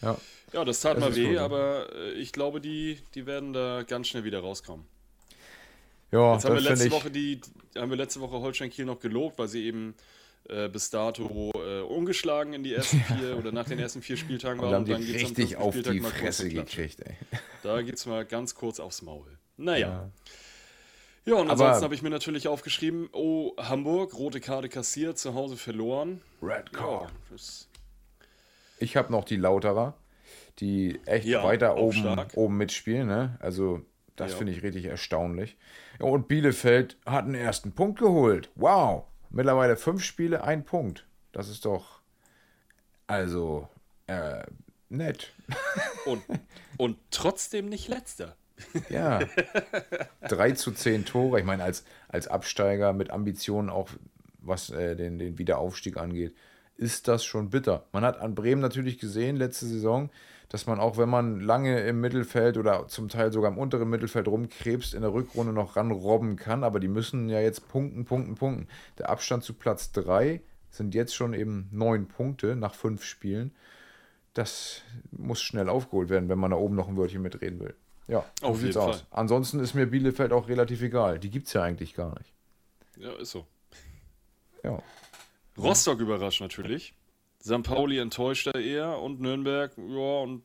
Ja. 0.00 0.16
Ja, 0.52 0.64
das 0.64 0.80
tat 0.80 0.96
Das 0.96 1.04
mal 1.04 1.16
weh, 1.16 1.36
aber 1.36 1.92
äh, 1.94 2.12
ich 2.12 2.32
glaube, 2.32 2.60
die, 2.60 2.98
die 3.14 3.26
werden 3.26 3.52
da 3.52 3.82
ganz 3.82 4.08
schnell 4.08 4.24
wieder 4.24 4.40
rauskommen. 4.40 4.86
Ja, 6.10 6.34
Jetzt 6.34 6.44
haben 6.46 6.54
wir, 6.54 6.60
letzte 6.62 6.86
ich. 6.86 6.92
Woche 6.92 7.10
die, 7.10 7.40
haben 7.76 7.90
wir 7.90 7.96
letzte 7.96 8.20
Woche 8.20 8.40
Holstein 8.40 8.70
Kiel 8.70 8.84
noch 8.86 8.98
gelobt, 9.00 9.38
weil 9.38 9.48
sie 9.48 9.64
eben 9.66 9.94
äh, 10.48 10.68
bis 10.68 10.88
dato 10.90 11.50
äh, 11.54 11.80
ungeschlagen 11.82 12.54
in 12.54 12.62
die 12.62 12.72
ersten 12.74 13.00
vier 13.18 13.36
oder 13.36 13.52
nach 13.52 13.66
den 13.66 13.78
ersten 13.78 14.00
vier 14.00 14.16
Spieltagen 14.16 14.60
Und 14.60 14.70
waren. 14.70 14.84
dann 14.86 14.94
haben 14.96 15.04
die 15.04 15.12
geht's 15.12 15.24
am 15.24 15.28
richtig 15.36 15.56
auf 15.56 15.74
Spieltag 15.74 15.92
die 15.92 16.00
Fresse 16.00 16.48
gekriegt, 16.48 17.00
ey. 17.00 17.14
Da 17.62 17.82
geht's 17.82 18.06
mal 18.06 18.24
ganz 18.24 18.54
kurz 18.54 18.80
aufs 18.80 19.02
Maul. 19.02 19.26
Naja. 19.56 19.88
Ja. 19.88 20.10
Ja, 21.26 21.34
und 21.34 21.50
ansonsten 21.50 21.84
habe 21.84 21.94
ich 21.94 22.00
mir 22.00 22.08
natürlich 22.08 22.48
aufgeschrieben, 22.48 23.10
oh, 23.12 23.52
Hamburg, 23.58 24.14
rote 24.16 24.40
Karte 24.40 24.70
kassiert, 24.70 25.18
zu 25.18 25.34
Hause 25.34 25.58
verloren. 25.58 26.22
Red 26.40 26.70
Ja, 26.72 26.78
Card. 26.78 27.12
das, 27.30 27.68
Ich 28.78 28.96
habe 28.96 29.12
noch 29.12 29.24
die 29.24 29.36
Lauterer, 29.36 29.94
die 30.60 30.98
echt 31.04 31.26
Ja, 31.26 31.44
weiter 31.44 31.76
oben, 31.76 31.98
stark. 31.98 32.30
oben 32.34 32.56
mitspielen. 32.56 33.08
Ne? 33.08 33.36
Also, 33.40 33.82
das 34.16 34.30
Ja. 34.32 34.36
finde 34.38 34.54
ich 34.54 34.62
richtig 34.62 34.86
erstaunlich. 34.86 35.58
Ja, 35.98 36.06
und 36.06 36.28
Bielefeld 36.28 36.96
hat 37.04 37.24
einen 37.24 37.34
ersten 37.34 37.72
Punkt 37.72 37.98
geholt. 37.98 38.50
Wow. 38.54 39.04
Mittlerweile 39.30 39.76
fünf 39.76 40.02
Spiele, 40.02 40.44
ein 40.44 40.64
Punkt. 40.64 41.06
Das 41.32 41.48
ist 41.48 41.64
doch. 41.64 42.00
Also, 43.06 43.68
äh, 44.06 44.42
nett. 44.88 45.32
und, 46.06 46.22
und 46.76 46.98
trotzdem 47.10 47.68
nicht 47.68 47.88
letzter. 47.88 48.36
Ja. 48.88 49.20
3 50.22 50.52
zu 50.52 50.72
10 50.72 51.04
Tore. 51.04 51.40
Ich 51.40 51.46
meine, 51.46 51.62
als, 51.62 51.84
als 52.08 52.28
Absteiger 52.28 52.92
mit 52.92 53.10
Ambitionen 53.10 53.70
auch, 53.70 53.88
was 54.40 54.70
äh, 54.70 54.96
den, 54.96 55.18
den 55.18 55.38
Wiederaufstieg 55.38 55.96
angeht, 55.96 56.34
ist 56.76 57.08
das 57.08 57.24
schon 57.24 57.50
bitter. 57.50 57.86
Man 57.92 58.04
hat 58.04 58.18
an 58.20 58.34
Bremen 58.34 58.60
natürlich 58.60 58.98
gesehen, 58.98 59.36
letzte 59.36 59.66
Saison, 59.66 60.10
dass 60.48 60.66
man 60.66 60.80
auch, 60.80 60.96
wenn 60.96 61.08
man 61.08 61.40
lange 61.40 61.80
im 61.80 62.00
Mittelfeld 62.00 62.56
oder 62.56 62.88
zum 62.88 63.08
Teil 63.08 63.32
sogar 63.32 63.50
im 63.50 63.58
unteren 63.58 63.88
Mittelfeld 63.88 64.28
rumkrebst, 64.28 64.94
in 64.94 65.02
der 65.02 65.12
Rückrunde 65.12 65.52
noch 65.52 65.76
ranrobben 65.76 66.36
kann. 66.36 66.64
Aber 66.64 66.80
die 66.80 66.88
müssen 66.88 67.28
ja 67.28 67.40
jetzt 67.40 67.68
punkten, 67.68 68.04
punkten, 68.06 68.34
punkten. 68.34 68.68
Der 68.98 69.10
Abstand 69.10 69.44
zu 69.44 69.52
Platz 69.52 69.92
3 69.92 70.40
sind 70.70 70.94
jetzt 70.94 71.14
schon 71.14 71.34
eben 71.34 71.68
neun 71.70 72.08
Punkte 72.08 72.56
nach 72.56 72.74
fünf 72.74 73.04
Spielen. 73.04 73.54
Das 74.32 74.82
muss 75.10 75.40
schnell 75.42 75.68
aufgeholt 75.68 76.08
werden, 76.08 76.28
wenn 76.28 76.38
man 76.38 76.50
da 76.50 76.56
oben 76.56 76.76
noch 76.76 76.88
ein 76.88 76.96
Wörtchen 76.96 77.22
mitreden 77.22 77.60
will. 77.60 77.74
Ja, 78.06 78.24
Auf 78.40 78.62
jeden 78.62 78.76
aus. 78.78 79.00
Fall. 79.00 79.06
Ansonsten 79.10 79.60
ist 79.60 79.74
mir 79.74 79.86
Bielefeld 79.86 80.32
auch 80.32 80.48
relativ 80.48 80.80
egal. 80.80 81.18
Die 81.18 81.28
gibt 81.28 81.48
es 81.48 81.52
ja 81.52 81.62
eigentlich 81.62 81.94
gar 81.94 82.16
nicht. 82.18 82.32
Ja, 82.96 83.12
ist 83.12 83.32
so. 83.32 83.46
Ja. 84.64 84.82
Rostock 85.58 86.00
überrascht 86.00 86.40
natürlich. 86.40 86.94
St. 87.48 87.62
Pauli 87.62 87.98
enttäuscht 87.98 88.46
da 88.46 88.58
eher 88.58 88.98
und 88.98 89.20
Nürnberg, 89.20 89.72
ja, 89.76 90.20
und 90.20 90.42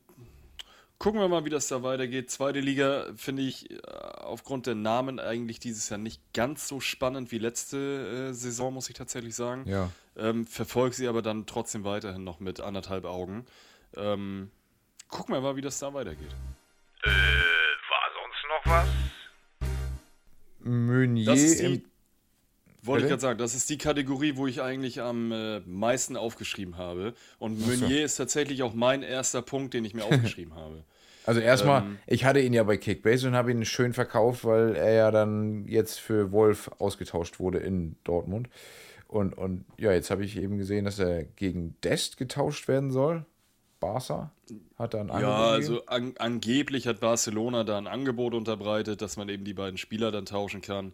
gucken 0.98 1.20
wir 1.20 1.28
mal, 1.28 1.44
wie 1.44 1.50
das 1.50 1.68
da 1.68 1.82
weitergeht. 1.82 2.30
Zweite 2.30 2.60
Liga 2.60 3.06
finde 3.16 3.42
ich 3.42 3.70
äh, 3.70 3.76
aufgrund 4.18 4.66
der 4.66 4.74
Namen 4.74 5.20
eigentlich 5.20 5.60
dieses 5.60 5.88
Jahr 5.88 5.98
nicht 5.98 6.20
ganz 6.32 6.66
so 6.66 6.80
spannend 6.80 7.30
wie 7.30 7.38
letzte 7.38 8.30
äh, 8.30 8.32
Saison, 8.32 8.74
muss 8.74 8.88
ich 8.88 8.96
tatsächlich 8.96 9.34
sagen. 9.34 9.68
Ja. 9.68 9.90
Ähm, 10.16 10.46
Verfolge 10.46 10.96
sie 10.96 11.08
aber 11.08 11.22
dann 11.22 11.46
trotzdem 11.46 11.84
weiterhin 11.84 12.24
noch 12.24 12.40
mit 12.40 12.60
anderthalb 12.60 13.04
Augen. 13.04 13.46
Ähm, 13.96 14.50
gucken 15.08 15.34
wir 15.34 15.40
mal, 15.40 15.56
wie 15.56 15.60
das 15.60 15.78
da 15.78 15.92
weitergeht. 15.92 16.34
Äh, 17.02 17.10
war 17.10 18.10
sonst 18.14 18.44
noch 18.48 18.54
noch 18.54 18.72
was? 18.72 18.88
Meunier 20.60 21.26
Das 21.26 21.40
ist 21.40 21.60
die, 21.60 21.64
im. 21.64 21.82
Wollte 22.86 23.04
ich 23.04 23.08
gerade 23.08 23.20
sagen, 23.22 23.38
das 23.38 23.54
ist 23.54 23.68
die 23.70 23.78
Kategorie, 23.78 24.36
wo 24.36 24.46
ich 24.46 24.62
eigentlich 24.62 25.00
am 25.00 25.32
äh, 25.32 25.60
meisten 25.60 26.16
aufgeschrieben 26.16 26.76
habe. 26.76 27.14
Und 27.38 27.58
so. 27.58 27.86
Meunier 27.86 28.04
ist 28.04 28.16
tatsächlich 28.16 28.62
auch 28.62 28.74
mein 28.74 29.02
erster 29.02 29.42
Punkt, 29.42 29.74
den 29.74 29.84
ich 29.84 29.94
mir 29.94 30.04
aufgeschrieben 30.06 30.54
habe. 30.54 30.84
Also 31.24 31.40
erstmal, 31.40 31.84
Ähm, 31.84 31.98
ich 32.06 32.24
hatte 32.24 32.40
ihn 32.40 32.52
ja 32.52 32.62
bei 32.64 32.76
Kickbase 32.76 33.26
und 33.28 33.34
habe 33.34 33.50
ihn 33.50 33.64
schön 33.64 33.94
verkauft, 33.94 34.44
weil 34.44 34.74
er 34.76 34.92
ja 34.92 35.10
dann 35.10 35.66
jetzt 35.68 35.98
für 35.98 36.32
Wolf 36.32 36.70
ausgetauscht 36.78 37.40
wurde 37.40 37.58
in 37.58 37.96
Dortmund. 38.04 38.48
Und, 39.08 39.34
und 39.34 39.64
ja, 39.78 39.92
jetzt 39.92 40.10
habe 40.10 40.24
ich 40.24 40.36
eben 40.36 40.58
gesehen, 40.58 40.84
dass 40.84 40.98
er 40.98 41.24
gegen 41.24 41.76
Dest 41.82 42.16
getauscht 42.18 42.68
werden 42.68 42.90
soll. 42.90 43.24
Barca 43.80 44.32
hat 44.78 44.94
da 44.94 45.00
ein 45.00 45.10
Ja, 45.14 45.14
Angebot 45.14 45.50
gegeben. 45.52 45.78
also 45.78 45.86
an, 45.86 46.14
angeblich 46.18 46.86
hat 46.86 47.00
Barcelona 47.00 47.64
da 47.64 47.78
ein 47.78 47.86
Angebot 47.86 48.34
unterbreitet, 48.34 49.00
dass 49.02 49.16
man 49.16 49.28
eben 49.28 49.44
die 49.44 49.54
beiden 49.54 49.78
Spieler 49.78 50.10
dann 50.10 50.26
tauschen 50.26 50.60
kann. 50.62 50.92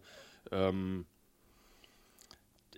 Ähm, 0.53 1.07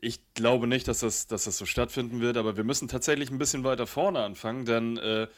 ich 0.03 0.35
glaube 0.35 0.67
nicht, 0.67 0.88
dass 0.88 0.99
das, 1.01 1.29
dass 1.29 1.45
das 1.45 1.57
so 1.57 1.65
stattfinden 1.65 2.21
wird, 2.21 2.37
aber 2.37 2.57
wir 2.57 2.65
müssen 2.65 2.88
tatsächlich 2.88 3.31
ein 3.31 3.38
bisschen 3.38 3.62
weiter 3.62 3.87
vorne 3.87 4.19
anfangen, 4.19 4.65
denn 4.65 4.97
äh, 4.99 5.29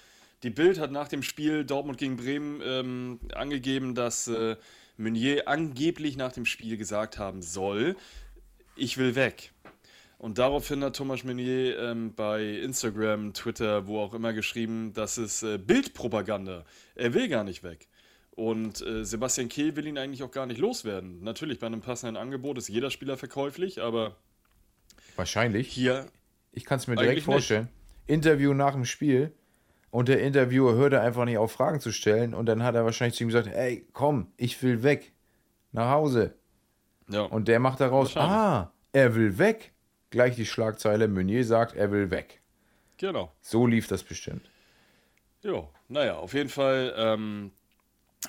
die 0.43 0.49
Bild 0.51 0.81
hat 0.81 0.91
nach 0.91 1.07
dem 1.07 1.23
Spiel 1.23 1.65
Dortmund 1.65 1.99
gegen 1.99 2.17
Bremen 2.17 2.63
ähm, 2.65 3.21
angegeben, 3.35 3.95
dass 3.95 4.27
äh, 4.27 4.57
Meunier 4.97 5.49
angeblich 5.49 6.17
nach 6.17 6.33
dem 6.33 6.47
Spiel 6.47 6.79
gesagt 6.79 7.19
haben 7.19 7.43
soll, 7.43 7.95
ich 8.75 8.97
will 8.97 9.15
weg. 9.15 9.53
Und 10.17 10.39
daraufhin 10.39 10.83
hat 10.83 10.97
Thomas 10.97 11.25
Meunier 11.25 11.79
ähm, 11.79 12.15
bei 12.15 12.43
Instagram, 12.43 13.35
Twitter, 13.35 13.87
wo 13.87 14.01
auch 14.01 14.15
immer 14.15 14.33
geschrieben, 14.33 14.95
das 14.95 15.19
ist 15.19 15.43
äh, 15.43 15.59
Bildpropaganda. 15.59 16.65
Er 16.95 17.13
will 17.13 17.29
gar 17.29 17.45
nicht 17.45 17.63
weg. 17.65 17.87
Und 18.31 18.81
äh, 18.81 19.05
Sebastian 19.05 19.51
Kehl 19.51 19.77
will 19.77 19.87
ihn 19.87 19.99
eigentlich 19.99 20.23
auch 20.23 20.31
gar 20.31 20.47
nicht 20.47 20.59
loswerden. 20.59 21.23
Natürlich, 21.23 21.59
bei 21.59 21.67
einem 21.67 21.83
passenden 21.83 22.17
Angebot 22.17 22.57
ist 22.57 22.69
jeder 22.69 22.91
Spieler 22.91 23.19
verkäuflich, 23.19 23.83
aber 23.83 24.17
Wahrscheinlich. 25.17 25.69
hier, 25.69 26.07
Ich 26.53 26.65
kann 26.65 26.79
es 26.79 26.87
mir 26.87 26.97
direkt 26.97 27.17
nicht. 27.17 27.25
vorstellen. 27.25 27.69
Interview 28.07 28.53
nach 28.55 28.73
dem 28.75 28.85
Spiel 28.85 29.33
und 29.91 30.09
der 30.09 30.21
Interviewer 30.23 30.75
hörte 30.75 31.01
einfach 31.01 31.25
nicht 31.25 31.39
auf, 31.39 31.53
Fragen 31.53 31.81
zu 31.81 31.91
stellen 31.93 32.35
und 32.35 32.47
dann 32.47 32.63
hat 32.63 32.75
er 32.75 32.85
wahrscheinlich 32.85 33.17
zu 33.17 33.25
ihm 33.25 33.29
gesagt, 33.29 33.47
ey, 33.49 33.87
komm, 33.93 34.29
ich 34.37 34.61
will 34.63 34.83
weg. 34.83 35.13
Nach 35.73 35.91
Hause. 35.91 36.35
ja. 37.09 37.23
Und 37.23 37.49
der 37.49 37.59
macht 37.61 37.81
daraus, 37.81 38.17
ah, 38.17 38.73
er 38.93 39.15
will 39.15 39.39
weg. 39.39 39.73
Gleich 40.11 40.37
die 40.37 40.47
Schlagzeile, 40.47 41.09
Meunier 41.09 41.45
sagt, 41.45 41.75
er 41.75 41.91
will 41.91 42.11
weg. 42.11 42.41
genau. 42.99 43.33
So 43.41 43.67
lief 43.67 43.89
das 43.89 44.05
bestimmt. 44.05 44.49
Ja, 45.43 45.69
naja, 45.89 46.17
auf 46.17 46.33
jeden 46.35 46.49
Fall 46.49 46.95
ähm, 46.97 47.51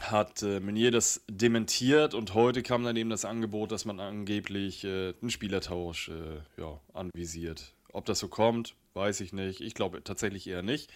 hat 0.01 0.43
äh, 0.43 0.59
Meunier 0.59 0.91
das 0.91 1.23
dementiert 1.29 2.13
und 2.13 2.33
heute 2.33 2.63
kam 2.63 2.83
dann 2.83 2.95
eben 2.95 3.09
das 3.09 3.25
Angebot, 3.25 3.71
dass 3.71 3.85
man 3.85 3.99
angeblich 3.99 4.83
äh, 4.83 5.13
einen 5.21 5.29
Spielertausch 5.29 6.09
äh, 6.09 6.61
ja, 6.61 6.79
anvisiert. 6.93 7.73
Ob 7.93 8.05
das 8.05 8.19
so 8.19 8.27
kommt, 8.27 8.75
weiß 8.93 9.21
ich 9.21 9.33
nicht. 9.33 9.61
Ich 9.61 9.73
glaube 9.73 10.03
tatsächlich 10.03 10.47
eher 10.47 10.61
nicht. 10.61 10.91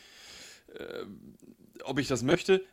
Ähm, 0.77 1.35
ob 1.83 1.97
ich 1.97 2.07
das 2.07 2.23
möchte? 2.23 2.63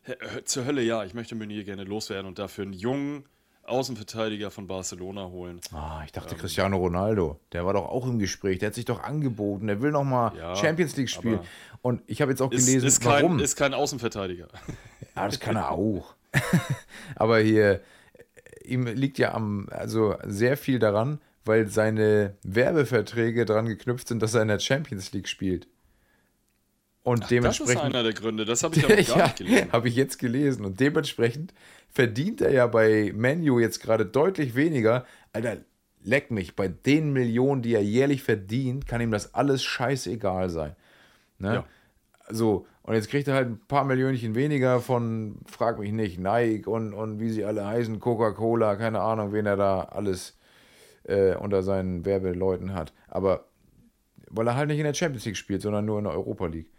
Zur 0.45 0.65
Hölle 0.65 0.83
ja, 0.83 1.05
ich 1.05 1.15
möchte 1.15 1.35
Meunier 1.35 1.65
gerne 1.65 1.85
loswerden 1.85 2.27
und 2.27 2.39
dafür 2.39 2.65
einen 2.65 2.73
jungen 2.73 3.25
Außenverteidiger 3.65 4.51
von 4.51 4.67
Barcelona 4.67 5.27
holen. 5.29 5.61
Ah, 5.73 6.03
ich 6.05 6.13
dachte 6.13 6.35
Ähm. 6.35 6.41
Cristiano 6.41 6.77
Ronaldo. 6.77 7.41
Der 7.53 7.65
war 7.67 7.73
doch 7.73 7.87
auch 7.87 8.07
im 8.07 8.19
Gespräch. 8.19 8.59
Der 8.59 8.69
hat 8.69 8.75
sich 8.75 8.85
doch 8.85 9.03
angeboten. 9.03 9.67
Der 9.69 9.81
will 9.81 9.91
noch 9.93 10.05
mal 10.05 10.37
Ja, 10.37 10.55
Champions 10.57 10.97
League 10.97 11.09
spielen. 11.11 11.41
Und 11.83 12.03
ich 12.07 12.21
habe 12.21 12.33
jetzt 12.33 12.41
auch 12.43 12.51
Ist, 12.51 12.67
gelesen, 12.67 12.87
ist, 12.87 13.01
kein, 13.01 13.23
warum. 13.23 13.39
ist 13.39 13.57
kein 13.57 13.75
Außenverteidiger. 13.75 14.49
Ja, 15.15 15.27
das 15.27 15.41
kann 15.41 15.57
er 15.57 15.71
auch. 15.71 16.16
Aber 17.15 17.39
hier, 17.39 17.81
ihm 18.65 18.87
liegt 18.87 19.19
ja 19.19 19.35
am, 19.35 19.69
also 19.71 20.17
sehr 20.25 20.57
viel 20.57 20.79
daran, 20.79 21.21
weil 21.45 21.69
seine 21.69 22.37
Werbeverträge 22.43 23.45
daran 23.45 23.67
geknüpft 23.67 24.09
sind, 24.09 24.23
dass 24.23 24.35
er 24.35 24.43
in 24.43 24.49
der 24.49 24.59
Champions 24.59 25.13
League 25.13 25.29
spielt. 25.29 25.69
Und 27.03 27.21
Das 27.21 27.27
ist 27.27 27.31
dementsprechend. 27.31 27.83
einer 27.83 28.03
der 28.03 28.15
Gründe, 28.15 28.45
das 28.45 28.65
habe 28.65 28.75
ich 28.77 28.85
aber 28.85 28.97
gar 29.03 29.19
ja, 29.19 29.25
nicht 29.25 29.37
gelesen. 29.37 29.73
habe 29.73 29.89
ich 29.89 29.95
jetzt 29.95 30.19
gelesen. 30.19 30.65
Und 30.65 30.81
dementsprechend 30.81 31.55
verdient 31.89 32.41
er 32.41 32.51
ja 32.51 32.67
bei 32.67 33.13
Menu 33.15 33.61
jetzt 33.61 33.81
gerade 33.81 34.05
deutlich 34.05 34.57
weniger. 34.57 35.07
Alter, 35.33 35.59
leck 36.03 36.33
mich, 36.33 36.57
bei 36.57 36.67
den 36.67 37.13
Millionen, 37.13 37.63
die 37.63 37.75
er 37.75 37.83
jährlich 37.83 38.25
verdient, 38.25 38.89
kann 38.89 39.01
ihm 39.01 39.13
das 39.13 39.35
alles 39.35 39.63
scheißegal 39.63 40.51
sein. 40.51 40.75
Ne? 41.39 41.55
Ja. 41.55 41.65
So, 42.29 42.67
und 42.87 42.95
jetzt 42.95 43.09
kriegt 43.11 43.27
er 43.29 43.35
halt 43.35 43.49
ein 43.49 43.61
paar 43.67 43.85
Millionchen 43.85 44.35
weniger 44.35 44.81
von, 44.81 45.39
frag 45.47 45.79
mich 45.79 45.93
nicht, 45.93 46.19
Nike 46.21 46.67
und, 46.69 46.95
und 46.95 47.19
wie 47.19 47.31
sie 47.31 47.45
alle 47.45 47.67
heißen, 47.67 47.99
Coca-Cola, 48.01 48.77
keine 48.77 49.01
Ahnung, 49.01 49.33
wen 49.33 49.45
er 49.45 49.57
da 49.57 49.81
alles 49.83 50.37
äh, 51.05 51.35
unter 51.35 51.63
seinen 51.63 52.05
Werbeleuten 52.05 52.75
hat. 52.75 52.93
Aber 53.09 53.45
weil 54.31 54.47
er 54.47 54.57
halt 54.57 54.69
nicht 54.69 54.79
in 54.79 54.85
der 54.85 54.95
Champions 54.95 55.25
League 55.25 55.37
spielt, 55.37 55.63
sondern 55.63 55.85
nur 55.85 55.99
in 55.99 56.05
der 56.05 56.13
Europa 56.15 56.47
League. 56.47 56.71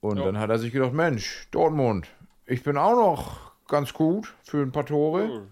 Und 0.00 0.18
Ja. 0.18 0.24
dann 0.24 0.38
hat 0.38 0.50
er 0.50 0.58
sich 0.58 0.72
gedacht, 0.72 0.92
Mensch, 0.92 1.46
Dortmund, 1.50 2.08
ich 2.46 2.62
bin 2.62 2.76
auch 2.76 2.94
noch 2.96 3.52
ganz 3.68 3.92
gut 3.92 4.34
für 4.42 4.62
ein 4.62 4.72
paar 4.72 4.86
Tore. 4.86 5.46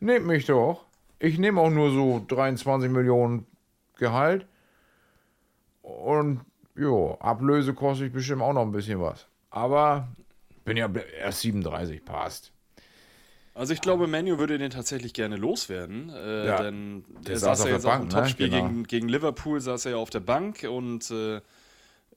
Nehmt 0.00 0.26
mich 0.26 0.46
doch. 0.46 0.86
Ich 1.18 1.38
nehme 1.38 1.60
auch 1.60 1.70
nur 1.70 1.90
so 1.90 2.24
23 2.28 2.90
Millionen 2.90 3.46
Gehalt. 3.96 4.46
Und 5.82 6.40
jo, 6.74 7.18
Ablöse 7.20 7.74
kostet 7.74 8.08
ich 8.08 8.12
bestimmt 8.12 8.42
auch 8.42 8.54
noch 8.54 8.62
ein 8.62 8.72
bisschen 8.72 9.00
was. 9.00 9.26
Aber 9.50 10.08
bin 10.64 10.76
ja 10.76 10.90
erst 11.18 11.40
37, 11.40 12.04
passt. 12.04 12.52
Also 13.54 13.72
ich 13.74 13.80
glaube, 13.80 14.06
Manu 14.06 14.38
würde 14.38 14.58
den 14.58 14.70
tatsächlich 14.70 15.12
gerne 15.12 15.36
loswerden, 15.36 16.08
äh, 16.10 16.46
Ja, 16.46 16.62
denn 16.62 17.04
der 17.08 17.34
er 17.34 17.38
saß 17.40 17.58
saß 17.58 17.66
ja 17.66 17.74
jetzt 17.74 17.84
auch 17.84 18.00
im 18.00 18.08
Bank, 18.08 18.12
ne? 18.14 18.22
Topspiel 18.22 18.48
Genau. 18.48 18.62
gegen, 18.62 18.84
gegen 18.84 19.08
Liverpool, 19.08 19.60
saß 19.60 19.86
er 19.86 19.92
ja 19.92 19.96
auf 19.98 20.10
der 20.10 20.20
Bank 20.20 20.62
und 20.68 21.10
äh, 21.10 21.40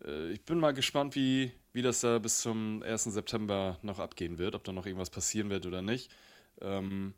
äh, 0.06 0.32
ich 0.32 0.44
bin 0.46 0.60
mal 0.60 0.74
gespannt, 0.74 1.16
wie, 1.16 1.52
wie 1.74 1.82
das 1.82 2.02
da 2.02 2.20
bis 2.20 2.40
zum 2.40 2.84
1. 2.84 3.06
September 3.06 3.78
noch 3.82 4.00
abgehen 4.00 4.38
wird, 4.38 4.56
ob 4.56 4.64
da 4.64 4.72
noch 4.72 4.86
irgendwas 4.86 5.10
passieren 5.10 5.50
wird 5.50 5.66
oder 5.66 5.82
nicht. 5.82 6.12
Ähm, 6.62 7.14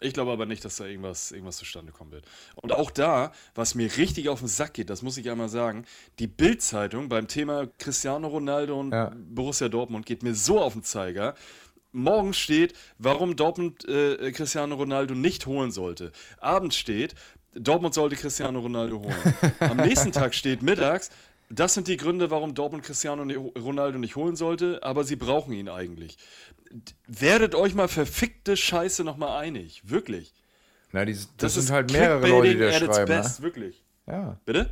ich 0.00 0.12
glaube 0.12 0.32
aber 0.32 0.46
nicht, 0.46 0.64
dass 0.64 0.76
da 0.76 0.84
irgendwas, 0.86 1.32
irgendwas 1.32 1.56
zustande 1.56 1.92
kommen 1.92 2.12
wird. 2.12 2.24
Und 2.56 2.72
auch 2.72 2.90
da, 2.90 3.32
was 3.54 3.74
mir 3.74 3.96
richtig 3.96 4.28
auf 4.28 4.40
den 4.40 4.48
Sack 4.48 4.74
geht, 4.74 4.90
das 4.90 5.02
muss 5.02 5.16
ich 5.16 5.30
einmal 5.30 5.48
sagen, 5.48 5.84
die 6.18 6.26
Bild-Zeitung 6.26 7.08
beim 7.08 7.28
Thema 7.28 7.66
Cristiano 7.78 8.28
Ronaldo 8.28 8.78
und 8.78 8.92
Ja. 8.92 9.12
Borussia 9.16 9.68
Dortmund 9.68 10.06
geht 10.06 10.22
mir 10.22 10.34
so 10.34 10.60
auf 10.60 10.72
den 10.72 10.82
Zeiger. 10.82 11.34
Morgens 11.92 12.36
steht, 12.38 12.74
warum 12.98 13.34
Dortmund 13.34 13.88
äh, 13.88 14.30
Cristiano 14.32 14.74
Ronaldo 14.74 15.14
nicht 15.14 15.46
holen 15.46 15.70
sollte. 15.70 16.12
Abends 16.38 16.76
steht, 16.76 17.14
Dortmund 17.54 17.94
sollte 17.94 18.14
Cristiano 18.16 18.60
Ronaldo 18.60 19.00
holen. 19.00 19.34
Am 19.60 19.78
nächsten 19.78 20.12
Tag 20.12 20.34
steht 20.34 20.62
mittags, 20.62 21.10
das 21.50 21.74
sind 21.74 21.88
die 21.88 21.96
Gründe, 21.96 22.30
warum 22.30 22.54
Dortmund 22.54 22.84
Cristiano 22.84 23.22
Ronaldo 23.58 23.98
nicht 23.98 24.16
holen 24.16 24.36
sollte, 24.36 24.82
aber 24.82 25.04
sie 25.04 25.16
brauchen 25.16 25.52
ihn 25.52 25.68
eigentlich. 25.68 26.18
Werdet 27.06 27.54
euch 27.54 27.74
mal 27.74 27.88
verfickte 27.88 28.56
Scheiße 28.56 29.04
nochmal 29.04 29.40
einig. 29.42 29.82
Wirklich. 29.84 30.34
Na, 30.92 31.04
die, 31.04 31.16
das, 31.36 31.54
sind 31.54 31.70
halt 31.70 31.92
mehrere 31.92 32.26
Leute, 32.28 32.54
die 32.54 32.58
da 32.60 32.72
schreiben. 32.72 33.06
best, 33.06 33.40
Ne? 33.40 33.44
wirklich. 33.44 33.82
Ja, 34.06 34.38
Bitte? 34.46 34.70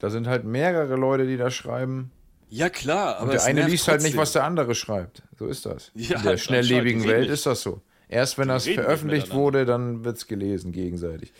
da 0.00 0.10
sind 0.10 0.26
halt 0.26 0.44
mehrere 0.44 0.96
Leute, 0.96 1.26
die 1.26 1.36
da 1.36 1.50
schreiben. 1.50 2.10
Ja, 2.48 2.68
klar, 2.68 3.16
aber 3.16 3.24
Und 3.24 3.32
der 3.32 3.44
eine 3.44 3.66
liest 3.66 3.88
halt 3.88 4.02
nicht, 4.02 4.16
was 4.16 4.32
der 4.32 4.44
andere 4.44 4.74
schreibt. 4.74 5.22
So 5.38 5.46
ist 5.46 5.66
das. 5.66 5.90
Ja, 5.94 6.18
In 6.18 6.22
der 6.24 6.36
schnelllebigen 6.36 7.04
Welt 7.04 7.28
ist 7.28 7.46
das 7.46 7.62
so. 7.62 7.80
Erst 8.08 8.36
wenn 8.38 8.44
Die 8.48 8.54
das 8.54 8.68
veröffentlicht 8.68 9.32
wurde, 9.32 9.64
dann 9.64 10.04
wird 10.04 10.16
es 10.18 10.26
gelesen 10.28 10.70
gegenseitig. 10.72 11.32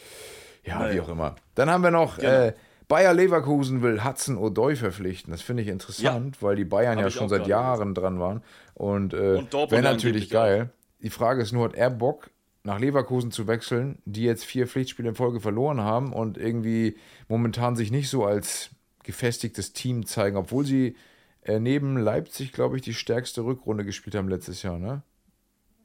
Ja, 0.64 0.78
wie 0.80 0.82
Naja. 0.84 1.02
auch 1.02 1.08
immer. 1.10 1.36
Dann 1.54 1.70
haben 1.70 1.82
wir 1.84 1.90
noch 1.90 2.16
Genau. 2.18 2.30
äh, 2.46 2.52
Bayer 2.94 3.12
Leverkusen 3.12 3.82
will 3.82 4.04
Hudson 4.04 4.38
Odoi 4.38 4.76
verpflichten. 4.76 5.32
Das 5.32 5.42
finde 5.42 5.64
ich 5.64 5.68
interessant, 5.68 6.40
weil 6.42 6.54
die 6.54 6.64
Bayern 6.64 6.96
Hab 6.96 7.02
ja 7.02 7.10
schon 7.10 7.24
auch 7.24 7.30
seit 7.30 7.48
Jahren 7.48 7.92
dran 7.92 8.20
waren. 8.20 8.40
Und, 8.74 9.14
äh, 9.14 9.34
Und 9.34 9.52
wäre 9.52 9.82
natürlich 9.82 10.30
geil. 10.30 10.70
Die 11.00 11.10
Frage 11.10 11.42
ist 11.42 11.50
nur, 11.50 11.64
hat 11.64 11.74
er 11.74 11.90
Bock, 11.90 12.30
nach 12.62 12.78
Leverkusen 12.78 13.32
zu 13.32 13.48
wechseln, 13.48 13.98
die 14.04 14.22
jetzt 14.22 14.44
vier 14.44 14.68
Pflichtspiele 14.68 15.08
in 15.08 15.16
Folge 15.16 15.40
verloren 15.40 15.80
haben 15.80 16.12
und 16.12 16.38
irgendwie 16.38 16.96
momentan 17.26 17.74
sich 17.74 17.90
nicht 17.90 18.08
so 18.08 18.24
als 18.26 18.70
gefestigtes 19.02 19.72
Team 19.72 20.06
zeigen, 20.06 20.36
obwohl 20.36 20.64
sie 20.64 20.94
äh, 21.42 21.58
neben 21.58 21.96
Leipzig, 21.96 22.52
glaube 22.52 22.76
ich, 22.76 22.82
die 22.82 22.94
stärkste 22.94 23.44
Rückrunde 23.44 23.84
gespielt 23.84 24.14
haben 24.14 24.28
letztes 24.28 24.62
Jahr, 24.62 24.78
ne? 24.78 25.02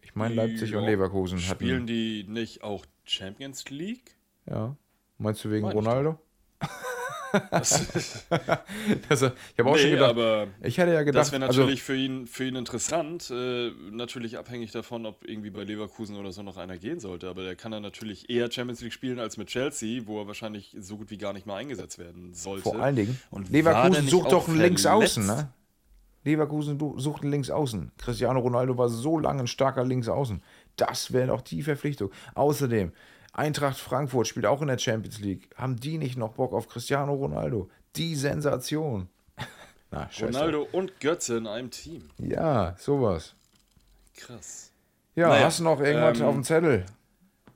Ich 0.04 0.14
meine, 0.14 0.36
Leipzig 0.36 0.76
und 0.76 0.84
Ja. 0.84 0.90
Leverkusen 0.92 1.40
Spielen 1.40 1.76
hatten. 1.78 1.88
die 1.88 2.26
nicht 2.30 2.64
auch 2.64 2.86
Champions 3.04 3.68
League? 3.72 4.16
Ja. 4.46 4.76
Meinst 5.18 5.44
du 5.44 5.50
wegen 5.50 5.66
Ronaldo? 5.66 6.20
Also, 7.52 9.28
ich 9.54 9.60
habe 9.60 9.70
auch 9.70 9.78
schon 9.78 9.86
nee, 9.86 9.92
gedacht, 9.92 10.10
aber 10.10 10.48
ich 10.62 10.78
hätte 10.78 10.94
ja 10.94 11.04
gedacht, 11.04 11.22
das 11.22 11.32
wäre 11.32 11.46
also, 11.46 11.62
natürlich 11.62 11.84
für, 11.84 11.96
ihn, 11.96 12.28
für 12.28 12.46
ihn 12.46 12.56
interessant. 12.56 13.30
Äh, 13.30 13.72
natürlich 13.92 14.38
abhängig 14.38 14.72
davon, 14.72 15.06
ob 15.06 15.26
irgendwie 15.28 15.50
bei 15.50 15.64
Leverkusen 15.64 16.16
oder 16.16 16.32
so 16.32 16.44
noch 16.44 16.58
einer 16.58 16.78
gehen 16.78 17.00
sollte. 17.00 17.30
Aber 17.30 17.44
der 17.44 17.56
kann 17.56 17.72
dann 17.72 17.84
natürlich 17.84 18.30
eher 18.30 18.52
Champions 18.52 18.82
League 18.82 18.94
spielen 18.94 19.20
als 19.20 19.38
mit 19.38 19.48
Chelsea, 19.48 20.04
wo 20.06 20.20
er 20.20 20.28
wahrscheinlich 20.28 20.76
so 20.80 20.98
gut 20.98 21.12
wie 21.12 21.18
gar 21.18 21.34
nicht 21.34 21.46
mal 21.46 21.58
eingesetzt 21.58 22.00
werden 22.00 22.34
sollte. 22.34 22.64
vor 22.64 22.80
allen 22.80 22.96
Dingen, 22.96 23.20
Und 23.32 23.50
Leverkusen 23.50 24.08
sucht 24.08 24.32
doch 24.32 24.48
einen 24.48 24.60
Linksaußen, 24.60 25.26
ne? 25.26 25.52
Leverkusen 26.24 26.78
sucht 26.98 27.24
einen 27.24 27.32
Linksaußen. 27.32 27.92
Cristiano 27.98 28.40
Ronaldo 28.40 28.78
war 28.78 28.90
so 28.90 29.18
lange 29.18 29.42
ein 29.42 29.48
starker 29.48 29.86
Linksaußen. 29.86 30.42
Das 30.76 31.14
wäre 31.14 31.28
doch 31.28 31.42
die 31.42 31.62
Verpflichtung. 31.62 32.12
Außerdem, 32.36 32.92
Eintracht 33.34 33.78
Frankfurt 33.78 34.28
spielt 34.28 34.46
auch 34.46 34.62
in 34.62 34.68
der 34.68 34.78
Champions 34.78 35.20
League. 35.20 35.50
Haben 35.56 35.78
die 35.80 35.98
nicht 35.98 36.18
noch 36.18 36.34
Bock 36.34 36.54
auf 36.54 36.68
Cristiano 36.68 37.14
Ronaldo? 37.14 37.70
Die 37.96 38.16
Sensation. 38.16 39.08
Na, 39.92 40.10
scheiße. 40.10 40.26
Ronaldo 40.38 40.68
und 40.72 41.00
Götze 41.00 41.38
in 41.38 41.48
einem 41.48 41.72
Team. 41.72 42.10
Ja, 42.18 42.76
sowas. 42.78 43.36
Krass. 44.16 44.72
Ja, 45.16 45.30
Naja, 45.30 45.46
hast 45.46 45.60
du 45.60 45.64
noch 45.64 45.80
irgendwas 45.80 46.20
ähm, 46.20 46.26
auf 46.26 46.34
dem 46.34 46.44
Zettel? 46.44 46.86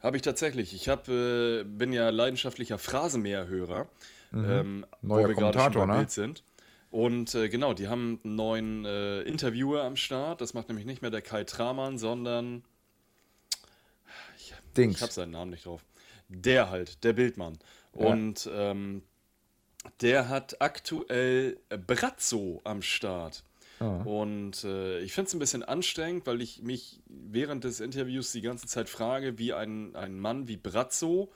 Habe 0.01 0.17
ich 0.17 0.21
tatsächlich. 0.21 0.73
Ich 0.73 0.89
hab, 0.89 1.07
äh, 1.07 1.63
bin 1.63 1.93
ja 1.93 2.09
leidenschaftlicher 2.09 2.77
Phrasenmäher-Hörer. 2.77 3.87
Ähm, 4.33 4.79
Mhm. 4.79 4.85
Neuer 5.01 5.23
wo 5.25 5.27
wir 5.29 5.35
Kommentator, 5.35 5.85
ne? 5.85 5.93
Bild 5.97 6.11
sind. 6.11 6.43
Und 6.89 7.33
äh, 7.35 7.49
genau, 7.49 7.73
die 7.73 7.87
haben 7.87 8.19
einen 8.23 8.35
neuen 8.35 8.85
äh, 8.85 9.21
Interviewer 9.21 9.83
am 9.83 9.95
Start. 9.95 10.41
Das 10.41 10.53
macht 10.53 10.67
nämlich 10.69 10.85
nicht 10.85 11.01
mehr 11.01 11.11
der 11.11 11.21
Kai 11.21 11.43
Tramann, 11.43 11.97
sondern 11.97 12.63
ich 14.73 14.85
Dings. 14.85 15.01
habe 15.01 15.11
seinen 15.11 15.31
Namen 15.31 15.51
nicht 15.51 15.65
drauf. 15.65 15.83
Der 16.27 16.69
halt, 16.69 17.03
der 17.03 17.13
Bildmann. 17.13 17.59
Und 17.91 18.49
ähm, 18.51 19.03
der 20.01 20.29
hat 20.29 20.61
aktuell 20.61 21.59
Brazzo 21.85 22.61
am 22.63 22.81
Start. 22.81 23.43
Und 23.79 24.63
äh, 24.63 24.99
ich 24.99 25.11
finde 25.11 25.27
es 25.27 25.33
ein 25.33 25.39
bisschen 25.39 25.63
anstrengend, 25.63 26.25
weil 26.25 26.41
ich 26.41 26.61
mich 26.61 27.01
während 27.07 27.65
des 27.65 27.81
Interviews 27.81 28.31
die 28.31 28.41
ganze 28.41 28.65
Zeit 28.65 28.87
frage, 28.87 29.37
wie 29.37 29.51
ein, 29.51 29.93
ein 29.95 30.19
Mann 30.19 30.47
wie 30.47 30.55
Brazzo 30.55 31.33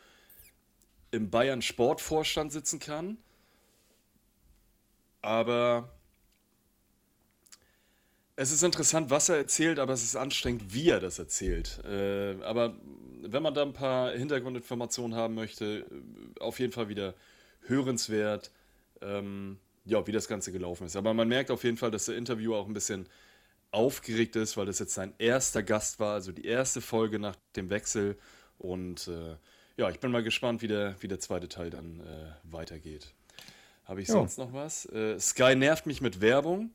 im 1.12 1.30
Bayern 1.30 1.62
Sportvorstand 1.62 2.54
sitzen 2.54 2.80
kann. 2.80 3.18
Aber 5.22 5.92
es 8.38 8.52
ist 8.52 8.64
interessant, 8.64 9.10
was 9.10 9.28
er 9.28 9.38
erzählt, 9.38 9.80
aber 9.80 9.94
es 9.94 10.04
ist 10.04 10.16
anstrengend, 10.16 10.74
wie 10.74 10.90
er 10.90 11.02
das 11.02 11.20
erzählt. 11.20 11.84
Äh, 11.84 12.42
aber 12.44 12.76
wenn 13.22 13.44
man 13.44 13.54
da 13.54 13.62
ein 13.64 13.74
paar 13.74 14.12
Hintergrundinformationen 14.12 15.16
haben 15.18 15.36
möchte, 15.36 15.86
auf 16.40 16.60
jeden 16.60 16.74
Fall 16.74 16.90
wieder 16.90 17.14
hörenswert, 17.62 18.52
ähm, 19.02 19.60
ja, 19.86 20.06
wie 20.08 20.12
das 20.12 20.28
Ganze 20.28 20.52
gelaufen 20.52 20.86
ist. 20.86 20.96
Aber 20.96 21.14
man 21.14 21.28
merkt 21.28 21.52
auf 21.52 21.64
jeden 21.64 21.78
Fall, 21.78 21.92
dass 21.92 22.06
der 22.06 22.18
Interviewer 22.18 22.58
auch 22.58 22.68
ein 22.68 22.74
bisschen 22.74 23.08
aufgeregt 23.72 24.36
ist, 24.36 24.58
weil 24.58 24.66
das 24.66 24.80
jetzt 24.80 24.94
sein 24.94 25.14
erster 25.18 25.64
Gast 25.64 26.00
war, 26.00 26.14
also 26.14 26.32
die 26.32 26.46
erste 26.46 26.82
Folge 26.82 27.20
nach 27.20 27.36
dem 27.56 27.70
Wechsel. 27.70 28.18
Und 28.58 29.08
äh, 29.08 29.36
ja, 29.78 29.90
ich 29.90 30.00
bin 30.00 30.12
mal 30.12 30.24
gespannt, 30.24 30.62
wie 30.62 30.68
der, 30.68 30.96
wie 31.02 31.08
der 31.08 31.20
zweite 31.20 31.48
Teil 31.48 31.70
dann 31.70 32.00
äh, 32.00 32.32
weitergeht. 32.44 33.14
Habe 33.86 34.02
ich 34.02 34.08
Ja. 34.08 34.16
sonst 34.16 34.38
noch 34.38 34.54
was? 34.54 34.86
Äh, 34.88 35.20
Sky 35.20 35.56
nervt 35.56 35.86
mich 35.86 36.02
mit 36.02 36.20
Werbung. 36.22 36.72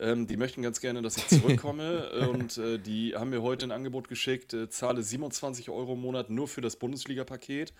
Ähm, 0.00 0.26
die 0.26 0.36
möchten 0.36 0.62
ganz 0.62 0.80
gerne, 0.80 1.02
dass 1.02 1.16
ich 1.16 1.26
zurückkomme. 1.28 2.10
und 2.30 2.58
äh, 2.58 2.78
die 2.78 3.14
haben 3.16 3.30
mir 3.30 3.42
heute 3.42 3.66
ein 3.66 3.72
Angebot 3.72 4.08
geschickt, 4.08 4.54
äh, 4.54 4.68
zahle 4.68 5.02
27 5.02 5.70
Euro 5.70 5.94
im 5.94 6.00
Monat 6.00 6.30
nur 6.30 6.46
für 6.48 6.60
das 6.60 6.76
Bundesliga-Paket. 6.76 7.72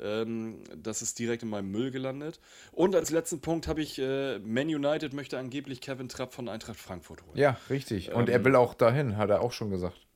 Ähm, 0.00 0.62
das 0.76 1.02
ist 1.02 1.18
direkt 1.18 1.42
in 1.42 1.50
meinem 1.50 1.70
Müll 1.70 1.90
gelandet. 1.90 2.40
Und 2.72 2.94
als 2.94 3.10
letzten 3.10 3.40
Punkt 3.40 3.68
habe 3.68 3.82
ich, 3.82 3.98
äh, 3.98 4.38
Man 4.40 4.66
United 4.66 5.12
möchte 5.12 5.38
angeblich 5.38 5.80
Kevin 5.80 6.08
Trapp 6.08 6.32
von 6.32 6.48
Eintracht 6.48 6.78
Frankfurt 6.78 7.22
holen. 7.22 7.36
Ja, 7.36 7.56
richtig. 7.68 8.12
Und 8.12 8.28
Ähm, 8.28 8.34
er 8.34 8.44
will 8.44 8.56
auch 8.56 8.74
dahin, 8.74 9.16
hat 9.16 9.30
er 9.30 9.42
auch 9.42 9.52
schon 9.52 9.70
gesagt. 9.70 10.06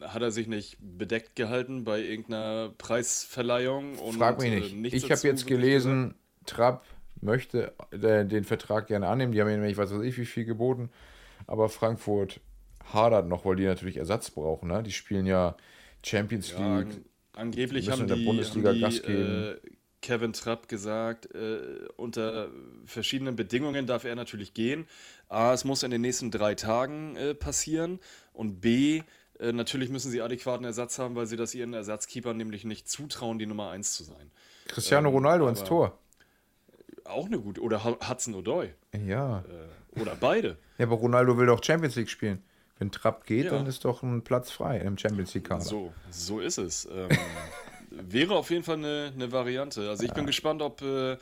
Hat 0.00 0.22
er 0.22 0.30
sich 0.30 0.46
nicht 0.46 0.78
bedeckt 0.80 1.36
gehalten 1.36 1.84
bei 1.84 2.00
irgendeiner 2.00 2.70
Preisverleihung? 2.76 3.96
Frag 4.12 4.40
mich 4.40 4.52
äh, 4.52 4.74
nicht. 4.74 4.94
ich 4.94 5.10
habe 5.10 5.26
jetzt 5.26 5.46
gelesen, 5.46 6.14
Trapp 6.46 6.84
möchte 7.20 7.72
äh, 7.90 8.24
den 8.24 8.44
Vertrag 8.44 8.86
gerne 8.86 9.08
annehmen. 9.08 9.32
Die 9.32 9.40
haben 9.40 9.50
ihm, 9.50 9.62
ich 9.64 9.76
weiß 9.76 9.90
was 9.92 10.02
ich, 10.02 10.16
wie 10.18 10.26
viel 10.26 10.44
geboten. 10.44 10.90
Aber 11.46 11.68
Frankfurt 11.68 12.40
hadert 12.92 13.28
noch, 13.28 13.44
weil 13.44 13.56
die 13.56 13.64
natürlich 13.66 13.96
Ersatz 13.96 14.30
brauchen. 14.30 14.68
Ne? 14.68 14.82
Die 14.82 14.92
spielen 14.92 15.26
ja 15.26 15.56
Champions 16.04 16.52
Ja, 16.52 16.78
League. 16.78 16.88
an, 16.88 17.04
angeblich 17.34 17.90
haben 17.90 18.06
die, 18.06 18.24
Bundesliga 18.24 18.68
haben 18.70 18.74
die 18.76 18.80
Gas 18.80 19.02
geben. 19.02 19.58
äh, 19.64 19.70
Kevin 20.02 20.32
Trapp 20.32 20.66
gesagt, 20.68 21.34
äh, 21.34 21.58
unter 21.96 22.48
verschiedenen 22.86 23.36
Bedingungen 23.36 23.86
darf 23.86 24.04
er 24.04 24.16
natürlich 24.16 24.54
gehen. 24.54 24.86
A, 25.28 25.52
es 25.52 25.64
muss 25.66 25.82
in 25.82 25.90
den 25.90 26.00
nächsten 26.00 26.30
drei 26.30 26.54
Tagen 26.54 27.16
äh, 27.16 27.34
passieren 27.34 27.98
und 28.32 28.62
B, 28.62 29.02
äh, 29.38 29.52
natürlich 29.52 29.90
müssen 29.90 30.10
sie 30.10 30.22
adäquaten 30.22 30.64
Ersatz 30.64 30.98
haben, 30.98 31.16
weil 31.16 31.26
sie 31.26 31.36
das 31.36 31.54
ihren 31.54 31.74
Ersatzkeepern 31.74 32.34
nämlich 32.36 32.64
nicht 32.64 32.88
zutrauen, 32.88 33.38
die 33.38 33.44
Nummer 33.46 33.70
1 33.70 33.92
zu 33.92 34.04
sein. 34.04 34.30
Cristiano 34.68 35.08
ähm, 35.10 35.14
Ronaldo 35.16 35.48
ins 35.48 35.60
aber- 35.60 35.68
Tor. 35.68 35.98
Auch 37.10 37.26
eine 37.26 37.38
gute. 37.40 37.60
Oder 37.60 37.84
Hu- 37.84 37.96
Hudson 38.08 38.34
O'Doy. 38.34 38.70
Ja. 39.06 39.40
Äh, 39.40 40.00
oder 40.00 40.14
beide. 40.16 40.56
ja, 40.78 40.86
aber 40.86 40.96
Ronaldo 40.96 41.36
will 41.38 41.46
doch 41.46 41.62
Champions 41.62 41.96
League 41.96 42.08
spielen. 42.10 42.42
Wenn 42.78 42.90
Trapp 42.90 43.26
geht, 43.26 43.44
Ja. 43.46 43.50
dann 43.50 43.66
ist 43.66 43.84
doch 43.84 44.02
ein 44.02 44.22
Platz 44.22 44.50
frei 44.50 44.78
im 44.78 44.96
Champions 44.96 45.34
League-Kader. 45.34 45.60
So, 45.60 45.92
so 46.10 46.40
ist 46.40 46.56
es. 46.58 46.88
Ähm, 46.90 47.08
wäre 47.90 48.34
auf 48.36 48.50
jeden 48.50 48.62
Fall 48.62 48.76
eine, 48.76 49.12
eine 49.14 49.32
Variante. 49.32 49.88
Also 49.90 50.04
ich 50.04 50.12
bin 50.14 50.24
gespannt, 50.26 50.62
ob 50.62 50.80
äh, 50.80 51.18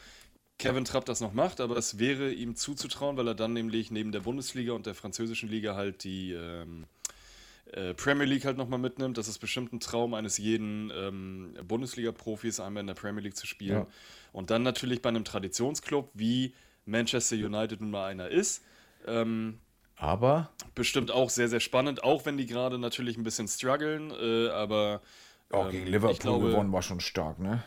Kevin 0.59 0.85
Trapp 0.85 1.05
das 1.07 1.21
noch 1.21 1.33
macht, 1.33 1.61
aber 1.61 1.77
es 1.77 1.99
wäre 1.99 2.31
ihm 2.33 2.55
zuzutrauen, 2.57 3.17
weil 3.17 3.27
er 3.29 3.35
dann 3.35 3.53
nämlich 3.55 3.91
neben 3.91 4.13
der 4.13 4.21
Bundesliga 4.21 4.73
und 4.73 4.87
der 4.87 4.95
französischen 4.95 5.49
Liga 5.49 5.75
halt 5.75 6.05
die 6.05 6.33
ähm, 6.33 6.85
äh, 7.73 7.95
Premier 7.95 8.25
League 8.27 8.45
halt 8.45 8.57
nochmal 8.57 8.79
mitnimmt. 8.79 9.19
Das 9.19 9.29
ist 9.29 9.39
bestimmt 9.39 9.73
ein 9.73 9.81
Traum 9.81 10.15
eines 10.15 10.39
jeden 10.39 10.93
ähm, 10.95 11.55
Bundesliga-Profis, 11.67 12.61
einmal 12.61 12.81
in 12.83 12.87
der 12.87 12.95
Premier 12.95 13.23
League 13.23 13.37
zu 13.37 13.47
spielen. 13.47 13.79
Ja. 13.79 13.87
Und 14.33 14.51
dann 14.51 14.63
natürlich 14.63 15.03
bei 15.03 15.09
einem 15.09 15.25
Traditionsclub, 15.25 16.11
wie 16.15 16.55
Manchester 16.85 17.37
United 17.37 17.81
nun 17.81 17.91
mal 17.91 18.07
einer 18.07 18.29
ist. 18.29 18.63
Ähm, 19.07 19.61
Aber 19.97 20.51
bestimmt 20.75 21.11
auch 21.11 21.31
sehr, 21.31 21.49
sehr 21.49 21.61
spannend, 21.61 22.03
auch 22.03 22.27
wenn 22.27 22.37
die 22.37 22.47
gerade 22.47 22.79
natürlich 22.79 23.17
ein 23.17 23.25
bisschen 23.25 23.49
strugglen, 23.49 24.11
äh, 24.11 24.49
aber 24.51 25.03
auch 25.51 25.67
ähm, 25.67 25.73
gegen 25.73 25.87
Liverpool 25.87 26.19
glaube, 26.19 26.51
gewonnen 26.51 26.73
war 26.73 26.83
schon 26.83 27.01
stark, 27.01 27.39
ne? 27.39 27.63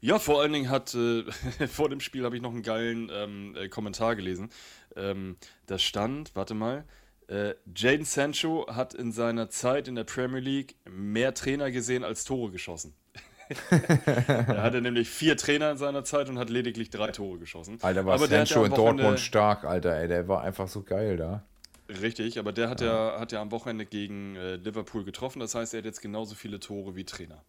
Ja, 0.00 0.18
vor 0.18 0.40
allen 0.40 0.52
Dingen 0.52 0.68
hat, 0.68 0.94
äh, 0.94 1.24
vor 1.68 1.88
dem 1.88 2.00
Spiel 2.00 2.24
habe 2.24 2.34
ich 2.36 2.42
noch 2.42 2.50
einen 2.50 2.62
geilen 2.62 3.10
ähm, 3.12 3.56
äh, 3.56 3.68
Kommentar 3.68 4.16
gelesen. 4.16 4.50
Ähm, 4.96 5.36
da 5.66 5.78
stand, 5.78 6.34
warte 6.34 6.54
mal, 6.54 6.84
äh, 7.28 7.54
Jaden 7.74 8.04
Sancho 8.04 8.66
hat 8.68 8.94
in 8.94 9.12
seiner 9.12 9.48
Zeit 9.48 9.86
in 9.88 9.94
der 9.94 10.04
Premier 10.04 10.40
League 10.40 10.74
mehr 10.84 11.34
Trainer 11.34 11.70
gesehen 11.70 12.02
als 12.04 12.24
Tore 12.24 12.50
geschossen. 12.50 12.94
er 13.70 14.62
hatte 14.62 14.80
nämlich 14.80 15.08
vier 15.10 15.36
Trainer 15.36 15.70
in 15.72 15.78
seiner 15.78 16.04
Zeit 16.04 16.28
und 16.28 16.38
hat 16.38 16.50
lediglich 16.50 16.90
drei 16.90 17.10
Tore 17.10 17.38
geschossen. 17.38 17.78
Alter, 17.82 18.04
war 18.06 18.18
ja 18.18 18.26
Sancho 18.26 18.60
am 18.60 18.66
in 18.66 18.74
Dortmund 18.74 19.20
stark, 19.20 19.64
Alter, 19.64 19.96
ey. 19.96 20.08
Der 20.08 20.28
war 20.28 20.42
einfach 20.42 20.68
so 20.68 20.82
geil 20.82 21.16
da. 21.16 21.42
Richtig, 21.88 22.38
aber 22.38 22.52
der 22.52 22.68
hat 22.70 22.80
ja, 22.80 23.18
hat 23.18 23.32
ja 23.32 23.42
am 23.42 23.50
Wochenende 23.50 23.84
gegen 23.84 24.36
äh, 24.36 24.56
Liverpool 24.56 25.04
getroffen. 25.04 25.40
Das 25.40 25.54
heißt, 25.54 25.74
er 25.74 25.78
hat 25.78 25.84
jetzt 25.84 26.00
genauso 26.00 26.34
viele 26.34 26.58
Tore 26.60 26.96
wie 26.96 27.04
Trainer. 27.04 27.42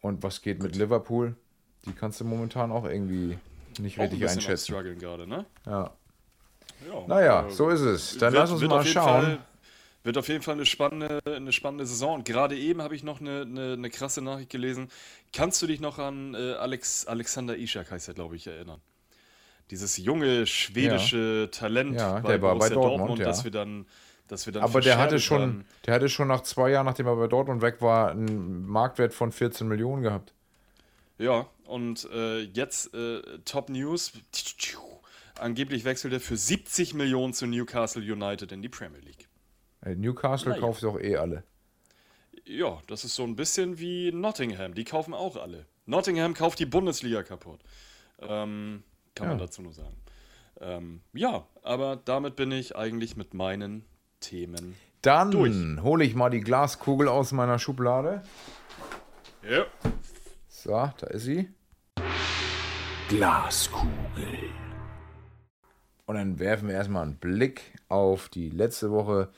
Und 0.00 0.22
was 0.22 0.42
geht 0.42 0.62
mit 0.62 0.76
Liverpool? 0.76 1.36
Die 1.84 1.92
kannst 1.92 2.20
du 2.20 2.24
momentan 2.24 2.72
auch 2.72 2.84
irgendwie 2.84 3.38
nicht 3.80 3.98
Auch 3.98 4.04
ein 4.04 4.10
richtig 4.10 4.28
am 4.28 4.34
einschätzen. 4.36 4.64
struggeln 4.72 4.98
gerade, 4.98 5.26
ne? 5.26 5.44
Ja. 5.66 5.90
Ja, 6.88 7.06
Naja, 7.06 7.46
äh, 7.46 7.50
so 7.50 7.68
ist 7.68 7.80
es. 7.80 8.18
Dann 8.18 8.32
wird- 8.32 8.42
lass 8.42 8.50
uns 8.50 8.62
mal 8.62 8.84
schauen. 8.84 9.22
Fall, 9.22 9.38
wird 10.04 10.18
auf 10.18 10.28
jeden 10.28 10.42
Fall 10.42 10.54
eine 10.54 10.66
spannende, 10.66 11.20
eine 11.24 11.52
spannende 11.52 11.86
Saison. 11.86 12.16
Und 12.16 12.24
gerade 12.24 12.56
eben 12.56 12.82
habe 12.82 12.94
ich 12.94 13.02
noch 13.02 13.20
eine, 13.20 13.42
eine, 13.42 13.72
eine 13.74 13.90
krasse 13.90 14.22
Nachricht 14.22 14.50
gelesen. 14.50 14.88
Kannst 15.32 15.62
du 15.62 15.66
dich 15.66 15.80
noch 15.80 15.98
an 15.98 16.34
äh, 16.34 16.54
Alex, 16.54 17.06
Alexander 17.06 17.56
Ishak, 17.56 17.90
heißt 17.90 18.08
er, 18.08 18.14
glaube 18.14 18.36
ich, 18.36 18.46
erinnern? 18.46 18.80
Dieses 19.70 19.96
junge 19.96 20.46
schwedische 20.46 21.48
Talent 21.50 21.94
Ja, 21.94 22.20
der 22.20 22.42
war 22.42 22.58
bei 22.58 22.68
Borussia 22.68 22.74
Dortmund, 22.74 23.18
ja. 23.20 23.24
dass 23.24 23.44
wir 23.44 23.50
dann, 23.50 23.86
dass 24.28 24.44
wir 24.46 24.52
dann 24.52 24.62
Aber 24.62 24.80
der 24.80 24.98
hatte 24.98 25.18
schon, 25.18 25.64
der 25.86 25.94
hatte 25.94 26.08
schon 26.08 26.28
nach 26.28 26.42
zwei 26.42 26.70
Jahren, 26.70 26.84
nachdem 26.84 27.06
er 27.06 27.16
bei 27.16 27.28
Dortmund 27.28 27.62
weg 27.62 27.80
war, 27.80 28.10
einen 28.10 28.66
Marktwert 28.66 29.14
von 29.14 29.32
14 29.32 29.66
Millionen 29.66 30.02
gehabt. 30.02 30.34
Ja, 31.18 31.46
und 31.64 32.08
äh, 32.12 32.40
jetzt 32.40 32.92
äh, 32.94 33.22
Top 33.44 33.70
News. 33.70 34.12
Angeblich 35.38 35.84
wechselt 35.84 36.12
er 36.12 36.20
für 36.20 36.36
70 36.36 36.94
Millionen 36.94 37.32
zu 37.32 37.46
Newcastle 37.46 38.02
United 38.02 38.52
in 38.52 38.60
die 38.60 38.68
Premier 38.68 39.00
League. 39.00 39.28
Newcastle 39.84 40.50
Naja. 40.50 40.60
kauft 40.60 40.82
doch 40.82 40.98
eh 41.00 41.16
alle. 41.16 41.44
Ja, 42.44 42.80
das 42.88 43.04
ist 43.04 43.14
so 43.14 43.22
ein 43.24 43.36
bisschen 43.36 43.78
wie 43.78 44.10
Nottingham. 44.12 44.74
Die 44.74 44.84
kaufen 44.84 45.14
auch 45.14 45.36
alle. 45.36 45.66
Nottingham 45.86 46.34
kauft 46.34 46.58
die 46.58 46.66
Bundesliga 46.66 47.22
kaputt. 47.22 47.60
Ähm, 48.20 48.82
kann 49.14 49.28
man 49.28 49.38
Ja. 49.38 49.44
dazu 49.46 49.62
nur 49.62 49.72
sagen. 49.72 49.96
Ähm, 50.60 51.00
ja, 51.12 51.46
aber 51.62 51.96
damit 51.96 52.36
bin 52.36 52.52
ich 52.52 52.76
eigentlich 52.76 53.16
mit 53.16 53.34
meinen 53.34 53.84
Themen. 54.20 54.76
Dann 55.02 55.32
Durch. 55.32 55.52
hole 55.82 56.04
ich 56.04 56.14
mal 56.14 56.30
die 56.30 56.40
Glaskugel 56.40 57.08
aus 57.08 57.32
meiner 57.32 57.58
Schublade. 57.58 58.22
Ja. 59.48 59.64
So, 60.48 60.70
da 60.70 61.06
ist 61.08 61.22
sie. 61.24 61.48
Glaskugel. 63.08 64.38
Und 66.06 66.14
dann 66.16 66.38
werfen 66.38 66.68
wir 66.68 66.74
erstmal 66.76 67.02
einen 67.02 67.16
Blick 67.16 67.74
auf 67.88 68.28
die 68.28 68.48
letzte 68.50 68.90
Woche. 68.90 69.30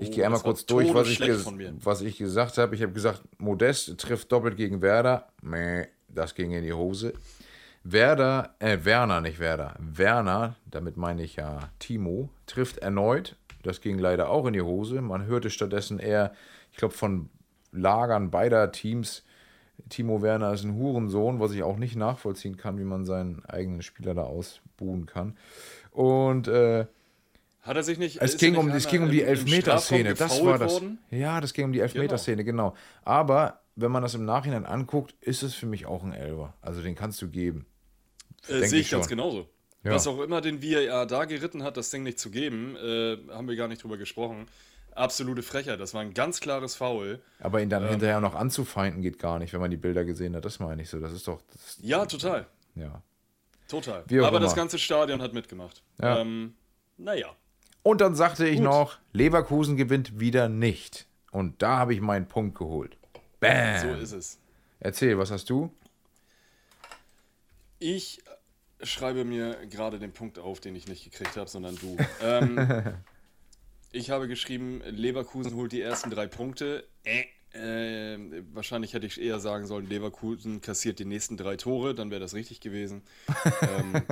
Ich 0.00 0.08
Oh, 0.08 0.12
gehe 0.12 0.24
einmal 0.24 0.40
kurz 0.40 0.64
durch, 0.64 0.92
was 0.94 1.08
ich, 1.08 1.20
was 1.20 2.00
ich 2.02 2.18
gesagt 2.18 2.58
habe. 2.58 2.74
Ich 2.74 2.82
habe 2.82 2.92
gesagt, 2.92 3.22
Modest 3.38 3.98
trifft 3.98 4.30
doppelt 4.32 4.56
gegen 4.56 4.80
Werder. 4.80 5.28
Meh, 5.42 5.86
das 6.08 6.34
ging 6.34 6.52
in 6.52 6.62
die 6.62 6.72
Hose. 6.72 7.12
Werder, 7.84 8.54
äh, 8.58 8.78
Werner, 8.82 9.20
nicht 9.20 9.38
Werder. 9.38 9.74
Werner, 9.78 10.56
damit 10.70 10.96
meine 10.96 11.22
ich 11.22 11.36
ja 11.36 11.70
Timo, 11.78 12.30
trifft 12.46 12.78
erneut. 12.78 13.36
Das 13.62 13.80
ging 13.80 13.98
leider 13.98 14.30
auch 14.30 14.46
in 14.46 14.52
die 14.52 14.62
Hose. 14.62 15.00
Man 15.00 15.26
hörte 15.26 15.50
stattdessen 15.50 15.98
eher, 15.98 16.32
ich 16.70 16.78
glaube, 16.78 16.94
von 16.94 17.28
Lagern 17.72 18.30
beider 18.30 18.70
Teams, 18.72 19.24
Timo 19.88 20.22
Werner 20.22 20.52
ist 20.52 20.64
ein 20.64 20.74
Hurensohn, 20.74 21.40
was 21.40 21.52
ich 21.52 21.62
auch 21.62 21.76
nicht 21.76 21.96
nachvollziehen 21.96 22.56
kann, 22.56 22.78
wie 22.78 22.84
man 22.84 23.04
seinen 23.04 23.44
eigenen 23.46 23.82
Spieler 23.82 24.14
da 24.14 24.22
ausbuhen 24.22 25.06
kann. 25.06 25.36
Und 25.90 26.48
äh, 26.48 26.86
Hat 27.68 27.76
er 27.76 27.82
sich 27.82 27.98
nicht. 27.98 28.16
es 28.20 28.32
ist 28.34 28.40
ging, 28.40 28.56
um, 28.56 28.68
es 28.70 28.88
ging 28.88 29.02
um 29.02 29.10
die 29.10 29.22
Elfmeterszene. 29.22 30.14
Das 30.14 30.42
war 30.42 30.58
das. 30.58 30.72
Worden? 30.72 30.98
Ja, 31.10 31.40
das 31.40 31.52
ging 31.52 31.66
um 31.66 31.72
die 31.72 31.80
Elfmeterszene, 31.80 32.42
genau. 32.42 32.74
Aber 33.04 33.60
wenn 33.76 33.90
man 33.92 34.02
das 34.02 34.14
im 34.14 34.24
Nachhinein 34.24 34.64
anguckt, 34.66 35.14
ist 35.20 35.42
es 35.42 35.54
für 35.54 35.66
mich 35.66 35.84
auch 35.86 36.02
ein 36.02 36.12
Elfer. 36.14 36.54
Also 36.62 36.80
den 36.82 36.94
kannst 36.94 37.20
du 37.22 37.28
geben. 37.28 37.66
Äh, 38.48 38.60
sehe 38.66 38.80
ich 38.80 38.86
ich 38.86 38.90
ganz 38.90 39.06
genauso. 39.06 39.48
Ja. 39.84 39.92
Was 39.92 40.06
auch 40.06 40.20
immer 40.20 40.40
den 40.40 40.62
VAR 40.62 41.06
da 41.06 41.24
geritten 41.26 41.62
hat, 41.62 41.76
das 41.76 41.90
Ding 41.90 42.02
nicht 42.02 42.18
zu 42.18 42.30
geben, 42.30 42.74
äh, 42.76 43.18
haben 43.30 43.46
wir 43.46 43.54
gar 43.56 43.68
nicht 43.68 43.82
drüber 43.82 43.96
gesprochen. 43.98 44.46
Absolute 44.94 45.42
Frechheit. 45.42 45.78
Das 45.78 45.94
war 45.94 46.00
ein 46.00 46.14
ganz 46.14 46.40
klares 46.40 46.74
Foul. 46.74 47.20
Aber 47.38 47.60
ihn 47.62 47.68
dann 47.70 47.84
Ähm. 47.84 47.90
hinterher 47.90 48.20
noch 48.20 48.34
anzufeinden 48.34 49.02
geht 49.02 49.18
gar 49.18 49.38
nicht, 49.38 49.52
wenn 49.52 49.60
man 49.60 49.70
die 49.70 49.76
Bilder 49.76 50.04
gesehen 50.04 50.34
hat. 50.34 50.44
Das 50.44 50.58
meine 50.58 50.82
ich 50.82 50.88
so. 50.88 50.98
Das 50.98 51.12
ist 51.12 51.28
doch. 51.28 51.40
Das, 51.52 51.78
Ja, 51.82 52.04
total. 52.06 52.46
ja. 52.74 53.02
Total. 53.68 54.02
Aber 54.24 54.40
das 54.40 54.52
immer. 54.52 54.62
ganze 54.62 54.78
Stadion 54.78 55.20
hat 55.20 55.34
mitgemacht. 55.34 55.82
Ja. 56.00 56.20
Ähm, 56.20 56.54
naja. 56.96 57.28
Und 57.88 58.02
dann 58.02 58.14
sagte 58.14 58.46
ich 58.46 58.56
Gut. 58.56 58.64
noch, 58.64 58.98
Leverkusen 59.14 59.78
gewinnt 59.78 60.20
wieder 60.20 60.50
nicht. 60.50 61.06
Und 61.30 61.62
da 61.62 61.78
habe 61.78 61.94
ich 61.94 62.02
meinen 62.02 62.28
Punkt 62.28 62.58
geholt. 62.58 62.98
Bam. 63.40 63.80
So 63.80 63.94
ist 63.94 64.12
es. 64.12 64.38
Erzähl, 64.78 65.16
was 65.16 65.30
hast 65.30 65.48
du? 65.48 65.72
Ich 67.78 68.22
schreibe 68.82 69.24
mir 69.24 69.56
gerade 69.70 69.98
den 69.98 70.12
Punkt 70.12 70.38
auf, 70.38 70.60
den 70.60 70.76
ich 70.76 70.86
nicht 70.86 71.02
gekriegt 71.02 71.38
habe, 71.38 71.48
sondern 71.48 71.76
du. 71.76 71.96
Ähm, 72.20 72.92
ich 73.90 74.10
habe 74.10 74.28
geschrieben, 74.28 74.82
Leverkusen 74.84 75.54
holt 75.54 75.72
die 75.72 75.80
ersten 75.80 76.10
drei 76.10 76.26
Punkte. 76.26 76.86
Äh, 77.04 77.24
äh, 77.58 78.42
wahrscheinlich 78.52 78.92
hätte 78.92 79.06
ich 79.06 79.18
eher 79.18 79.40
sagen 79.40 79.64
sollen, 79.64 79.88
Leverkusen 79.88 80.60
kassiert 80.60 80.98
die 80.98 81.06
nächsten 81.06 81.38
drei 81.38 81.56
Tore, 81.56 81.94
dann 81.94 82.10
wäre 82.10 82.20
das 82.20 82.34
richtig 82.34 82.60
gewesen. 82.60 83.00
ähm, 83.62 84.02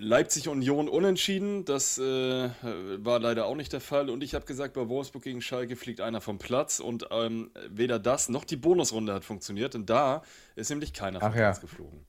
Leipzig 0.00 0.48
Union 0.48 0.88
unentschieden, 0.88 1.64
das 1.64 1.98
äh, 1.98 2.02
war 2.02 3.18
leider 3.18 3.46
auch 3.46 3.56
nicht 3.56 3.72
der 3.72 3.80
Fall. 3.80 4.10
Und 4.10 4.22
ich 4.22 4.34
habe 4.34 4.46
gesagt, 4.46 4.74
bei 4.74 4.88
Wolfsburg 4.88 5.24
gegen 5.24 5.42
Schalke 5.42 5.74
fliegt 5.74 6.00
einer 6.00 6.20
vom 6.20 6.38
Platz. 6.38 6.78
Und 6.78 7.08
ähm, 7.10 7.50
weder 7.68 7.98
das 7.98 8.28
noch 8.28 8.44
die 8.44 8.56
Bonusrunde 8.56 9.12
hat 9.12 9.24
funktioniert. 9.24 9.74
Und 9.74 9.90
da 9.90 10.22
ist 10.54 10.70
nämlich 10.70 10.92
keiner 10.92 11.18
vom 11.20 11.30
Ach 11.30 11.34
ja. 11.34 11.50
Platz 11.50 11.60
geflogen. 11.60 12.06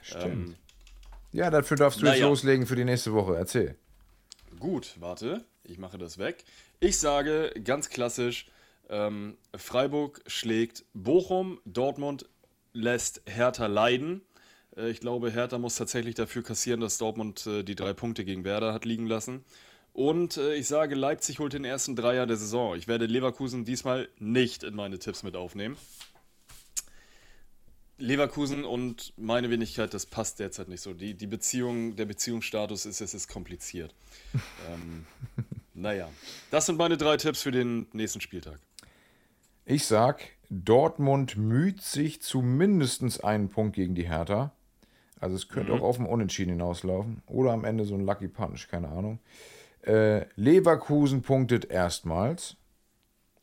Stimmt. 0.00 0.24
Ähm, 0.24 0.54
Ja, 1.32 1.50
dafür 1.50 1.76
darfst 1.76 2.00
du 2.00 2.06
jetzt 2.06 2.14
naja. 2.14 2.28
loslegen 2.28 2.66
für 2.66 2.76
die 2.76 2.84
nächste 2.84 3.12
Woche. 3.12 3.36
Erzähl. 3.36 3.76
Gut, 4.58 4.94
warte, 4.98 5.44
ich 5.64 5.76
mache 5.78 5.98
das 5.98 6.16
weg. 6.16 6.44
Ich 6.80 6.98
sage 6.98 7.52
ganz 7.62 7.90
klassisch, 7.90 8.50
ähm, 8.88 9.36
Freiburg 9.54 10.22
schlägt 10.26 10.86
Bochum, 10.94 11.60
Dortmund 11.66 12.26
lässt 12.72 13.20
Hertha 13.26 13.66
leiden. 13.66 14.22
Äh, 14.78 14.90
ich 14.90 15.00
glaube, 15.00 15.30
Hertha 15.30 15.58
muss 15.58 15.76
tatsächlich 15.76 16.14
dafür 16.14 16.42
kassieren, 16.42 16.80
dass 16.80 16.98
Dortmund 16.98 17.46
äh, 17.46 17.62
die 17.62 17.74
drei 17.74 17.92
Punkte 17.92 18.24
gegen 18.24 18.44
Werder 18.44 18.72
hat 18.72 18.84
liegen 18.84 19.06
lassen. 19.06 19.44
Und 19.92 20.36
äh, 20.36 20.54
ich 20.54 20.68
sage, 20.68 20.94
Leipzig 20.94 21.40
holt 21.40 21.52
den 21.52 21.64
ersten 21.64 21.96
Dreier 21.96 22.26
der 22.26 22.36
Saison. 22.36 22.76
Ich 22.76 22.86
werde 22.86 23.06
Leverkusen 23.06 23.64
diesmal 23.64 24.08
nicht 24.18 24.62
in 24.62 24.74
meine 24.74 24.98
Tipps 24.98 25.22
mit 25.22 25.34
aufnehmen. 25.36 25.76
Leverkusen 28.00 28.64
und 28.64 29.12
meine 29.16 29.50
Wenigkeit, 29.50 29.92
das 29.92 30.06
passt 30.06 30.38
derzeit 30.38 30.68
nicht 30.68 30.82
so. 30.82 30.94
Die, 30.94 31.14
die 31.14 31.26
Beziehung, 31.26 31.96
der 31.96 32.04
Beziehungsstatus 32.04 32.86
ist, 32.86 33.00
es 33.00 33.12
ist 33.12 33.26
kompliziert. 33.26 33.92
ähm, 34.72 35.04
naja, 35.74 36.08
das 36.52 36.66
sind 36.66 36.78
meine 36.78 36.96
drei 36.96 37.16
Tipps 37.16 37.42
für 37.42 37.50
den 37.50 37.88
nächsten 37.92 38.20
Spieltag. 38.20 38.60
Ich 39.64 39.84
sag, 39.84 40.22
Dortmund 40.48 41.36
müht 41.36 41.82
sich 41.82 42.22
zu 42.22 42.40
mindestens 42.40 43.18
einen 43.18 43.50
Punkt 43.50 43.74
gegen 43.74 43.96
die 43.96 44.08
Hertha. 44.08 44.52
Also 45.20 45.36
es 45.36 45.48
könnte 45.48 45.72
Mhm. 45.72 45.80
auch 45.80 45.84
auf 45.84 45.96
dem 45.96 46.06
Unentschieden 46.06 46.50
hinauslaufen. 46.52 47.22
Oder 47.26 47.52
am 47.52 47.64
Ende 47.64 47.84
so 47.84 47.94
ein 47.94 48.04
Lucky 48.04 48.28
Punch, 48.28 48.68
keine 48.70 48.88
Ahnung. 48.88 49.18
Äh, 49.82 50.26
Leverkusen 50.36 51.22
punktet 51.22 51.70
erstmals. 51.70 52.56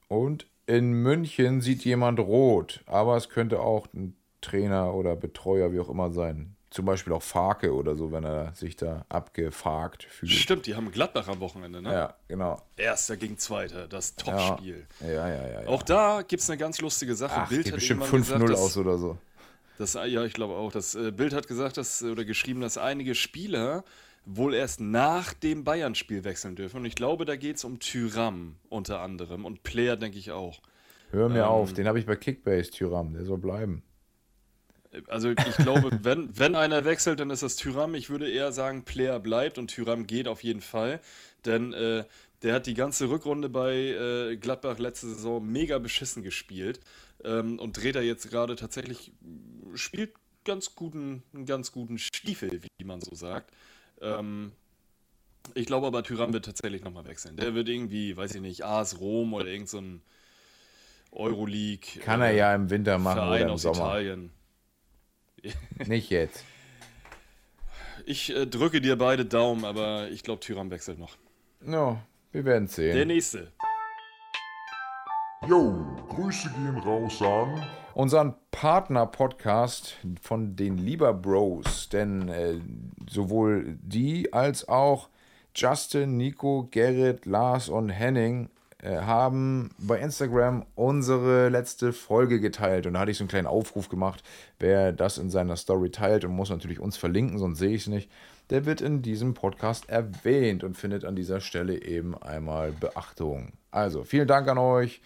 Und 0.07 0.47
in 0.67 0.93
München 0.93 1.61
sieht 1.61 1.83
jemand 1.85 2.19
rot. 2.19 2.81
Aber 2.85 3.17
es 3.17 3.29
könnte 3.29 3.59
auch 3.59 3.87
ein 3.93 4.15
Trainer 4.41 4.93
oder 4.93 5.15
Betreuer, 5.15 5.71
wie 5.73 5.79
auch 5.79 5.89
immer 5.89 6.11
sein. 6.11 6.55
Zum 6.69 6.85
Beispiel 6.85 7.13
auch 7.13 7.21
Farke 7.23 7.73
oder 7.73 7.95
so, 7.95 8.11
wenn 8.11 8.25
er 8.25 8.53
sich 8.53 8.75
da 8.75 9.05
abgefarkt 9.07 10.03
fühlt. 10.03 10.31
Stimmt, 10.33 10.65
die 10.65 10.75
haben 10.75 10.91
Gladbach 10.91 11.27
am 11.29 11.39
Wochenende, 11.39 11.81
ne? 11.81 11.93
Ja, 11.93 12.15
genau. 12.27 12.61
Erster 12.75 13.15
gegen 13.15 13.37
Zweiter, 13.37 13.87
das 13.87 14.15
Topspiel. 14.15 14.85
ja, 14.99 15.07
ja. 15.07 15.27
ja, 15.29 15.61
ja. 15.61 15.67
Auch 15.69 15.83
da 15.83 16.21
gibt 16.27 16.41
es 16.43 16.49
eine 16.49 16.57
ganz 16.57 16.81
lustige 16.81 17.15
Sache. 17.15 17.33
Ach, 17.37 17.49
Bild 17.49 17.67
hat 17.67 17.75
bestimmt 17.75 18.01
irgendwann 18.01 18.23
5-0 18.23 18.39
gesagt, 18.41 18.49
dass- 18.51 18.59
aus 18.59 18.77
oder 18.77 18.97
so. 18.97 19.17
Das, 19.77 19.93
ja, 19.93 20.23
ich 20.23 20.33
glaube 20.33 20.55
auch. 20.55 20.71
Das 20.71 20.95
äh, 20.95 21.11
Bild 21.11 21.33
hat 21.33 21.47
gesagt, 21.47 21.77
dass, 21.77 22.01
oder 22.03 22.25
geschrieben, 22.25 22.61
dass 22.61 22.77
einige 22.77 23.15
Spieler 23.15 23.83
wohl 24.25 24.53
erst 24.53 24.79
nach 24.79 25.33
dem 25.33 25.63
Bayern-Spiel 25.63 26.23
wechseln 26.23 26.55
dürfen. 26.55 26.77
Und 26.77 26.85
ich 26.85 26.95
glaube, 26.95 27.25
da 27.25 27.35
geht 27.35 27.57
es 27.57 27.63
um 27.63 27.79
Tyram 27.79 28.55
unter 28.69 29.01
anderem 29.01 29.45
und 29.45 29.63
Player, 29.63 29.95
denke 29.97 30.17
ich 30.17 30.31
auch. 30.31 30.61
Hör 31.11 31.29
mir 31.29 31.43
Ähm, 31.43 31.45
auf, 31.45 31.73
den 31.73 31.87
habe 31.87 31.99
ich 31.99 32.05
bei 32.05 32.15
Kickbase, 32.15 32.71
Tyram, 32.71 33.13
der 33.13 33.25
soll 33.25 33.37
bleiben. 33.37 33.83
Also 35.07 35.29
ich 35.29 35.57
glaube, 35.57 35.91
wenn, 36.03 36.37
wenn 36.37 36.55
einer 36.55 36.85
wechselt, 36.85 37.19
dann 37.19 37.29
ist 37.29 37.43
das 37.43 37.55
Tyram. 37.55 37.95
Ich 37.95 38.09
würde 38.09 38.29
eher 38.29 38.51
sagen, 38.51 38.83
Player 38.83 39.19
bleibt 39.19 39.57
und 39.57 39.67
Tyram 39.67 40.07
geht 40.07 40.27
auf 40.27 40.43
jeden 40.43 40.61
Fall. 40.61 40.99
Denn 41.45 41.73
äh, 41.73 42.05
der 42.43 42.53
hat 42.53 42.65
die 42.65 42.73
ganze 42.73 43.09
Rückrunde 43.09 43.49
bei 43.49 43.75
äh, 43.75 44.37
Gladbach 44.37 44.79
letzte 44.79 45.07
Saison 45.07 45.45
mega 45.45 45.77
beschissen 45.79 46.23
gespielt. 46.23 46.79
Ähm, 47.25 47.59
und 47.59 47.73
dreht 47.81 47.95
er 47.95 48.03
jetzt 48.03 48.29
gerade 48.29 48.55
tatsächlich, 48.55 49.11
spielt 49.73 50.13
ganz 50.43 50.75
guten, 50.75 51.23
einen 51.33 51.45
ganz 51.45 51.71
guten 51.71 51.97
Stiefel, 51.97 52.61
wie 52.77 52.85
man 52.85 53.01
so 53.01 53.15
sagt. 53.15 53.51
Ähm, 53.99 54.51
ich 55.53 55.65
glaube 55.65 55.87
aber, 55.87 56.03
Tyram 56.03 56.33
wird 56.33 56.45
tatsächlich 56.45 56.83
nochmal 56.83 57.05
wechseln. 57.05 57.35
Der 57.37 57.53
wird 57.55 57.67
irgendwie, 57.67 58.15
weiß 58.15 58.35
ich 58.35 58.41
nicht, 58.41 58.63
AS 58.63 58.99
Rom 58.99 59.33
oder 59.33 59.47
irgend 59.47 59.69
so 59.69 59.79
ein 59.79 60.01
Euroleague. 61.11 62.01
Kann 62.01 62.21
er 62.21 62.31
äh, 62.31 62.37
ja 62.37 62.55
im 62.55 62.69
Winter 62.69 62.97
machen 62.97 63.17
Verein 63.17 63.41
oder 63.41 63.45
im 63.45 63.49
aus 63.51 63.61
Sommer. 63.61 63.77
Italien. 63.99 64.31
Nicht 65.87 66.09
jetzt. 66.09 66.43
Ich 68.05 68.35
äh, 68.35 68.45
drücke 68.45 68.81
dir 68.81 68.97
beide 68.97 69.25
Daumen, 69.25 69.65
aber 69.65 70.09
ich 70.09 70.23
glaube, 70.23 70.39
Tyram 70.39 70.69
wechselt 70.69 70.99
noch. 70.99 71.17
No, 71.61 71.99
wir 72.31 72.45
werden 72.45 72.67
Der 72.67 72.93
sehen. 72.93 73.07
nächste. 73.07 73.51
Yo, 75.47 75.85
Grüße 76.09 76.49
gehen 76.49 76.77
raus 76.79 77.21
an. 77.21 77.63
Unseren 77.93 78.33
Partner-Podcast 78.49 79.95
von 80.19 80.55
den 80.55 80.79
Lieber 80.79 81.13
Bros, 81.13 81.87
denn 81.89 82.29
äh, 82.29 82.55
sowohl 83.07 83.77
die 83.79 84.33
als 84.33 84.67
auch 84.67 85.09
Justin, 85.53 86.17
Nico, 86.17 86.67
Gerrit, 86.71 87.27
Lars 87.27 87.69
und 87.69 87.89
Henning 87.89 88.49
äh, 88.81 88.97
haben 89.01 89.69
bei 89.77 89.99
Instagram 89.99 90.65
unsere 90.73 91.49
letzte 91.49 91.93
Folge 91.93 92.39
geteilt. 92.39 92.87
Und 92.87 92.93
da 92.93 93.01
hatte 93.01 93.11
ich 93.11 93.17
so 93.17 93.23
einen 93.23 93.29
kleinen 93.29 93.47
Aufruf 93.47 93.87
gemacht, 93.87 94.23
wer 94.57 94.93
das 94.93 95.19
in 95.19 95.29
seiner 95.29 95.57
Story 95.57 95.91
teilt 95.91 96.25
und 96.25 96.31
muss 96.31 96.49
natürlich 96.49 96.79
uns 96.79 96.97
verlinken, 96.97 97.37
sonst 97.37 97.59
sehe 97.59 97.75
ich 97.75 97.81
es 97.81 97.87
nicht. 97.87 98.09
Der 98.49 98.65
wird 98.65 98.81
in 98.81 99.03
diesem 99.03 99.35
Podcast 99.35 99.89
erwähnt 99.89 100.63
und 100.63 100.75
findet 100.75 101.05
an 101.05 101.15
dieser 101.15 101.39
Stelle 101.39 101.83
eben 101.83 102.17
einmal 102.19 102.71
Beachtung. 102.71 103.53
Also, 103.69 104.03
vielen 104.03 104.27
Dank 104.27 104.47
an 104.47 104.57
euch. 104.57 105.01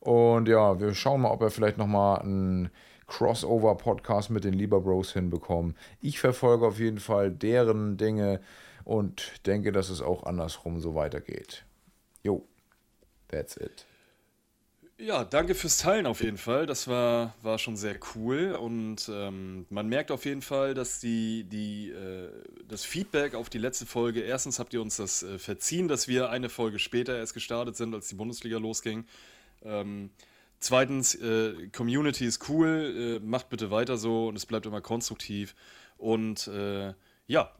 Und 0.00 0.48
ja, 0.48 0.80
wir 0.80 0.94
schauen 0.94 1.20
mal, 1.20 1.30
ob 1.30 1.40
wir 1.40 1.50
vielleicht 1.50 1.78
nochmal 1.78 2.20
einen 2.20 2.70
Crossover-Podcast 3.06 4.30
mit 4.30 4.44
den 4.44 4.54
Lieber 4.54 4.80
Bros 4.80 5.12
hinbekommen. 5.12 5.76
Ich 6.00 6.20
verfolge 6.20 6.66
auf 6.66 6.78
jeden 6.78 7.00
Fall 7.00 7.30
deren 7.30 7.96
Dinge 7.96 8.40
und 8.84 9.46
denke, 9.46 9.72
dass 9.72 9.90
es 9.90 10.00
auch 10.00 10.24
andersrum 10.24 10.80
so 10.80 10.94
weitergeht. 10.94 11.64
Jo, 12.22 12.46
that's 13.28 13.56
it. 13.56 13.86
Ja, 15.02 15.24
danke 15.24 15.54
fürs 15.54 15.78
Teilen 15.78 16.04
auf 16.04 16.22
jeden 16.22 16.36
Fall. 16.36 16.66
Das 16.66 16.86
war, 16.86 17.34
war 17.42 17.58
schon 17.58 17.74
sehr 17.74 17.98
cool 18.14 18.52
und 18.52 19.10
ähm, 19.10 19.64
man 19.70 19.88
merkt 19.88 20.10
auf 20.10 20.26
jeden 20.26 20.42
Fall, 20.42 20.74
dass 20.74 21.00
die, 21.00 21.44
die, 21.44 21.88
äh, 21.90 22.28
das 22.68 22.84
Feedback 22.84 23.34
auf 23.34 23.48
die 23.48 23.56
letzte 23.56 23.86
Folge, 23.86 24.20
erstens 24.20 24.58
habt 24.58 24.74
ihr 24.74 24.82
uns 24.82 24.98
das 24.98 25.22
äh, 25.22 25.38
verziehen, 25.38 25.88
dass 25.88 26.06
wir 26.06 26.28
eine 26.28 26.50
Folge 26.50 26.78
später 26.78 27.16
erst 27.16 27.32
gestartet 27.32 27.76
sind, 27.76 27.94
als 27.94 28.08
die 28.08 28.14
Bundesliga 28.14 28.58
losging. 28.58 29.06
Ähm, 29.62 30.10
zweitens, 30.58 31.14
äh, 31.14 31.68
Community 31.68 32.24
ist 32.24 32.48
cool, 32.48 33.18
äh, 33.20 33.24
macht 33.24 33.48
bitte 33.48 33.70
weiter 33.70 33.96
so 33.96 34.28
und 34.28 34.36
es 34.36 34.46
bleibt 34.46 34.66
immer 34.66 34.80
konstruktiv. 34.80 35.54
Und 35.96 36.48
äh, 36.48 36.94
ja, 37.26 37.52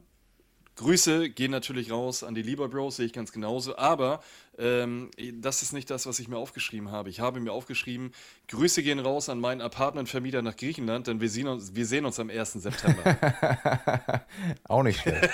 Grüße 0.75 1.29
gehen 1.29 1.51
natürlich 1.51 1.91
raus 1.91 2.23
an 2.23 2.33
die 2.33 2.41
Lieber 2.41 2.67
Bros, 2.69 2.95
sehe 2.95 3.05
ich 3.05 3.13
ganz 3.13 3.31
genauso. 3.31 3.77
Aber 3.77 4.21
ähm, 4.57 5.11
das 5.35 5.61
ist 5.61 5.73
nicht 5.73 5.89
das, 5.89 6.05
was 6.05 6.19
ich 6.19 6.27
mir 6.27 6.37
aufgeschrieben 6.37 6.91
habe. 6.91 7.09
Ich 7.09 7.19
habe 7.19 7.39
mir 7.39 7.51
aufgeschrieben, 7.51 8.13
Grüße 8.47 8.83
gehen 8.83 8.99
raus 8.99 9.29
an 9.29 9.39
meinen 9.39 9.61
Apartmentvermieter 9.61 10.41
nach 10.41 10.55
Griechenland, 10.55 11.07
denn 11.07 11.21
wir 11.21 11.29
sehen 11.29 11.47
uns, 11.47 11.75
wir 11.75 11.85
sehen 11.85 12.05
uns 12.05 12.19
am 12.19 12.29
1. 12.29 12.53
September. 12.53 14.25
Auch 14.67 14.83
nicht 14.83 15.01
schlecht. 15.01 15.29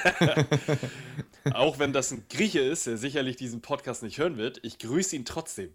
auch 1.53 1.79
wenn 1.79 1.93
das 1.93 2.11
ein 2.11 2.25
Grieche 2.29 2.59
ist, 2.59 2.87
der 2.87 2.97
sicherlich 2.97 3.37
diesen 3.37 3.61
Podcast 3.61 4.03
nicht 4.03 4.17
hören 4.17 4.37
wird, 4.37 4.59
ich 4.63 4.79
grüße 4.79 5.15
ihn 5.15 5.25
trotzdem. 5.25 5.73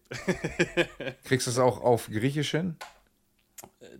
Kriegst 1.24 1.46
du 1.46 1.50
es 1.50 1.58
auch 1.58 1.80
auf 1.80 2.08
Griechisch 2.08 2.50
hin? 2.50 2.76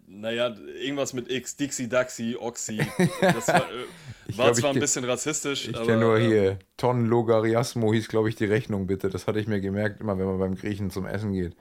Naja, 0.06 0.54
irgendwas 0.80 1.12
mit 1.12 1.30
X, 1.30 1.56
Dixie, 1.56 1.88
Daxi, 1.88 2.36
Oxy. 2.38 2.78
Das 3.20 3.48
war, 3.48 3.56
äh, 3.56 4.36
war 4.36 4.46
glaub, 4.46 4.54
zwar 4.54 4.70
ein 4.72 4.80
bisschen 4.80 5.04
rassistisch, 5.04 5.68
Ich 5.68 5.76
aber. 5.76 5.86
kenne 5.86 6.00
nur 6.00 6.18
ähm, 6.18 6.26
hier 6.28 6.58
Ton 6.76 7.06
Logariasmo 7.06 7.92
hieß, 7.92 8.08
glaube 8.08 8.28
ich, 8.28 8.36
die 8.36 8.44
Rechnung 8.44 8.86
bitte. 8.86 9.08
Das 9.08 9.26
hatte 9.26 9.40
ich 9.40 9.46
mir 9.46 9.60
gemerkt, 9.60 10.00
immer 10.00 10.18
wenn 10.18 10.26
man 10.26 10.38
beim 10.38 10.54
Griechen 10.54 10.90
zum 10.90 11.06
Essen 11.06 11.32
geht. 11.32 11.54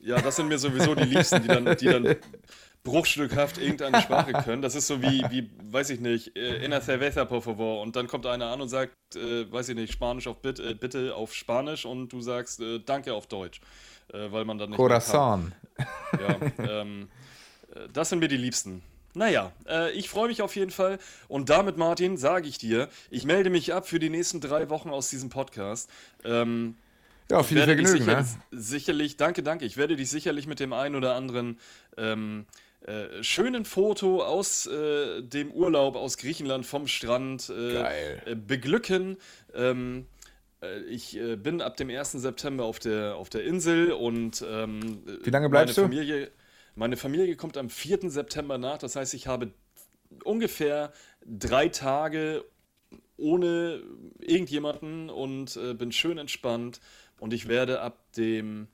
Ja, 0.00 0.20
das 0.20 0.36
sind 0.36 0.48
mir 0.48 0.58
sowieso 0.58 0.94
die 0.94 1.04
Liebsten, 1.04 1.42
die 1.42 1.48
dann, 1.48 1.64
die 1.76 1.86
dann 1.86 2.16
bruchstückhaft 2.84 3.58
irgendeine 3.58 4.00
Sprache 4.00 4.32
können. 4.32 4.62
Das 4.62 4.74
ist 4.74 4.86
so 4.86 5.02
wie, 5.02 5.22
wie 5.30 5.50
weiß 5.70 5.90
ich 5.90 6.00
nicht, 6.00 6.36
äh, 6.36 6.64
in 6.64 6.70
der 6.70 6.80
cerveza, 6.80 7.24
por 7.24 7.42
favor. 7.42 7.82
Und 7.82 7.96
dann 7.96 8.06
kommt 8.06 8.26
einer 8.26 8.46
an 8.46 8.60
und 8.60 8.68
sagt, 8.68 8.94
äh, 9.16 9.50
weiß 9.50 9.70
ich 9.70 9.74
nicht, 9.74 9.92
Spanisch 9.92 10.26
auf 10.26 10.40
bitte, 10.40 10.62
äh, 10.70 10.74
bitte 10.74 11.14
auf 11.14 11.34
Spanisch 11.34 11.84
und 11.84 12.12
du 12.12 12.20
sagst 12.20 12.60
äh, 12.60 12.78
Danke 12.78 13.14
auf 13.14 13.26
Deutsch. 13.26 13.60
Äh, 14.12 14.32
weil 14.32 14.44
man 14.44 14.56
dann 14.58 14.70
nicht 14.70 14.78
Corazon. 14.78 15.52
Ja, 16.18 16.36
ähm, 16.80 17.02
äh, 17.02 17.17
das 17.92 18.10
sind 18.10 18.18
mir 18.18 18.28
die 18.28 18.36
Liebsten. 18.36 18.82
Naja, 19.14 19.52
äh, 19.68 19.90
ich 19.92 20.08
freue 20.08 20.28
mich 20.28 20.42
auf 20.42 20.54
jeden 20.54 20.70
Fall. 20.70 20.98
Und 21.28 21.50
damit, 21.50 21.76
Martin, 21.76 22.16
sage 22.16 22.48
ich 22.48 22.58
dir, 22.58 22.88
ich 23.10 23.24
melde 23.24 23.50
mich 23.50 23.72
ab 23.74 23.88
für 23.88 23.98
die 23.98 24.10
nächsten 24.10 24.40
drei 24.40 24.68
Wochen 24.68 24.90
aus 24.90 25.10
diesem 25.10 25.28
Podcast. 25.28 25.90
Ähm, 26.24 26.76
Ja, 27.30 27.42
viel 27.42 27.58
Vergnügen, 27.58 27.86
sicher, 27.86 28.22
ne? 28.22 28.26
Sicherlich, 28.52 29.16
danke, 29.16 29.42
danke. 29.42 29.64
Ich 29.64 29.76
werde 29.76 29.96
dich 29.96 30.10
sicherlich 30.10 30.46
mit 30.46 30.60
dem 30.60 30.72
einen 30.72 30.94
oder 30.94 31.14
anderen 31.14 31.58
ähm, 31.96 32.46
äh, 32.82 33.22
schönen 33.22 33.64
Foto 33.64 34.22
aus 34.22 34.66
äh, 34.66 35.22
dem 35.22 35.50
Urlaub 35.50 35.96
aus 35.96 36.16
Griechenland 36.16 36.64
vom 36.64 36.86
Strand 36.86 37.50
äh, 37.50 38.32
äh, 38.32 38.34
beglücken. 38.36 39.16
Ähm, 39.52 40.06
äh, 40.62 40.80
ich 40.82 41.18
bin 41.42 41.60
ab 41.60 41.76
dem 41.76 41.90
1. 41.90 42.12
September 42.12 42.64
auf 42.64 42.78
der, 42.78 43.16
auf 43.16 43.30
der 43.30 43.42
Insel 43.44 43.90
und 43.90 44.44
ähm, 44.48 45.02
Wie 45.24 45.30
lange 45.30 45.48
bleibst 45.48 45.76
meine 45.76 45.88
du? 45.88 46.30
Meine 46.78 46.96
Familie 46.96 47.34
kommt 47.34 47.56
am 47.56 47.70
4. 47.70 48.08
September 48.08 48.56
nach. 48.56 48.78
Das 48.78 48.94
heißt, 48.94 49.12
ich 49.14 49.26
habe 49.26 49.50
ungefähr 50.22 50.92
drei 51.26 51.68
Tage 51.68 52.44
ohne 53.16 53.82
irgendjemanden 54.20 55.10
und 55.10 55.56
äh, 55.56 55.74
bin 55.74 55.90
schön 55.90 56.18
entspannt. 56.18 56.80
Und 57.18 57.32
ich 57.32 57.48
werde 57.48 57.80
ab 57.80 58.12
dem 58.12 58.68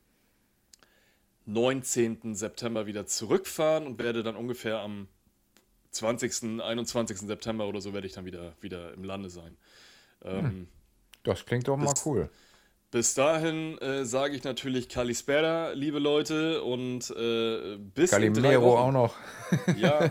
19. 1.47 2.35
September 2.35 2.85
wieder 2.85 3.07
zurückfahren 3.07 3.87
und 3.87 3.99
werde 3.99 4.23
dann 4.23 4.37
ungefähr 4.37 4.81
am 4.81 5.09
20., 5.93 6.61
21. 6.61 7.21
September 7.21 7.67
oder 7.67 7.81
so 7.81 7.95
werde 7.95 8.07
ich 8.07 8.13
dann 8.13 8.27
wieder, 8.27 8.53
wieder 8.61 8.93
im 8.93 9.05
Lande 9.05 9.31
sein. 9.31 9.57
Ähm, 10.23 10.69
Das 11.23 11.47
klingt 11.47 11.69
doch 11.69 11.79
mal 11.79 11.95
cool. 12.05 12.29
Bis 12.95 13.13
dahin 13.13 13.77
äh, 13.79 14.05
sage 14.05 14.37
ich 14.37 14.45
natürlich 14.45 14.89
Kalispera, 14.89 15.73
liebe 15.73 15.99
Leute, 15.99 16.63
und 16.63 17.11
äh, 17.11 17.77
bis 17.77 18.13
in 18.13 18.33
drei 18.33 18.53
Calimero 18.53 18.63
Wochen. 18.67 18.79
auch 18.79 18.93
noch. 18.93 19.15
Ja, 19.77 20.11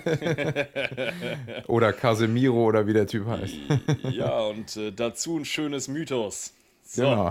Oder 1.68 1.94
Casemiro 1.94 2.66
oder 2.66 2.86
wie 2.86 2.92
der 2.92 3.08
Typ 3.08 3.26
heißt. 3.26 3.56
ja, 4.12 4.38
und 4.38 4.76
äh, 4.76 4.92
dazu 4.92 5.38
ein 5.38 5.46
schönes 5.46 5.88
Mythos. 5.88 6.56
So, 6.84 7.04
Genau. 7.04 7.30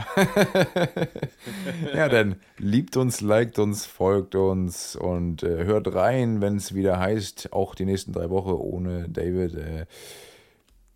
ja, 1.94 2.08
dann 2.08 2.36
liebt 2.56 2.96
uns, 2.96 3.20
liked 3.20 3.58
uns, 3.58 3.84
folgt 3.84 4.34
uns 4.34 4.96
und 4.96 5.42
äh, 5.42 5.64
hört 5.64 5.94
rein, 5.94 6.40
wenn 6.40 6.56
es 6.56 6.74
wieder 6.74 6.98
heißt, 6.98 7.52
auch 7.52 7.74
die 7.74 7.84
nächsten 7.84 8.14
drei 8.14 8.30
Wochen 8.30 8.52
ohne 8.52 9.06
David 9.10 9.54
äh, 9.56 9.84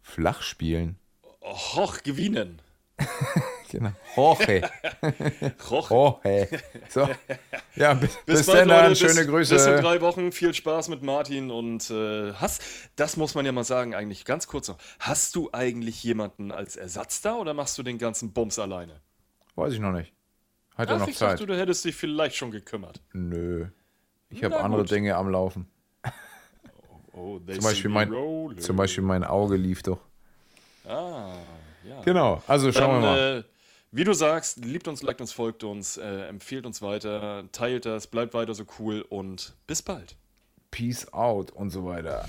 flach 0.00 0.40
spielen. 0.40 0.96
hoch 1.42 2.02
gewinnen. 2.02 2.62
Genau. 3.76 3.92
Jorge. 4.16 4.62
Hoch. 5.70 5.90
Jorge. 5.90 6.48
So. 6.88 7.06
Ja, 7.74 7.92
bis, 7.92 8.16
bis, 8.24 8.46
bald, 8.46 8.60
dann. 8.60 8.68
Leute. 8.68 8.96
Schöne 8.96 9.08
bis, 9.10 9.16
Bis 9.16 9.50
in 9.50 9.56
Grüße. 9.66 9.80
drei 9.82 10.00
Wochen. 10.00 10.32
Viel 10.32 10.54
Spaß 10.54 10.88
mit 10.88 11.02
Martin 11.02 11.50
und 11.50 11.90
äh, 11.90 12.32
hast, 12.32 12.62
das 12.96 13.18
muss 13.18 13.34
man 13.34 13.44
ja 13.44 13.52
mal 13.52 13.64
sagen, 13.64 13.94
eigentlich 13.94 14.24
ganz 14.24 14.46
kurz 14.46 14.68
noch. 14.68 14.78
Hast 14.98 15.36
du 15.36 15.50
eigentlich 15.52 16.02
jemanden 16.02 16.52
als 16.52 16.76
Ersatz 16.76 17.20
da 17.20 17.34
oder 17.34 17.52
machst 17.52 17.76
du 17.76 17.82
den 17.82 17.98
ganzen 17.98 18.32
Bums 18.32 18.58
alleine? 18.58 19.00
Weiß 19.56 19.74
ich 19.74 19.80
noch 19.80 19.92
nicht. 19.92 20.12
Hat 20.74 20.88
er 20.88 20.96
Ach, 20.96 21.00
noch 21.00 21.08
ich 21.08 21.16
Zeit? 21.18 21.32
dachte, 21.32 21.44
du 21.46 21.58
hättest 21.58 21.84
dich 21.84 21.94
vielleicht 21.96 22.36
schon 22.36 22.50
gekümmert. 22.50 23.02
Nö. 23.12 23.66
Ich 24.30 24.42
habe 24.42 24.58
andere 24.58 24.82
gut. 24.82 24.90
Dinge 24.90 25.16
am 25.16 25.28
Laufen. 25.28 25.68
Oh, 27.12 27.38
they 27.46 27.54
Zum 27.56 27.64
Beispiel, 27.64 27.90
mein, 27.90 28.10
rolling. 28.12 28.58
zum 28.58 28.76
Beispiel 28.76 29.04
mein 29.04 29.24
Auge 29.24 29.56
lief 29.56 29.82
doch. 29.82 30.00
Ah, 30.86 31.32
ja. 31.88 32.00
Genau. 32.04 32.42
Also 32.46 32.70
schauen 32.72 33.00
Dann, 33.00 33.02
wir 33.02 33.08
mal. 33.08 33.38
äh, 33.38 33.55
wie 33.96 34.04
du 34.04 34.12
sagst, 34.12 34.62
liebt 34.62 34.88
uns, 34.88 35.02
liked 35.02 35.22
uns, 35.22 35.32
folgt 35.32 35.64
uns, 35.64 35.96
äh, 35.96 36.26
empfiehlt 36.28 36.66
uns 36.66 36.82
weiter, 36.82 37.48
teilt 37.52 37.86
das, 37.86 38.06
bleibt 38.06 38.34
weiter 38.34 38.52
so 38.54 38.64
cool 38.78 39.00
und 39.00 39.54
bis 39.66 39.80
bald. 39.80 40.16
Peace 40.70 41.10
out 41.14 41.50
und 41.50 41.70
so 41.70 41.86
weiter. 41.86 42.28